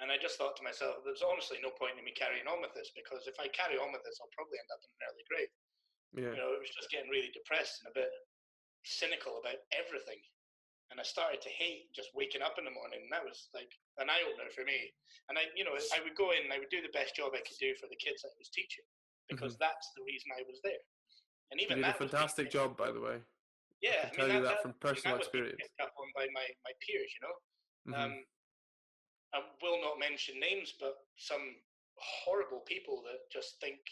and 0.00 0.10
I 0.10 0.18
just 0.18 0.36
thought 0.38 0.56
to 0.58 0.64
myself, 0.66 1.02
there's 1.06 1.22
honestly 1.22 1.58
no 1.62 1.70
point 1.70 1.98
in 1.98 2.04
me 2.04 2.12
carrying 2.16 2.46
on 2.50 2.60
with 2.60 2.74
this 2.74 2.90
because 2.94 3.26
if 3.30 3.38
I 3.38 3.46
carry 3.54 3.78
on 3.78 3.92
with 3.94 4.02
this, 4.02 4.18
I'll 4.18 4.32
probably 4.34 4.58
end 4.58 4.70
up 4.74 4.82
in 4.82 4.90
an 4.90 5.02
early 5.06 5.24
grave. 5.30 5.52
Yeah. 6.14 6.32
You 6.34 6.38
know, 6.42 6.50
it 6.54 6.62
was 6.62 6.70
just 6.74 6.90
getting 6.90 7.10
really 7.10 7.30
depressed 7.34 7.82
and 7.82 7.90
a 7.90 7.94
bit 7.94 8.10
cynical 8.84 9.38
about 9.42 9.58
everything. 9.74 10.18
And 10.92 11.00
I 11.00 11.06
started 11.06 11.40
to 11.42 11.50
hate 11.50 11.90
just 11.96 12.12
waking 12.14 12.42
up 12.44 12.54
in 12.60 12.64
the 12.68 12.74
morning. 12.74 13.02
And 13.02 13.10
that 13.10 13.24
was 13.24 13.48
like 13.56 13.70
an 13.98 14.10
eye 14.10 14.22
opener 14.28 14.52
for 14.52 14.62
me. 14.62 14.92
And 15.30 15.38
I, 15.38 15.48
you 15.56 15.64
know, 15.64 15.74
I 15.74 15.98
would 16.04 16.14
go 16.14 16.30
in 16.36 16.44
and 16.44 16.52
I 16.52 16.60
would 16.60 16.70
do 16.70 16.84
the 16.84 16.92
best 16.92 17.16
job 17.16 17.32
I 17.34 17.42
could 17.42 17.58
do 17.58 17.74
for 17.80 17.88
the 17.88 17.98
kids 17.98 18.22
I 18.22 18.30
was 18.38 18.52
teaching 18.52 18.84
because 19.26 19.56
that's 19.56 19.90
the 19.96 20.04
reason 20.04 20.30
I 20.36 20.44
was 20.44 20.60
there. 20.62 20.82
And 21.50 21.58
even 21.58 21.80
You 21.80 21.84
did 21.86 21.88
a 21.88 21.92
that 21.96 22.02
fantastic 22.04 22.50
job, 22.52 22.76
by 22.76 22.92
the 22.92 23.00
way. 23.00 23.18
Yeah, 23.80 24.06
I 24.06 24.08
can 24.12 24.14
tell 24.14 24.28
you 24.28 24.44
that 24.44 24.62
from 24.62 24.70
I 24.70 24.76
mean, 24.76 24.80
personal 24.84 25.12
that 25.16 25.24
was 25.24 25.28
experience. 25.28 25.60
picked 25.60 25.80
up 25.80 25.92
on 25.98 26.08
by 26.14 26.28
my, 26.36 26.46
my 26.62 26.72
peers, 26.84 27.10
you 27.10 27.22
know. 27.24 27.36
Mhm, 27.88 27.96
Um, 28.04 28.12
I 29.34 29.42
will 29.60 29.82
not 29.82 29.98
mention 29.98 30.38
names, 30.38 30.74
but 30.78 30.94
some 31.18 31.58
horrible 31.98 32.62
people 32.64 33.02
that 33.04 33.26
just 33.34 33.58
think, 33.60 33.82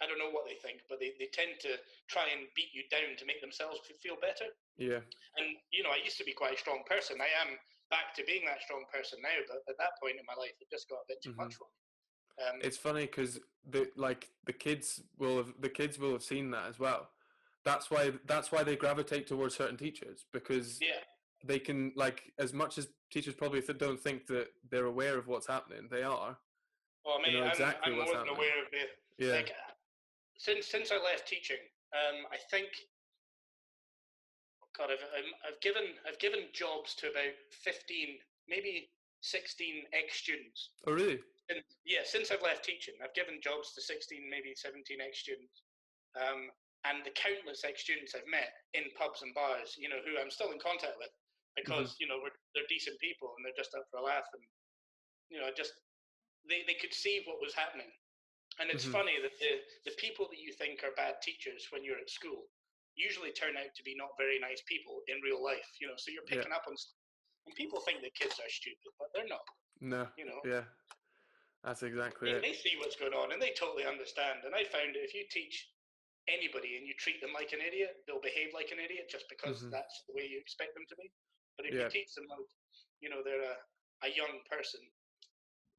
I 0.00 0.06
don't 0.06 0.18
know 0.22 0.30
what 0.30 0.46
they 0.46 0.54
think, 0.62 0.86
but 0.88 1.00
they, 1.00 1.12
they 1.18 1.26
tend 1.34 1.58
to 1.66 1.76
try 2.06 2.30
and 2.30 2.46
beat 2.54 2.70
you 2.72 2.86
down 2.90 3.18
to 3.18 3.26
make 3.26 3.40
themselves 3.42 3.80
feel 4.02 4.16
better. 4.22 4.54
yeah. 4.78 5.02
And, 5.36 5.58
you 5.72 5.82
know, 5.82 5.90
I 5.90 5.98
used 6.02 6.16
to 6.18 6.24
be 6.24 6.32
quite 6.32 6.54
a 6.54 6.58
strong 6.62 6.86
person. 6.88 7.18
I 7.20 7.28
am 7.42 7.58
back 7.90 8.14
to 8.16 8.24
being 8.24 8.44
that 8.46 8.62
strong 8.62 8.84
person 8.92 9.18
now, 9.22 9.36
but 9.48 9.66
at 9.68 9.78
that 9.78 9.98
point 10.00 10.16
in 10.18 10.24
my 10.26 10.38
life, 10.38 10.54
it 10.60 10.70
just 10.70 10.88
got 10.88 11.02
a 11.02 11.08
bit 11.08 11.22
too 11.22 11.34
Mhm. 11.34 11.36
much 11.36 11.54
for 11.54 11.66
me. 11.66 11.76
Um, 12.44 12.60
It's 12.62 12.76
funny 12.76 13.06
because 13.06 13.40
the 13.64 13.90
like 13.96 14.30
the 14.44 14.52
kids 14.52 15.00
will 15.16 15.38
have 15.38 15.54
the 15.60 15.70
kids 15.70 15.98
will 15.98 16.12
have 16.12 16.22
seen 16.22 16.50
that 16.50 16.66
as 16.68 16.78
well. 16.78 17.10
That's 17.64 17.90
why 17.90 18.12
that's 18.26 18.52
why 18.52 18.62
they 18.62 18.76
gravitate 18.76 19.26
towards 19.26 19.56
certain 19.56 19.76
teachers 19.76 20.26
because 20.32 20.80
yeah, 20.80 21.00
they 21.46 21.58
can 21.58 21.92
like 21.96 22.32
as 22.38 22.52
much 22.52 22.78
as 22.78 22.88
teachers 23.12 23.34
probably 23.34 23.60
don't 23.78 24.00
think 24.00 24.26
that 24.26 24.48
they're 24.70 24.86
aware 24.86 25.18
of 25.18 25.26
what's 25.26 25.46
happening. 25.46 25.88
They 25.90 26.02
are. 26.02 26.36
well, 27.04 27.18
I 27.24 27.30
mean, 27.30 27.42
I'm, 27.42 27.50
exactly 27.50 27.92
I'm 27.92 27.98
what's 27.98 28.12
more 28.12 28.18
than 28.20 28.26
happening. 28.28 28.36
aware 28.50 28.64
of 28.64 28.70
the, 29.18 29.26
Yeah. 29.26 29.32
like 29.34 29.52
since 30.38 30.66
since 30.66 30.90
I 30.92 30.96
left 31.02 31.26
teaching, 31.28 31.62
um, 31.94 32.26
I 32.32 32.36
think 32.50 32.68
God, 34.76 34.90
I've 34.92 35.00
I'm, 35.16 35.28
I've 35.48 35.60
given 35.60 35.96
I've 36.06 36.18
given 36.18 36.52
jobs 36.52 36.94
to 37.00 37.08
about 37.08 37.32
fifteen, 37.50 38.18
maybe 38.48 38.90
sixteen 39.22 39.84
ex 39.96 40.16
students. 40.20 40.70
oh 40.86 40.92
really? 40.92 41.20
And 41.48 41.62
yeah, 41.86 42.02
since 42.04 42.30
I've 42.30 42.42
left 42.42 42.64
teaching, 42.64 42.94
I've 43.02 43.14
given 43.14 43.40
jobs 43.40 43.72
to 43.74 43.80
sixteen, 43.80 44.28
maybe 44.28 44.52
seventeen 44.54 45.00
ex 45.00 45.20
students, 45.24 45.62
um, 46.18 46.50
and 46.84 47.00
the 47.06 47.14
countless 47.16 47.64
ex 47.64 47.80
students 47.82 48.12
I've 48.14 48.28
met 48.28 48.52
in 48.74 48.90
pubs 48.98 49.22
and 49.22 49.32
bars, 49.32 49.78
you 49.78 49.88
know, 49.88 50.02
who 50.04 50.20
I'm 50.20 50.30
still 50.30 50.52
in 50.52 50.58
contact 50.60 50.98
with 51.00 51.08
because 51.56 51.96
you 51.98 52.06
know 52.06 52.20
we're, 52.22 52.36
they're 52.54 52.68
decent 52.68 53.00
people 53.00 53.32
and 53.36 53.42
they're 53.44 53.56
just 53.56 53.74
up 53.74 53.84
for 53.90 53.98
a 53.98 54.04
laugh 54.04 54.28
and 54.36 54.44
you 55.32 55.40
know 55.40 55.48
just 55.56 55.72
they, 56.48 56.62
they 56.68 56.78
could 56.78 56.94
see 56.94 57.24
what 57.26 57.42
was 57.42 57.54
happening. 57.54 57.90
And 58.60 58.70
it's 58.70 58.86
Mhm. 58.86 58.92
funny 58.92 59.20
that 59.20 59.36
the, 59.42 59.52
the 59.84 59.94
people 59.98 60.28
that 60.30 60.38
you 60.38 60.52
think 60.54 60.80
are 60.84 60.94
bad 60.96 61.20
teachers 61.20 61.66
when 61.74 61.82
you're 61.84 61.98
at 61.98 62.08
school 62.08 62.46
usually 62.94 63.32
turn 63.32 63.56
out 63.58 63.68
to 63.76 63.82
be 63.82 63.92
not 63.98 64.16
very 64.16 64.38
nice 64.38 64.62
people 64.64 65.02
in 65.08 65.20
real 65.20 65.42
life. 65.42 65.66
You 65.80 65.88
know, 65.88 65.96
so 65.98 66.08
you're 66.10 66.24
Yeah. 66.30 66.40
picking 66.40 66.52
up 66.56 66.64
on 66.68 66.76
stuff. 66.76 66.96
And 67.46 67.54
people 67.54 67.80
think 67.84 68.00
that 68.00 68.14
kids 68.14 68.38
are 68.40 68.48
stupid, 68.48 68.92
but 68.98 69.12
they're 69.12 69.28
not. 69.28 69.44
No. 69.80 70.08
You 70.16 70.24
know, 70.24 70.40
Yeah. 70.44 70.64
That's 71.62 71.82
exactly 71.82 72.30
they, 72.30 72.36
it. 72.38 72.42
they 72.42 72.54
see 72.54 72.76
what's 72.78 72.96
going 72.96 73.12
on 73.12 73.32
and 73.32 73.42
they 73.42 73.52
totally 73.52 73.84
understand. 73.84 74.44
And 74.46 74.54
I 74.54 74.64
found 74.64 74.94
that 74.94 75.02
if 75.04 75.12
you 75.14 75.26
teach 75.30 75.68
anybody 76.28 76.78
and 76.78 76.86
you 76.86 76.94
treat 76.94 77.20
them 77.20 77.32
like 77.34 77.52
an 77.52 77.60
idiot, 77.60 78.02
they'll 78.06 78.22
behave 78.22 78.54
like 78.54 78.70
an 78.72 78.78
idiot 78.78 79.10
just 79.10 79.28
because 79.28 79.62
Mhm. 79.62 79.70
that's 79.70 80.04
the 80.06 80.14
way 80.14 80.26
you 80.26 80.38
expect 80.40 80.74
them 80.74 80.86
to 80.88 80.96
be. 80.96 81.10
But 81.56 81.66
if 81.66 81.74
Yeah. 81.74 81.84
you 81.84 81.90
teach 81.90 82.14
them 82.14 82.26
like, 82.28 82.46
you 83.00 83.08
know, 83.08 83.22
they're 83.22 83.42
a, 83.42 83.56
a 84.02 84.08
young 84.08 84.40
person, 84.48 84.80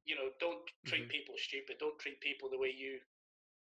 you 0.04 0.14
know, 0.16 0.30
don't 0.40 0.64
treat 0.86 1.04
Mhm. 1.06 1.10
people 1.10 1.36
stupid. 1.38 1.78
Don't 1.78 1.98
treat 1.98 2.20
people 2.20 2.48
the 2.50 2.58
way 2.58 2.70
you 2.70 3.00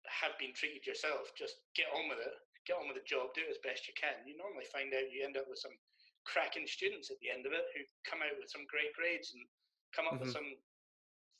have 0.07 0.39
been 0.39 0.55
treated 0.55 0.87
yourself. 0.87 1.35
Just 1.35 1.61
get 1.75 1.89
on 1.93 2.09
with 2.09 2.19
it. 2.21 2.35
Get 2.65 2.77
on 2.77 2.89
with 2.89 2.97
the 2.97 3.05
job. 3.05 3.35
Do 3.35 3.43
it 3.43 3.51
as 3.51 3.59
best 3.59 3.89
you 3.89 3.95
can. 3.95 4.27
You 4.27 4.37
normally 4.37 4.65
find 4.67 4.93
out 4.95 5.11
you 5.11 5.25
end 5.25 5.37
up 5.37 5.49
with 5.49 5.59
some 5.59 5.77
cracking 6.25 6.67
students 6.67 7.11
at 7.11 7.19
the 7.21 7.31
end 7.31 7.47
of 7.47 7.53
it 7.53 7.65
who 7.75 7.85
come 8.05 8.23
out 8.23 8.37
with 8.39 8.51
some 8.51 8.65
great 8.67 8.93
grades 8.95 9.33
and 9.35 9.49
come 9.93 10.07
up 10.07 10.21
with 10.21 10.29
Mhm. 10.29 10.33
some 10.33 10.59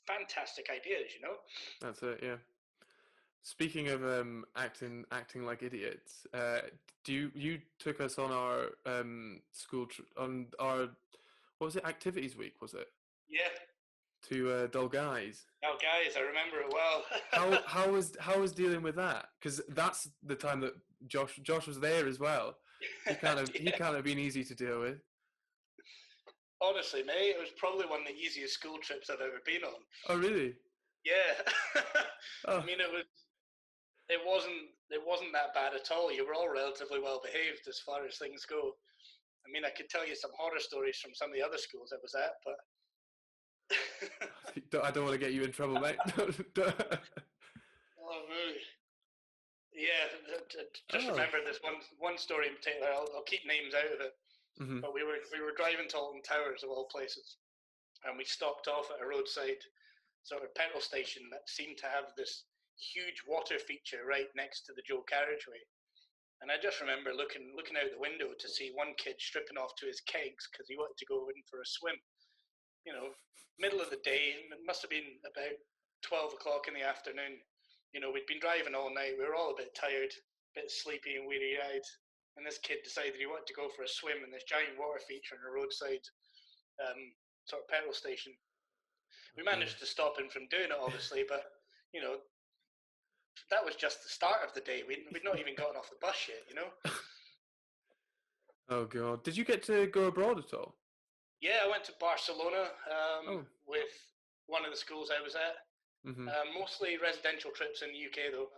fantastic 0.07 0.69
ideas. 0.69 1.13
You 1.15 1.21
know. 1.21 1.43
That's 1.79 2.01
it. 2.03 2.21
Yeah. 2.23 2.37
Speaking 3.43 3.87
of 3.87 4.03
um, 4.03 4.45
acting 4.55 5.05
acting 5.11 5.45
like 5.45 5.63
idiots, 5.63 6.27
uh, 6.33 6.59
do 7.03 7.13
you 7.13 7.31
you 7.33 7.59
took 7.79 8.01
us 8.01 8.19
on 8.19 8.31
our 8.31 8.71
um, 8.85 9.41
school 9.53 9.85
tr- 9.87 10.01
on 10.17 10.47
our 10.59 10.89
what 11.57 11.65
was 11.65 11.75
it 11.75 11.85
activities 11.85 12.35
week 12.37 12.61
was 12.61 12.73
it 12.73 12.87
Yeah. 13.29 13.39
to 14.29 14.51
uh, 14.51 14.67
Dalguise? 14.67 15.43
Oh, 15.65 15.77
guys, 15.81 16.15
I 16.17 16.21
remember 16.21 16.59
it 16.59 16.71
well. 16.73 17.05
How 17.31 17.61
how 17.65 17.91
was 17.91 18.15
how 18.19 18.39
was 18.39 18.51
dealing 18.51 18.81
with 18.81 18.95
that? 18.97 19.29
Because 19.39 19.61
that's 19.69 20.09
the 20.23 20.35
time 20.35 20.59
that 20.61 20.73
Josh 21.07 21.39
Josh 21.41 21.65
was 21.67 21.79
there 21.79 22.07
as 22.07 22.19
well. 22.19 22.57
He 23.07 23.15
kind 23.15 23.39
of 23.39 23.49
he 23.53 23.71
kind 23.71 23.95
of 23.95 24.03
been 24.03 24.19
easy 24.19 24.43
to 24.43 24.53
deal 24.55 24.81
with. 24.81 24.97
Honestly, 26.61 27.03
mate, 27.03 27.35
it 27.35 27.39
was 27.39 27.49
probably 27.57 27.85
one 27.85 28.01
of 28.01 28.07
the 28.07 28.13
easiest 28.13 28.53
school 28.53 28.77
trips 28.81 29.09
I've 29.09 29.21
ever 29.21 29.39
been 29.45 29.63
on. 29.63 29.79
Oh 30.09 30.17
really? 30.17 30.55
Yeah. 31.05 31.81
Oh 32.45 32.59
I 32.59 32.65
mean, 32.65 32.79
it 32.79 32.89
was. 32.91 33.03
It 34.09 34.19
wasn't. 34.25 34.69
It 34.89 35.01
wasn't 35.05 35.33
that 35.33 35.53
bad 35.53 35.73
at 35.75 35.91
all. 35.91 36.11
You 36.11 36.25
were 36.25 36.33
all 36.33 36.49
relatively 36.49 36.99
well 36.99 37.21
behaved 37.23 37.67
as 37.67 37.79
far 37.79 38.05
as 38.05 38.17
things 38.17 38.45
go. 38.45 38.75
I 39.45 39.51
mean, 39.51 39.63
I 39.65 39.69
could 39.69 39.89
tell 39.89 40.05
you 40.07 40.15
some 40.15 40.31
horror 40.37 40.59
stories 40.59 40.97
from 40.99 41.13
some 41.13 41.29
of 41.29 41.35
the 41.35 41.43
other 41.43 41.57
schools 41.57 41.93
I 41.93 41.97
was 42.01 42.15
at, 42.15 42.33
but. 42.43 42.57
Don't- 44.71 44.83
I 44.85 44.89
don't 44.91 45.05
want 45.05 45.13
to 45.13 45.19
get 45.23 45.33
you 45.33 45.43
in 45.43 45.51
trouble, 45.51 45.79
mate. 45.79 45.97
Oh, 48.11 48.25
really? 48.27 48.57
Yeah, 49.71 50.09
just 50.89 51.05
Oh. 51.07 51.11
remember 51.11 51.37
this 51.45 51.59
one 51.61 51.75
one 51.99 52.17
story 52.17 52.47
in 52.47 52.55
particular. 52.55 52.89
I'll, 52.91 53.07
I'll 53.15 53.21
keep 53.29 53.45
names 53.45 53.75
out 53.75 53.93
of 53.93 54.01
it. 54.01 54.15
Mhm. 54.59 54.81
But 54.81 54.95
we 54.95 55.03
were 55.03 55.21
we 55.31 55.39
were 55.45 55.53
driving 55.55 55.87
to 55.89 55.97
Alton 55.97 56.23
Towers 56.23 56.63
of 56.63 56.71
all 56.71 56.85
places, 56.89 57.37
and 58.03 58.17
we 58.17 58.25
stopped 58.25 58.67
off 58.67 58.89
at 58.89 59.05
a 59.05 59.07
roadside 59.07 59.61
sort 60.23 60.41
of 60.43 60.55
petrol 60.55 60.81
station 60.81 61.29
that 61.29 61.47
seemed 61.47 61.77
to 61.77 61.85
have 61.85 62.05
this 62.17 62.45
huge 62.79 63.21
water 63.27 63.59
feature 63.59 64.07
right 64.07 64.31
next 64.35 64.65
to 64.65 64.73
the 64.73 64.85
dual 64.87 65.03
carriageway. 65.03 65.59
And 66.39 66.47
I 66.47 66.55
just 66.55 66.79
remember 66.79 67.11
looking 67.11 67.51
looking 67.51 67.75
out 67.75 67.91
the 67.91 67.99
window 67.99 68.31
to 68.31 68.47
see 68.47 68.71
one 68.71 68.95
kid 68.95 69.19
stripping 69.19 69.59
off 69.59 69.75
to 69.79 69.91
his 69.91 69.99
kegs 70.07 70.47
because 70.47 70.71
he 70.71 70.79
wanted 70.79 70.95
to 70.95 71.11
go 71.11 71.27
in 71.27 71.43
for 71.51 71.59
a 71.59 71.67
swim. 71.67 71.99
You 72.87 72.95
know, 72.95 73.11
middle 73.59 73.83
of 73.83 73.91
the 73.91 73.99
day, 74.07 74.39
it 74.39 74.63
must 74.63 74.79
have 74.81 74.91
been 74.91 75.19
about 75.27 75.59
twelve 75.99 76.31
o'clock 76.31 76.71
in 76.71 76.73
the 76.73 76.87
afternoon. 76.87 77.43
You 77.91 77.99
know, 77.99 78.07
we'd 78.07 78.29
been 78.29 78.39
driving 78.39 78.71
all 78.71 78.87
night. 78.87 79.19
We 79.19 79.27
were 79.27 79.35
all 79.35 79.51
a 79.51 79.59
bit 79.59 79.75
tired, 79.75 80.15
a 80.15 80.63
bit 80.63 80.71
sleepy 80.71 81.19
and 81.19 81.27
weary-eyed. 81.27 81.83
And 82.37 82.47
this 82.47 82.61
kid 82.61 82.87
decided 82.87 83.19
he 83.19 83.27
wanted 83.27 83.51
to 83.51 83.59
go 83.59 83.67
for 83.67 83.83
a 83.83 83.89
swim 83.89 84.23
in 84.23 84.31
this 84.31 84.47
giant 84.47 84.79
water 84.79 85.03
feature 85.03 85.35
on 85.35 85.43
a 85.43 85.51
roadside 85.51 86.05
um, 86.79 87.11
sort 87.43 87.65
of 87.65 87.67
petrol 87.67 87.91
station. 87.91 88.31
We 89.35 89.43
managed 89.43 89.79
to 89.79 89.89
stop 89.89 90.15
him 90.15 90.29
from 90.31 90.47
doing 90.47 90.71
it, 90.71 90.79
obviously, 90.79 91.25
but 91.27 91.43
you 91.91 91.99
know, 91.99 92.23
that 93.51 93.63
was 93.63 93.75
just 93.75 94.03
the 94.03 94.09
start 94.09 94.39
of 94.47 94.53
the 94.53 94.61
day. 94.61 94.81
We'd, 94.87 95.05
we'd 95.13 95.23
not 95.23 95.39
even 95.39 95.55
gotten 95.55 95.75
off 95.77 95.89
the 95.89 95.95
bus 96.01 96.27
yet, 96.27 96.43
you 96.49 96.55
know. 96.55 96.69
Oh 98.71 98.85
god, 98.85 99.23
did 99.23 99.35
you 99.35 99.43
get 99.43 99.63
to 99.63 99.87
go 99.87 100.03
abroad 100.05 100.37
at 100.37 100.53
all? 100.53 100.75
Yeah, 101.41 101.57
I 101.65 101.67
went 101.69 101.83
to 101.85 101.93
Barcelona 101.99 102.67
um, 102.85 103.25
Oh. 103.27 103.45
with 103.67 103.89
one 104.45 104.63
of 104.63 104.71
the 104.71 104.77
schools 104.77 105.09
I 105.09 105.21
was 105.23 105.33
at. 105.35 105.55
hmm 106.05 106.27
Uh, 106.27 106.33
mostly 106.59 106.97
residential 107.01 107.49
trips 107.51 107.81
in 107.81 107.89
the 107.91 108.05
UK, 108.05 108.31
though. 108.31 108.49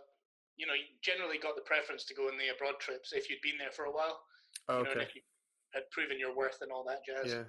You 0.56 0.66
know, 0.66 0.74
you 0.74 0.84
generally 1.00 1.38
got 1.38 1.56
the 1.56 1.62
preference 1.62 2.04
to 2.04 2.14
go 2.14 2.28
on 2.28 2.36
the 2.36 2.48
abroad 2.54 2.74
trips 2.78 3.12
if 3.14 3.30
you'd 3.30 3.40
been 3.40 3.56
there 3.58 3.72
for 3.72 3.84
a 3.86 3.90
while. 3.90 4.20
You 4.68 4.84
know, 4.84 4.90
and 4.90 5.00
if 5.00 5.14
you 5.14 5.22
had 5.72 5.90
proven 5.90 6.18
your 6.18 6.36
worth 6.36 6.58
and 6.60 6.70
all 6.70 6.84
that 6.84 7.06
jazz. 7.06 7.32
Yeah. 7.32 7.44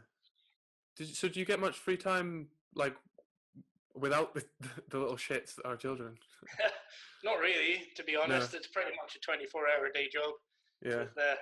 Did 0.95 1.09
you, 1.09 1.15
so? 1.15 1.27
Do 1.27 1.39
you 1.41 1.45
get 1.45 1.59
much 1.59 1.77
free 1.77 1.97
time, 1.97 2.47
like, 2.75 2.95
without 3.93 4.33
the, 4.35 4.45
the 4.89 4.99
little 4.99 5.17
shits 5.17 5.55
that 5.55 5.65
are 5.67 5.75
children? 5.75 6.17
Not 7.23 7.39
really, 7.39 7.87
to 7.95 8.03
be 8.03 8.15
honest. 8.15 8.53
It's 8.53 8.67
pretty 8.67 8.91
much 9.01 9.15
a 9.15 9.19
24-hour 9.23 9.91
day 9.93 10.09
job 10.11 10.33
Yeah. 10.83 11.07
with 11.07 11.17
uh, 11.17 11.35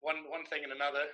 one 0.00 0.28
one 0.30 0.44
thing 0.46 0.62
and 0.62 0.72
another. 0.72 1.06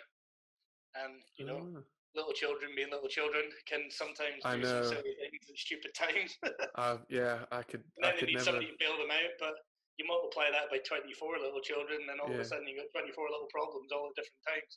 And 0.94 1.22
you 1.38 1.46
know, 1.46 1.64
Ah. 1.76 1.80
little 2.14 2.32
children 2.34 2.72
being 2.76 2.90
little 2.90 3.08
children 3.08 3.48
can 3.66 3.88
sometimes 3.90 4.44
I 4.44 4.56
do 4.56 4.62
know. 4.62 4.82
some 4.82 5.00
silly 5.00 5.14
things 5.16 5.48
at 5.48 5.56
stupid 5.56 5.92
times. 5.94 6.36
and 6.42 6.52
Uh, 6.76 6.98
yeah, 7.08 7.46
I 7.50 7.62
could. 7.62 7.80
I 8.02 8.12
then 8.12 8.12
they 8.12 8.18
could 8.20 8.28
need 8.28 8.34
never. 8.36 8.44
somebody 8.44 8.66
to 8.66 8.76
bail 8.78 8.96
them 8.98 9.10
out. 9.10 9.32
But 9.40 9.54
you 9.96 10.04
multiply 10.06 10.50
that 10.52 10.68
by 10.70 10.78
24 10.84 11.38
little 11.40 11.60
children, 11.62 12.00
and 12.10 12.20
all 12.20 12.32
of 12.32 12.38
a 12.38 12.44
sudden 12.44 12.68
you've 12.68 12.84
got 12.84 12.92
24 13.00 13.30
little 13.30 13.48
problems 13.48 13.88
all 13.92 14.08
at 14.12 14.16
different 14.16 14.44
times. 14.44 14.72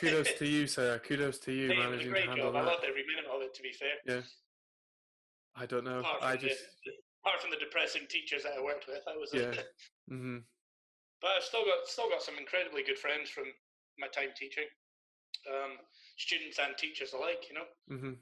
Kudos 0.00 0.32
to 0.38 0.46
you, 0.46 0.66
sir. 0.78 0.98
Kudos 0.98 1.38
to 1.46 1.52
you 1.52 1.68
Hey, 1.70 1.76
managing 1.78 2.12
to 2.14 2.20
handle 2.20 2.50
job. 2.50 2.56
I 2.56 2.62
that. 2.62 2.66
loved 2.72 2.84
every 2.84 3.04
minute 3.06 3.30
of 3.30 3.42
it. 3.42 3.54
To 3.54 3.62
be 3.62 3.72
fair, 3.72 3.94
Yeah. 4.04 4.22
I 5.54 5.66
don't 5.66 5.84
know. 5.84 6.02
I 6.20 6.36
just. 6.36 6.58
Apart 7.24 7.40
from 7.40 7.50
the 7.50 7.56
depressing 7.56 8.04
teachers 8.08 8.44
that 8.44 8.52
I 8.52 8.62
worked 8.62 8.84
with, 8.86 9.00
that 9.08 9.16
was 9.16 9.32
Yeah. 9.32 9.56
it. 9.56 9.66
hmm 10.08 10.38
But 11.20 11.30
I've 11.40 11.44
still 11.44 11.64
got 11.64 11.88
still 11.88 12.10
got 12.10 12.22
some 12.22 12.36
incredibly 12.36 12.82
good 12.84 12.98
friends 12.98 13.30
from 13.30 13.44
my 13.98 14.08
time 14.08 14.36
teaching, 14.36 14.68
um, 15.48 15.78
students 16.18 16.58
and 16.58 16.76
teachers 16.76 17.14
alike. 17.14 17.48
You 17.48 17.54
know, 17.56 17.68
hmm 17.88 18.14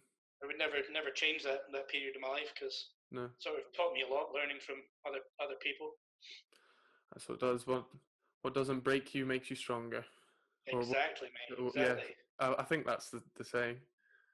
I 0.43 0.47
would 0.47 0.59
never 0.59 0.77
never 0.93 1.11
change 1.11 1.43
that 1.43 1.67
that 1.73 1.89
period 1.89 2.15
of 2.15 2.23
my 2.23 2.29
life 2.29 2.53
because 2.55 2.95
No, 3.11 3.25
it 3.25 3.43
sort 3.43 3.59
of 3.59 3.65
taught 3.75 3.93
me 3.93 4.03
a 4.03 4.13
lot, 4.13 4.33
learning 4.33 4.61
from 4.65 4.77
other 5.07 5.21
other 5.43 5.57
people. 5.61 5.99
that's 7.13 7.29
what 7.29 7.41
does. 7.41 7.67
What 7.67 7.87
what 8.43 8.55
doesn't 8.55 8.85
break 8.85 9.15
you 9.15 9.27
makes 9.27 9.51
you 9.51 9.57
stronger. 9.57 10.05
Exactly, 10.69 11.29
mate. 11.35 11.59
or- 11.59 11.73
yeah. 11.75 11.99
Exactly. 11.99 12.15
I, 12.39 12.63
think 12.63 12.87
that's 12.87 13.11
the, 13.11 13.23
the 13.37 13.45
saying. 13.45 13.79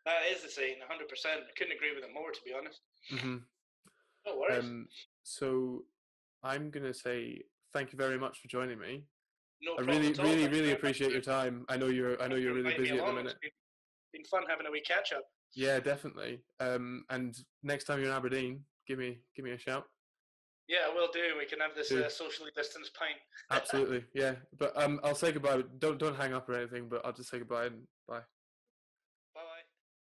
That 0.06 0.22
is 0.32 0.42
the 0.42 0.48
saying, 0.48 0.78
100. 0.78 1.08
percent 1.08 1.40
I 1.44 1.52
couldn't 1.56 1.76
agree 1.76 1.94
with 1.94 2.04
it 2.04 2.12
more, 2.12 2.32
to 2.32 2.40
be 2.44 2.52
honest. 2.52 2.80
hmm 3.10 3.38
No 4.28 4.40
worries. 4.40 4.64
Um, 4.64 4.88
so 5.22 5.84
I'm 6.42 6.70
gonna 6.70 6.94
say 6.94 7.42
thank 7.72 7.92
you 7.92 7.98
very 7.98 8.18
much 8.18 8.40
for 8.40 8.48
joining 8.48 8.78
me. 8.78 9.04
no 9.62 9.76
I 9.78 9.82
really, 9.82 10.10
at 10.10 10.18
all. 10.18 10.26
really, 10.26 10.48
really 10.48 10.72
appreciate 10.72 11.12
your 11.12 11.20
time. 11.20 11.64
I 11.68 11.76
know 11.76 11.86
you're. 11.86 12.20
I 12.22 12.28
know 12.28 12.36
you 12.36 12.44
you're 12.44 12.54
really 12.54 12.76
busy 12.76 12.98
at 12.98 13.06
the 13.06 13.12
minute. 13.12 13.26
It's 13.26 13.40
been, 13.40 13.50
been 14.12 14.24
fun 14.24 14.42
having 14.48 14.66
a 14.66 14.70
wee 14.70 14.82
catch 14.82 15.12
up. 15.12 15.24
Yeah, 15.54 15.80
definitely. 15.80 16.40
Um, 16.60 17.04
and 17.10 17.36
next 17.62 17.84
time 17.84 17.98
you're 17.98 18.08
in 18.08 18.14
Aberdeen, 18.14 18.64
give 18.86 18.98
me 18.98 19.18
give 19.34 19.44
me 19.44 19.52
a 19.52 19.58
shout. 19.58 19.84
Yeah, 20.68 20.92
we'll 20.94 21.10
do. 21.10 21.20
We 21.38 21.46
can 21.46 21.60
have 21.60 21.74
this 21.74 21.90
uh, 21.90 22.10
socially 22.10 22.50
distanced 22.54 22.94
pint. 22.94 23.16
Absolutely, 23.50 24.04
yeah. 24.14 24.34
But 24.58 24.76
um, 24.76 25.00
I'll 25.02 25.14
say 25.14 25.32
goodbye. 25.32 25.62
Don't 25.78 25.98
don't 25.98 26.16
hang 26.16 26.34
up 26.34 26.48
or 26.48 26.54
anything. 26.54 26.88
But 26.88 27.04
I'll 27.04 27.12
just 27.12 27.30
say 27.30 27.38
goodbye 27.38 27.66
and 27.66 27.82
bye. 28.06 28.20